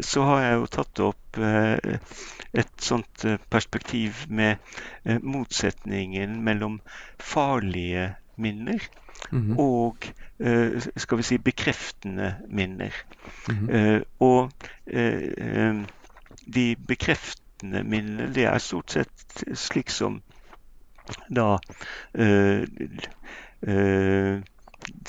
så 0.03 0.26
har 0.28 0.43
jeg 0.43 0.59
jo 0.59 0.68
tatt 0.76 1.03
opp 1.07 1.41
et 1.41 2.74
sånt 2.91 3.24
perspektiv 3.49 4.26
med 4.28 4.61
motsetningen 5.22 6.37
mellom 6.45 6.80
farlige 7.22 8.11
minner 8.37 8.80
mm 9.30 9.51
-hmm. 9.51 9.59
og 9.59 9.97
uh, 10.39 10.82
skal 10.97 11.18
vi 11.18 11.22
si 11.22 11.39
bekreftende 11.39 12.37
minner. 12.49 12.93
Mm 13.49 13.68
-hmm. 13.68 14.05
og 14.20 14.53
uh, 14.95 15.84
de 16.55 16.76
bekreftende 16.89 17.82
minnene, 17.84 18.34
det 18.34 18.45
er 18.45 18.59
stort 18.59 18.91
sett 18.91 19.45
slik 19.55 19.91
som 19.91 20.22
da 21.30 21.59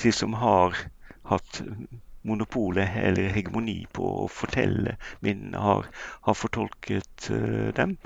de 0.02 0.12
som 0.12 0.32
har 0.32 0.76
hatt 1.22 1.62
monopolet 2.28 2.96
eller 3.02 3.32
hegemoni 3.34 3.78
på 3.94 4.06
å 4.24 4.26
fortelle 4.32 4.96
minnene, 5.24 5.60
har, 5.62 5.88
har 6.26 6.36
fortolket 6.38 7.30
uh, 7.32 7.70
dem. 7.76 7.96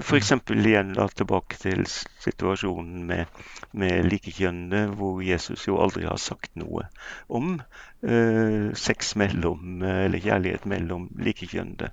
F.eks. 0.00 0.32
igjen 0.54 0.94
da, 0.98 1.08
tilbake 1.08 1.58
til 1.60 1.84
situasjonen 1.88 3.06
med, 3.10 3.42
med 3.76 4.08
likekjønnede, 4.08 4.94
hvor 4.98 5.20
Jesus 5.26 5.66
jo 5.68 5.80
aldri 5.82 6.06
har 6.08 6.20
sagt 6.22 6.54
noe 6.60 6.86
om 7.28 7.58
uh, 7.58 8.70
sex 8.78 9.14
mellom, 9.20 9.82
eller 9.82 10.22
kjærlighet 10.22 10.66
mellom 10.70 11.10
likekjønnede. 11.20 11.92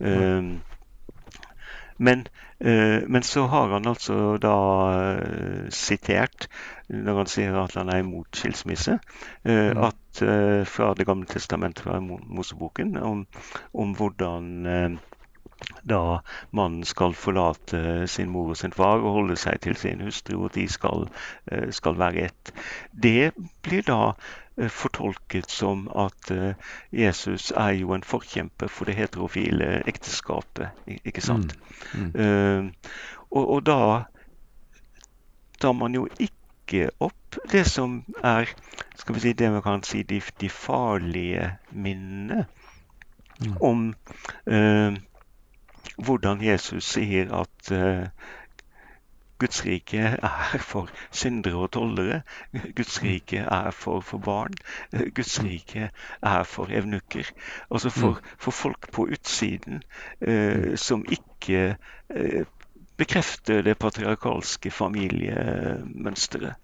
Uh, 0.00 0.60
men, 2.00 2.28
eh, 2.58 3.02
men, 3.06 3.22
så 3.22 3.42
har 3.46 3.68
han 3.68 3.86
altså 3.86 4.38
da 4.40 4.56
eh, 4.88 5.66
sitert, 5.68 6.46
når 6.88 7.18
han 7.18 7.28
sier 7.28 7.58
at 7.60 7.76
han 7.76 7.92
er 7.92 8.00
imot 8.00 8.40
skilsmisse, 8.40 8.94
eh, 9.44 9.66
mm. 9.76 9.82
at 9.84 9.99
fra 10.14 10.90
Det 10.98 11.06
gamle 11.06 11.26
testamentet, 11.30 11.84
fra 11.84 12.00
Moseboken, 12.00 12.96
om, 12.96 13.26
om 13.72 13.94
hvordan 13.94 14.98
da 15.86 16.00
mannen 16.56 16.84
skal 16.88 17.14
forlate 17.14 18.08
sin 18.08 18.30
mor 18.32 18.50
og 18.50 18.58
sin 18.58 18.74
far 18.74 18.98
og 19.04 19.14
holde 19.20 19.36
seg 19.38 19.60
til 19.62 19.76
sin 19.78 20.02
hustru, 20.02 20.42
og 20.44 20.54
de 20.54 20.66
skal, 20.68 21.06
skal 21.70 21.98
være 22.00 22.26
ett. 22.30 22.52
Det 22.90 23.30
blir 23.62 23.86
da 23.86 24.00
Eh, 24.60 24.68
fortolket 24.68 25.50
som 25.50 25.88
at 25.88 26.30
eh, 26.30 26.54
Jesus 26.90 27.52
er 27.56 27.70
jo 27.78 27.94
en 27.94 28.04
forkjemper 28.04 28.68
for 28.68 28.84
det 28.84 28.98
heterofile 28.98 29.80
ekteskapet. 29.88 30.74
Ikke 31.04 31.24
sant? 31.24 31.54
Mm. 31.94 32.02
Mm. 32.02 32.10
Uh, 32.20 32.90
og, 33.30 33.44
og, 33.44 33.60
da 33.66 33.80
tar 35.60 35.72
man 35.72 35.94
jo 35.94 36.08
ikke 36.18 36.39
opp 37.00 37.38
det 37.52 37.64
som 37.68 38.00
er 38.22 38.50
skal 38.98 39.14
vi 39.14 39.20
si, 39.20 39.32
det 39.32 39.50
man 39.52 39.62
kan 39.62 39.82
si 39.86 40.02
de, 40.02 40.20
de 40.40 40.48
farlige 40.48 41.50
minnene 41.70 42.44
mm. 43.40 43.56
om 43.60 43.94
eh, 44.46 44.98
hvordan 45.96 46.42
Jesus 46.44 46.84
sier 46.94 47.32
at 47.42 47.72
eh, 47.72 48.08
Guds 49.40 49.64
rike 49.64 49.98
er 49.98 50.58
for 50.70 50.90
syndere 51.10 51.56
og 51.64 51.70
tollere. 51.72 52.20
Guds 52.76 53.02
rike 53.02 53.38
er 53.40 53.70
for, 53.70 54.00
for 54.04 54.18
barn. 54.18 54.52
Guds 55.16 55.38
rike 55.44 55.90
er 56.22 56.42
for 56.44 56.68
evnukker. 56.68 57.30
Altså 57.70 57.90
for, 57.90 58.20
mm. 58.20 58.36
for 58.38 58.50
folk 58.50 58.92
på 58.92 59.08
utsiden 59.08 59.82
eh, 60.20 60.76
som 60.76 61.04
ikke 61.08 61.76
eh, 62.10 62.44
bekrefter 63.00 63.62
det 63.64 63.78
patriarkalske 63.80 64.70
familiemønsteret. 64.70 66.54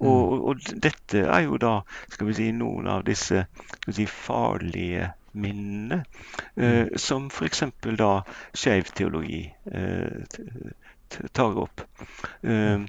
Og, 0.00 0.32
mm. 0.32 0.40
og, 0.48 0.64
dette 0.82 1.26
er 1.26 1.44
jo 1.46 1.58
da 1.60 1.74
skal 2.10 2.30
vi 2.30 2.38
si, 2.38 2.48
noen 2.56 2.88
av 2.90 3.04
disse 3.06 3.44
si, 3.86 4.06
farlige 4.10 5.12
minnene, 5.34 6.04
eh, 6.56 6.86
mm. 6.86 6.98
som 6.98 7.28
f.eks. 7.30 7.62
da 7.98 8.12
skeiv 8.54 8.90
teologi 8.94 9.44
eh, 9.72 10.22
tar 11.32 11.58
opp. 11.64 11.84
Eh, 12.42 12.86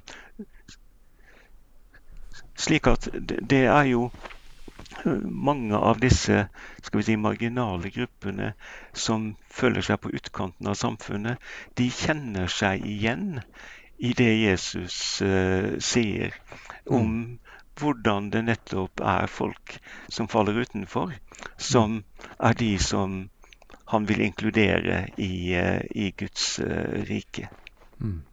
slik 2.55 2.87
at 2.87 3.09
det 3.25 3.65
er 3.67 3.91
jo 3.91 4.09
mange 5.25 5.77
av 5.77 5.99
disse 6.01 6.45
skal 6.81 6.99
vi 6.99 7.05
si, 7.07 7.15
marginale 7.19 7.91
gruppene 7.93 8.51
som 8.93 9.33
føler 9.53 9.85
seg 9.85 10.01
på 10.01 10.11
utkanten 10.17 10.69
av 10.69 10.77
samfunnet, 10.79 11.41
de 11.77 11.89
kjenner 11.93 12.51
seg 12.51 12.85
igjen 12.89 13.41
i 13.97 14.13
det 14.17 14.31
Jesus 14.41 15.21
uh, 15.23 15.77
sier 15.79 16.35
om 16.85 17.05
mm. 17.11 17.37
hvordan 17.79 18.29
det 18.33 18.43
nettopp 18.49 19.03
er 19.05 19.31
folk 19.31 19.77
som 20.11 20.27
faller 20.31 20.57
utenfor, 20.65 21.15
som 21.57 22.01
er 22.39 22.57
de 22.59 22.75
som 22.81 23.25
han 23.91 24.07
vil 24.09 24.25
inkludere 24.25 25.05
i, 25.21 25.55
uh, 25.55 25.81
i 25.91 26.11
Guds 26.17 26.57
rike. 27.07 27.49
Mm. 28.01 28.23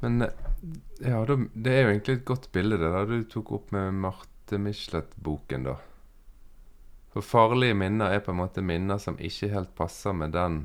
Men 0.00 0.24
ja, 1.00 1.20
det 1.28 1.72
er 1.72 1.82
jo 1.82 1.90
egentlig 1.92 2.14
et 2.18 2.28
godt 2.28 2.48
bilde 2.52 2.78
det 2.80 2.92
da 2.92 3.04
du 3.08 3.18
tok 3.28 3.52
opp 3.56 3.72
med 3.76 3.96
Marte 4.50 4.62
Michelet-boken, 4.62 5.64
da. 5.64 5.76
For 7.12 7.22
farlige 7.22 7.74
minner 7.74 8.10
er 8.10 8.18
på 8.18 8.32
en 8.32 8.40
måte 8.40 8.62
minner 8.66 8.98
som 8.98 9.18
ikke 9.22 9.46
helt 9.52 9.70
passer 9.78 10.10
med 10.12 10.32
den 10.34 10.56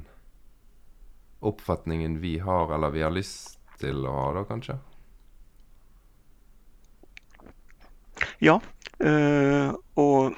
oppfatningen 1.46 2.16
vi 2.24 2.40
har, 2.42 2.74
eller 2.74 2.90
vi 2.90 3.04
har 3.06 3.14
lyst 3.14 3.60
til 3.78 4.02
å 4.10 4.14
ha, 4.16 4.24
da 4.34 4.44
kanskje? 4.50 4.80
Ja. 8.42 8.58
Øh, 8.98 9.78
og 9.94 10.34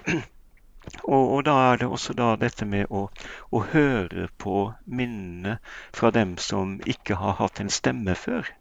og, 1.03 1.23
og, 1.23 1.39
da 1.47 1.55
er 1.71 1.79
det 1.79 1.87
også 1.87 2.19
da 2.19 2.33
dette 2.35 2.67
med 2.67 2.91
å, 2.91 3.07
å, 3.51 3.63
høre 3.71 4.27
på 4.43 4.73
minnene 4.83 5.59
fra 5.95 6.11
dem 6.11 6.35
som 6.35 6.81
ikke 6.83 7.15
har 7.23 7.39
hatt 7.39 7.63
en 7.63 7.71
stemme 7.71 8.15
før. 8.15 8.51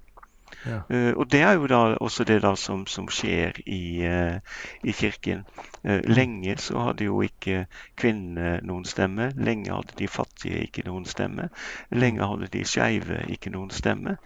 Ja. 0.66 0.80
Uh, 0.90 1.12
og 1.16 1.32
det 1.32 1.40
er 1.40 1.53
jo 1.53 1.66
da 1.66 1.78
også 2.03 2.24
det 2.24 2.40
da 2.42 2.55
som, 2.59 2.86
som 2.86 3.09
skjer 3.12 3.61
i, 3.66 4.07
uh, 4.07 4.38
i 4.82 4.92
kirken. 4.92 5.44
Uh, 5.84 6.01
lenge 6.07 6.57
så 6.59 6.78
hadde 6.88 7.07
jo 7.07 7.20
ikke 7.22 7.66
kvinnene 7.99 8.61
noen 8.66 8.84
stemme. 8.88 9.30
Lenge 9.36 9.74
hadde 9.74 9.99
de 9.99 10.09
fattige 10.11 10.64
ikke 10.66 10.86
noen 10.86 11.07
stemme. 11.07 11.49
Lenge 11.90 12.26
hadde 12.26 12.51
de 12.53 12.64
skeive 12.66 13.22
ikke 13.30 13.53
noen 13.55 13.70
stemme. 13.70 14.16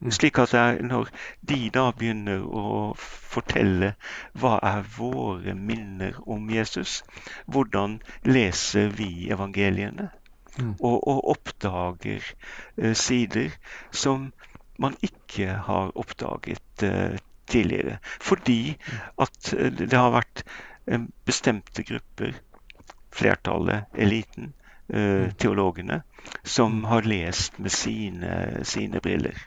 Mm. 0.00 0.12
Slik 0.14 0.38
at 0.38 0.54
er, 0.54 0.82
når 0.82 1.10
de 1.50 1.60
da 1.74 1.88
begynner 1.90 2.46
å 2.46 2.94
fortelle 2.98 3.94
hva 4.38 4.58
er 4.62 4.86
våre 4.98 5.54
minner 5.54 6.18
om 6.26 6.50
Jesus, 6.50 7.02
hvordan 7.46 7.98
leser 8.24 8.94
vi 8.94 9.30
evangeliene? 9.32 10.10
Mm. 10.58 10.74
Og, 10.82 11.06
og, 11.06 11.18
oppdager 11.30 12.24
sider 12.98 13.52
som 13.94 14.32
man 14.78 14.96
ikke 15.02 15.52
har 15.66 15.92
oppdaget 15.98 16.84
uh, 16.86 17.18
tidligere. 17.50 17.98
Fordi 18.20 18.76
at 19.18 19.54
uh, 19.54 19.66
det 19.72 19.92
har 19.92 20.14
vært 20.14 20.44
uh, 20.90 21.04
bestemte 21.26 21.82
grupper, 21.82 22.36
flertallet, 23.14 23.88
eliten, 23.94 24.52
mm. 24.88 25.34
teologene, 25.40 26.02
som 26.44 26.78
mm. 26.78 26.84
har 26.84 27.08
lest 27.08 27.58
med 27.58 27.72
sine, 27.74 28.60
sine 28.64 29.00
briller. 29.02 29.40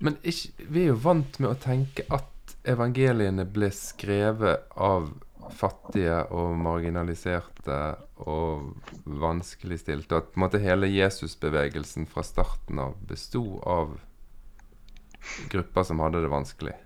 Men 0.00 0.18
ikke, 0.22 0.66
vi 0.68 0.82
er 0.84 0.92
jo 0.92 1.00
vant 1.02 1.40
med 1.40 1.50
å 1.50 1.58
tenke 1.60 2.04
at 2.12 2.54
evangeliene 2.68 3.46
ble 3.48 3.70
skrevet 3.74 4.68
av 4.76 5.08
fattige 5.56 6.22
og 6.34 6.56
marginaliserte 6.58 7.78
og 8.26 8.70
vanskeligstilte. 9.04 10.14
Og 10.14 10.22
at 10.22 10.30
på 10.32 10.40
en 10.40 10.44
måte 10.46 10.62
hele 10.62 10.90
Jesusbevegelsen 10.90 12.08
fra 12.10 12.24
starten 12.26 12.80
av 12.82 12.96
besto 13.08 13.44
av 13.66 13.98
grupper 15.52 15.86
som 15.86 16.00
hadde 16.04 16.22
det 16.24 16.32
vanskelig. 16.32 16.76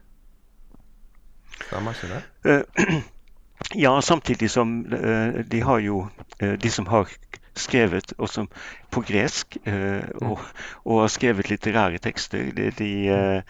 Stemmer 1.55 1.97
ikke 1.97 2.11
det? 2.11 2.23
Uh, 2.45 3.03
ja, 3.85 3.95
samtidig 4.03 4.51
som 4.51 4.81
uh, 4.91 5.41
de 5.47 5.61
har 5.63 5.79
jo 5.85 6.07
uh, 6.43 6.55
De 6.59 6.71
som 6.71 6.87
har 6.91 7.11
skrevet 7.57 8.13
som, 8.31 8.49
på 8.91 9.03
gresk 9.07 9.57
eh, 9.65 10.05
og, 10.23 10.41
og, 10.85 11.01
har 11.01 11.13
skrevet 11.13 11.51
litterære 11.51 11.99
tekster. 12.03 12.51
De, 12.57 12.71
de, 12.79 13.43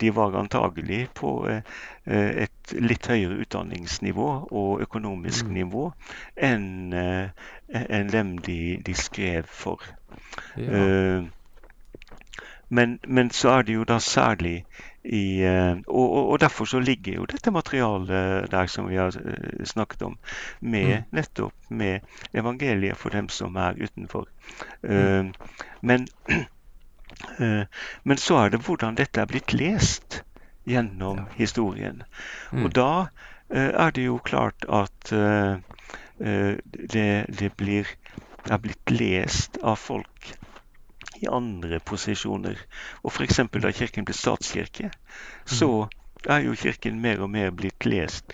de 0.00 0.12
var 0.16 0.38
antagelig 0.38 1.08
på 1.14 1.34
eh, 1.48 1.62
et 2.46 2.74
litt 2.78 3.06
høyere 3.10 3.40
utdanningsnivå 3.44 4.30
og 4.50 4.84
økonomisk 4.86 5.46
mm. 5.46 5.52
nivå 5.58 5.90
enn 6.36 6.94
en 6.94 8.08
dem 8.10 8.38
de, 8.38 8.80
de, 8.86 8.94
skrev 8.94 9.46
for. 9.46 9.84
Ja. 10.56 11.20
Men, 12.70 12.98
men, 13.06 13.30
så 13.34 13.50
er 13.58 13.62
det 13.66 13.74
jo 13.74 13.84
da 13.84 13.98
særlig 13.98 14.64
i, 15.02 15.42
eh, 15.44 15.76
og, 15.86 16.30
og, 16.30 16.40
derfor 16.40 16.64
så 16.68 16.80
ligger 16.80 17.14
jo 17.14 17.26
dette 17.28 17.50
materialet 17.50 18.50
der 18.52 18.66
som 18.68 18.88
vi 18.90 18.98
har 19.00 19.16
eh, 19.16 19.64
snakket 19.64 20.02
om, 20.02 20.16
med 20.60 20.88
mm. 20.88 21.04
nettopp 21.16 21.70
med 21.70 22.00
evangeliet 22.36 23.00
for 23.00 23.16
dem 23.16 23.28
som 23.32 23.56
er 23.56 23.80
utenfor. 23.80 24.28
Mm. 24.82 24.90
Uh, 24.90 25.32
men, 25.80 26.06
uh, 26.28 27.64
men, 28.04 28.18
så 28.18 28.42
er 28.42 28.52
det 28.52 28.62
hvordan 28.66 28.98
dette 29.00 29.20
er 29.22 29.30
blitt 29.30 29.54
lest 29.56 30.20
gjennom 30.68 31.24
ja. 31.24 31.28
historien. 31.38 32.02
Mm. 32.52 32.66
Og 32.66 32.74
da 32.76 32.92
uh, 33.08 33.70
er 33.70 33.96
det 33.96 34.04
jo 34.04 34.18
klart 34.18 34.68
at 34.68 35.14
det, 36.20 37.26
det 37.32 37.48
blir, 37.56 37.88
er 38.44 38.58
blitt 38.60 38.90
lest 38.92 39.56
av 39.64 39.78
folk 39.80 40.34
i 41.20 41.28
andre 41.28 41.80
posisjoner. 41.84 42.58
Og 43.04 43.12
f.eks. 43.12 43.42
da 43.60 43.72
Kirken 43.76 44.06
ble 44.08 44.16
statskirke, 44.16 44.90
så 45.44 45.70
mm. 45.84 45.88
er 46.28 46.46
jo 46.46 46.56
Kirken 46.58 47.00
mer 47.02 47.20
og 47.24 47.30
mer 47.32 47.50
blitt 47.54 47.86
lest 47.88 48.32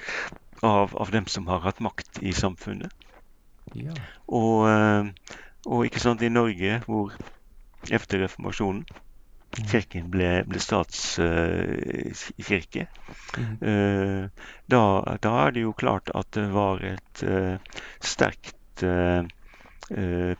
av, 0.62 0.96
av 0.96 1.10
dem 1.10 1.26
som 1.26 1.46
har 1.46 1.60
hatt 1.66 1.80
makt 1.80 2.22
i 2.22 2.32
samfunnet. 2.32 2.92
Ja. 3.74 3.92
Og, 4.26 4.68
eh, 4.70 5.06
og, 5.66 5.86
ikke 5.86 6.00
sant, 6.00 6.22
i 6.22 6.28
Norge, 6.32 6.82
hvor 6.86 7.12
etter 7.90 8.18
reformasjonen 8.24 8.86
kirken 9.56 10.10
ble, 10.12 10.44
ble 10.44 10.60
statskirke. 10.60 11.26
mm. 13.38 13.56
Eh, 13.64 14.24
da, 14.68 14.82
da 15.22 15.30
er 15.46 15.50
det 15.56 15.62
jo 15.64 15.72
klart 15.72 16.10
at 16.14 16.28
det 16.36 16.52
var 16.52 16.76
et 16.84 17.22
eh, 17.24 17.56
sterkt 18.04 18.54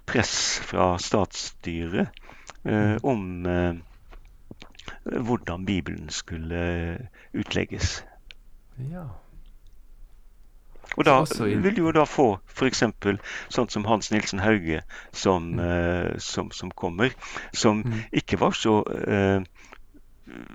press 0.07 0.61
fra 0.67 0.99
statsstyret 1.01 2.09
om 3.03 3.47
eh, 3.47 3.75
hvordan 5.05 5.67
Bibelen 5.67 6.09
skulle 6.09 7.09
utlegges. 7.35 8.05
Ja. 8.91 9.07
Og 10.97 11.05
da 11.05 11.17
vil 11.41 11.77
du 11.77 11.83
jo 11.83 11.93
da 11.93 12.05
få 12.09 12.39
f.eks. 12.49 12.83
sånn 13.53 13.69
som 13.69 13.85
Hans 13.85 14.11
Nilsen 14.15 14.41
Hauge 14.41 14.83
som, 15.13 15.51
Mm. 15.57 15.61
eh, 15.61 16.19
som, 16.19 16.51
som 16.51 16.71
kommer, 16.71 17.11
som 17.53 17.83
Mm. 17.85 18.03
ikke 18.13 18.39
var 18.41 18.53
så 18.53 18.83
eh, 19.09 19.43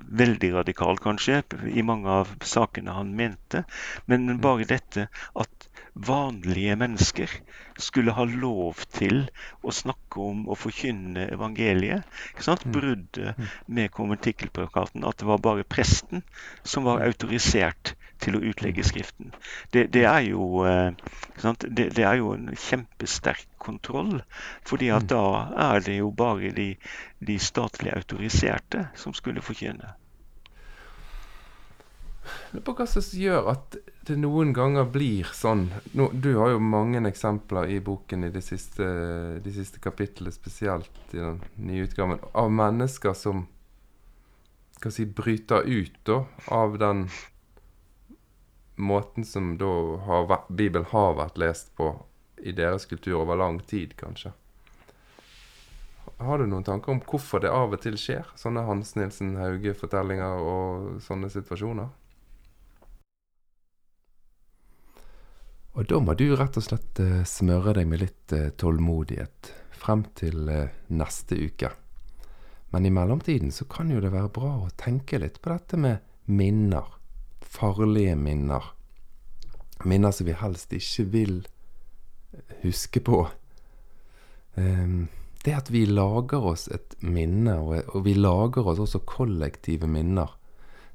veldig 0.08 0.54
radikal, 0.54 0.98
kanskje, 0.98 1.42
i 1.72 1.82
mange 1.82 2.08
av 2.08 2.28
sakene 2.42 2.92
han 2.92 3.14
mente, 3.16 3.64
men 4.06 4.40
bare 4.40 4.64
dette 4.64 5.08
at 5.36 5.68
vanlige 5.92 6.76
mennesker 6.76 7.30
skulle 7.76 8.14
ha 8.16 8.24
lov 8.24 8.80
til 8.96 9.26
å 9.62 9.72
snakke 9.74 10.20
om 10.20 10.46
og 10.48 10.58
forkynne 10.60 11.26
evangeliet. 11.34 12.06
Ikke 12.32 12.46
sant? 12.46 12.64
Mm. 12.66 12.72
Bruddet 12.76 13.50
med 13.66 13.92
konventikkelplakaten. 13.92 15.04
At 15.04 15.20
det 15.20 15.28
var 15.28 15.42
bare 15.44 15.68
presten 15.68 16.24
som 16.64 16.88
var 16.88 17.04
autorisert 17.04 17.94
til 18.22 18.38
å 18.38 18.42
utlegge 18.46 18.84
Skriften. 18.86 19.32
Det, 19.74 19.88
det, 19.94 20.04
er, 20.06 20.20
jo, 20.30 20.62
eh, 20.66 20.92
ikke 21.32 21.44
sant? 21.44 21.66
Det, 21.68 21.88
det 21.96 22.06
er 22.06 22.20
jo 22.20 22.32
en 22.36 22.52
kjempesterk 22.54 23.48
kontroll. 23.62 24.22
fordi 24.66 24.90
at 24.94 25.08
da 25.10 25.24
er 25.72 25.82
det 25.84 25.98
jo 25.98 26.10
bare 26.10 26.52
de, 26.54 26.74
de 27.18 27.38
statlig 27.38 27.92
autoriserte 27.94 28.88
som 28.96 29.14
skulle 29.14 29.42
forkynne. 29.42 29.94
Lurer 32.52 32.64
på 32.64 32.74
hva 32.78 32.86
som 32.86 33.02
gjør 33.18 33.50
at 33.56 33.76
det 34.06 34.16
noen 34.18 34.52
ganger 34.56 34.88
blir 34.90 35.28
sånn 35.36 35.68
Nå, 35.94 36.08
Du 36.12 36.34
har 36.40 36.52
jo 36.54 36.62
mange 36.62 37.00
eksempler 37.08 37.70
i 37.70 37.78
boken 37.80 38.26
i 38.26 38.30
de 38.34 38.42
siste, 38.42 38.86
de 39.44 39.52
siste 39.54 39.82
kapitlene, 39.82 40.32
spesielt 40.34 41.14
i 41.14 41.20
den 41.20 41.40
nye 41.56 41.86
utgaven, 41.86 42.18
av 42.34 42.50
mennesker 42.50 43.14
som 43.14 43.46
skal 44.76 44.94
si, 44.94 45.06
bryter 45.06 45.62
ut 45.62 46.00
da, 46.08 46.24
av 46.50 46.78
den 46.82 47.06
måten 48.82 49.24
som 49.24 49.54
da 49.60 49.70
har 50.08 50.26
vært, 50.26 50.48
Bibelen 50.50 50.88
har 50.90 51.14
vært 51.20 51.38
lest 51.38 51.70
på 51.78 51.92
i 52.42 52.54
deres 52.56 52.88
kultur 52.90 53.20
over 53.20 53.38
lang 53.38 53.60
tid, 53.70 53.94
kanskje. 54.00 54.32
Har 56.18 56.38
du 56.38 56.46
noen 56.50 56.66
tanker 56.66 56.94
om 56.94 57.00
hvorfor 57.06 57.42
det 57.42 57.50
av 57.50 57.74
og 57.74 57.82
til 57.82 57.94
skjer? 57.98 58.26
Sånne 58.38 58.66
Hans 58.66 58.96
Nilsen 58.98 59.36
Hauge-fortellinger 59.38 60.42
og 60.42 61.02
sånne 61.02 61.30
situasjoner? 61.30 61.90
Og 65.72 65.88
da 65.88 66.00
må 66.04 66.14
du 66.18 66.26
rett 66.36 66.56
og 66.60 66.64
slett 66.66 67.00
eh, 67.00 67.22
smøre 67.28 67.72
deg 67.78 67.88
med 67.88 68.02
litt 68.02 68.34
eh, 68.36 68.50
tålmodighet 68.60 69.52
frem 69.82 70.04
til 70.18 70.50
eh, 70.52 70.74
neste 70.92 71.38
uke. 71.38 71.70
Men 72.72 72.88
i 72.88 72.92
mellomtiden 72.92 73.52
så 73.52 73.64
kan 73.68 73.90
jo 73.92 74.00
det 74.00 74.12
være 74.12 74.32
bra 74.32 74.52
å 74.64 74.72
tenke 74.80 75.20
litt 75.20 75.40
på 75.40 75.52
dette 75.52 75.80
med 75.80 76.04
minner. 76.28 76.86
Farlige 77.40 78.16
minner. 78.16 78.72
Minner 79.88 80.12
som 80.12 80.28
vi 80.28 80.36
helst 80.36 80.72
ikke 80.76 81.08
vil 81.12 81.40
huske 82.62 83.00
på. 83.04 83.24
Ehm, 84.60 85.08
det 85.44 85.56
at 85.56 85.70
vi 85.72 85.84
lager 85.88 86.44
oss 86.52 86.68
et 86.72 86.94
minne, 87.02 87.58
og, 87.58 88.04
vi 88.06 88.14
lager 88.14 88.68
oss 88.68 88.80
også 88.80 89.02
kollektive 89.08 89.88
minner, 89.90 90.36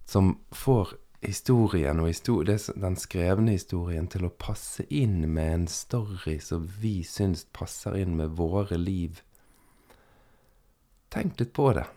som 0.08 0.38
får 0.56 0.96
historien 1.22 2.00
og 2.02 2.10
histo 2.12 2.40
den 2.46 2.98
skrevne 3.00 3.56
historien 3.56 4.08
til 4.12 4.28
å 4.28 4.34
passe 4.34 4.86
inn 4.94 5.24
med 5.34 5.54
en 5.54 5.68
story 5.72 6.38
som 6.44 6.68
vi 6.82 7.02
syns 7.08 7.46
passer 7.56 7.98
inn 7.98 8.18
med 8.20 8.36
våre 8.38 8.78
liv. 8.78 9.22
Tenk 11.14 11.40
litt 11.40 11.54
på 11.56 11.72
det, 11.78 11.88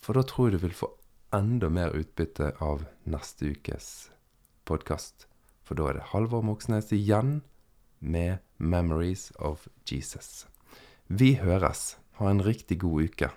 for 0.00 0.16
da 0.16 0.24
tror 0.24 0.48
jeg 0.48 0.58
du 0.58 0.64
vil 0.66 0.78
få 0.78 0.92
enda 1.34 1.68
mer 1.70 1.94
utbytte 1.94 2.54
av 2.62 2.86
neste 3.04 3.52
ukes 3.54 4.10
podkast. 4.66 5.26
For 5.66 5.78
da 5.78 5.90
er 5.90 5.98
det 5.98 6.10
Halvor 6.10 6.42
Moxnes 6.46 6.90
igjen 6.94 7.42
med 8.00 8.38
'Memories 8.58 9.30
of 9.38 9.68
Jesus'. 9.86 10.46
Vi 11.08 11.34
høres. 11.34 11.96
Ha 12.18 12.30
en 12.30 12.42
riktig 12.42 12.80
god 12.80 13.02
uke. 13.02 13.30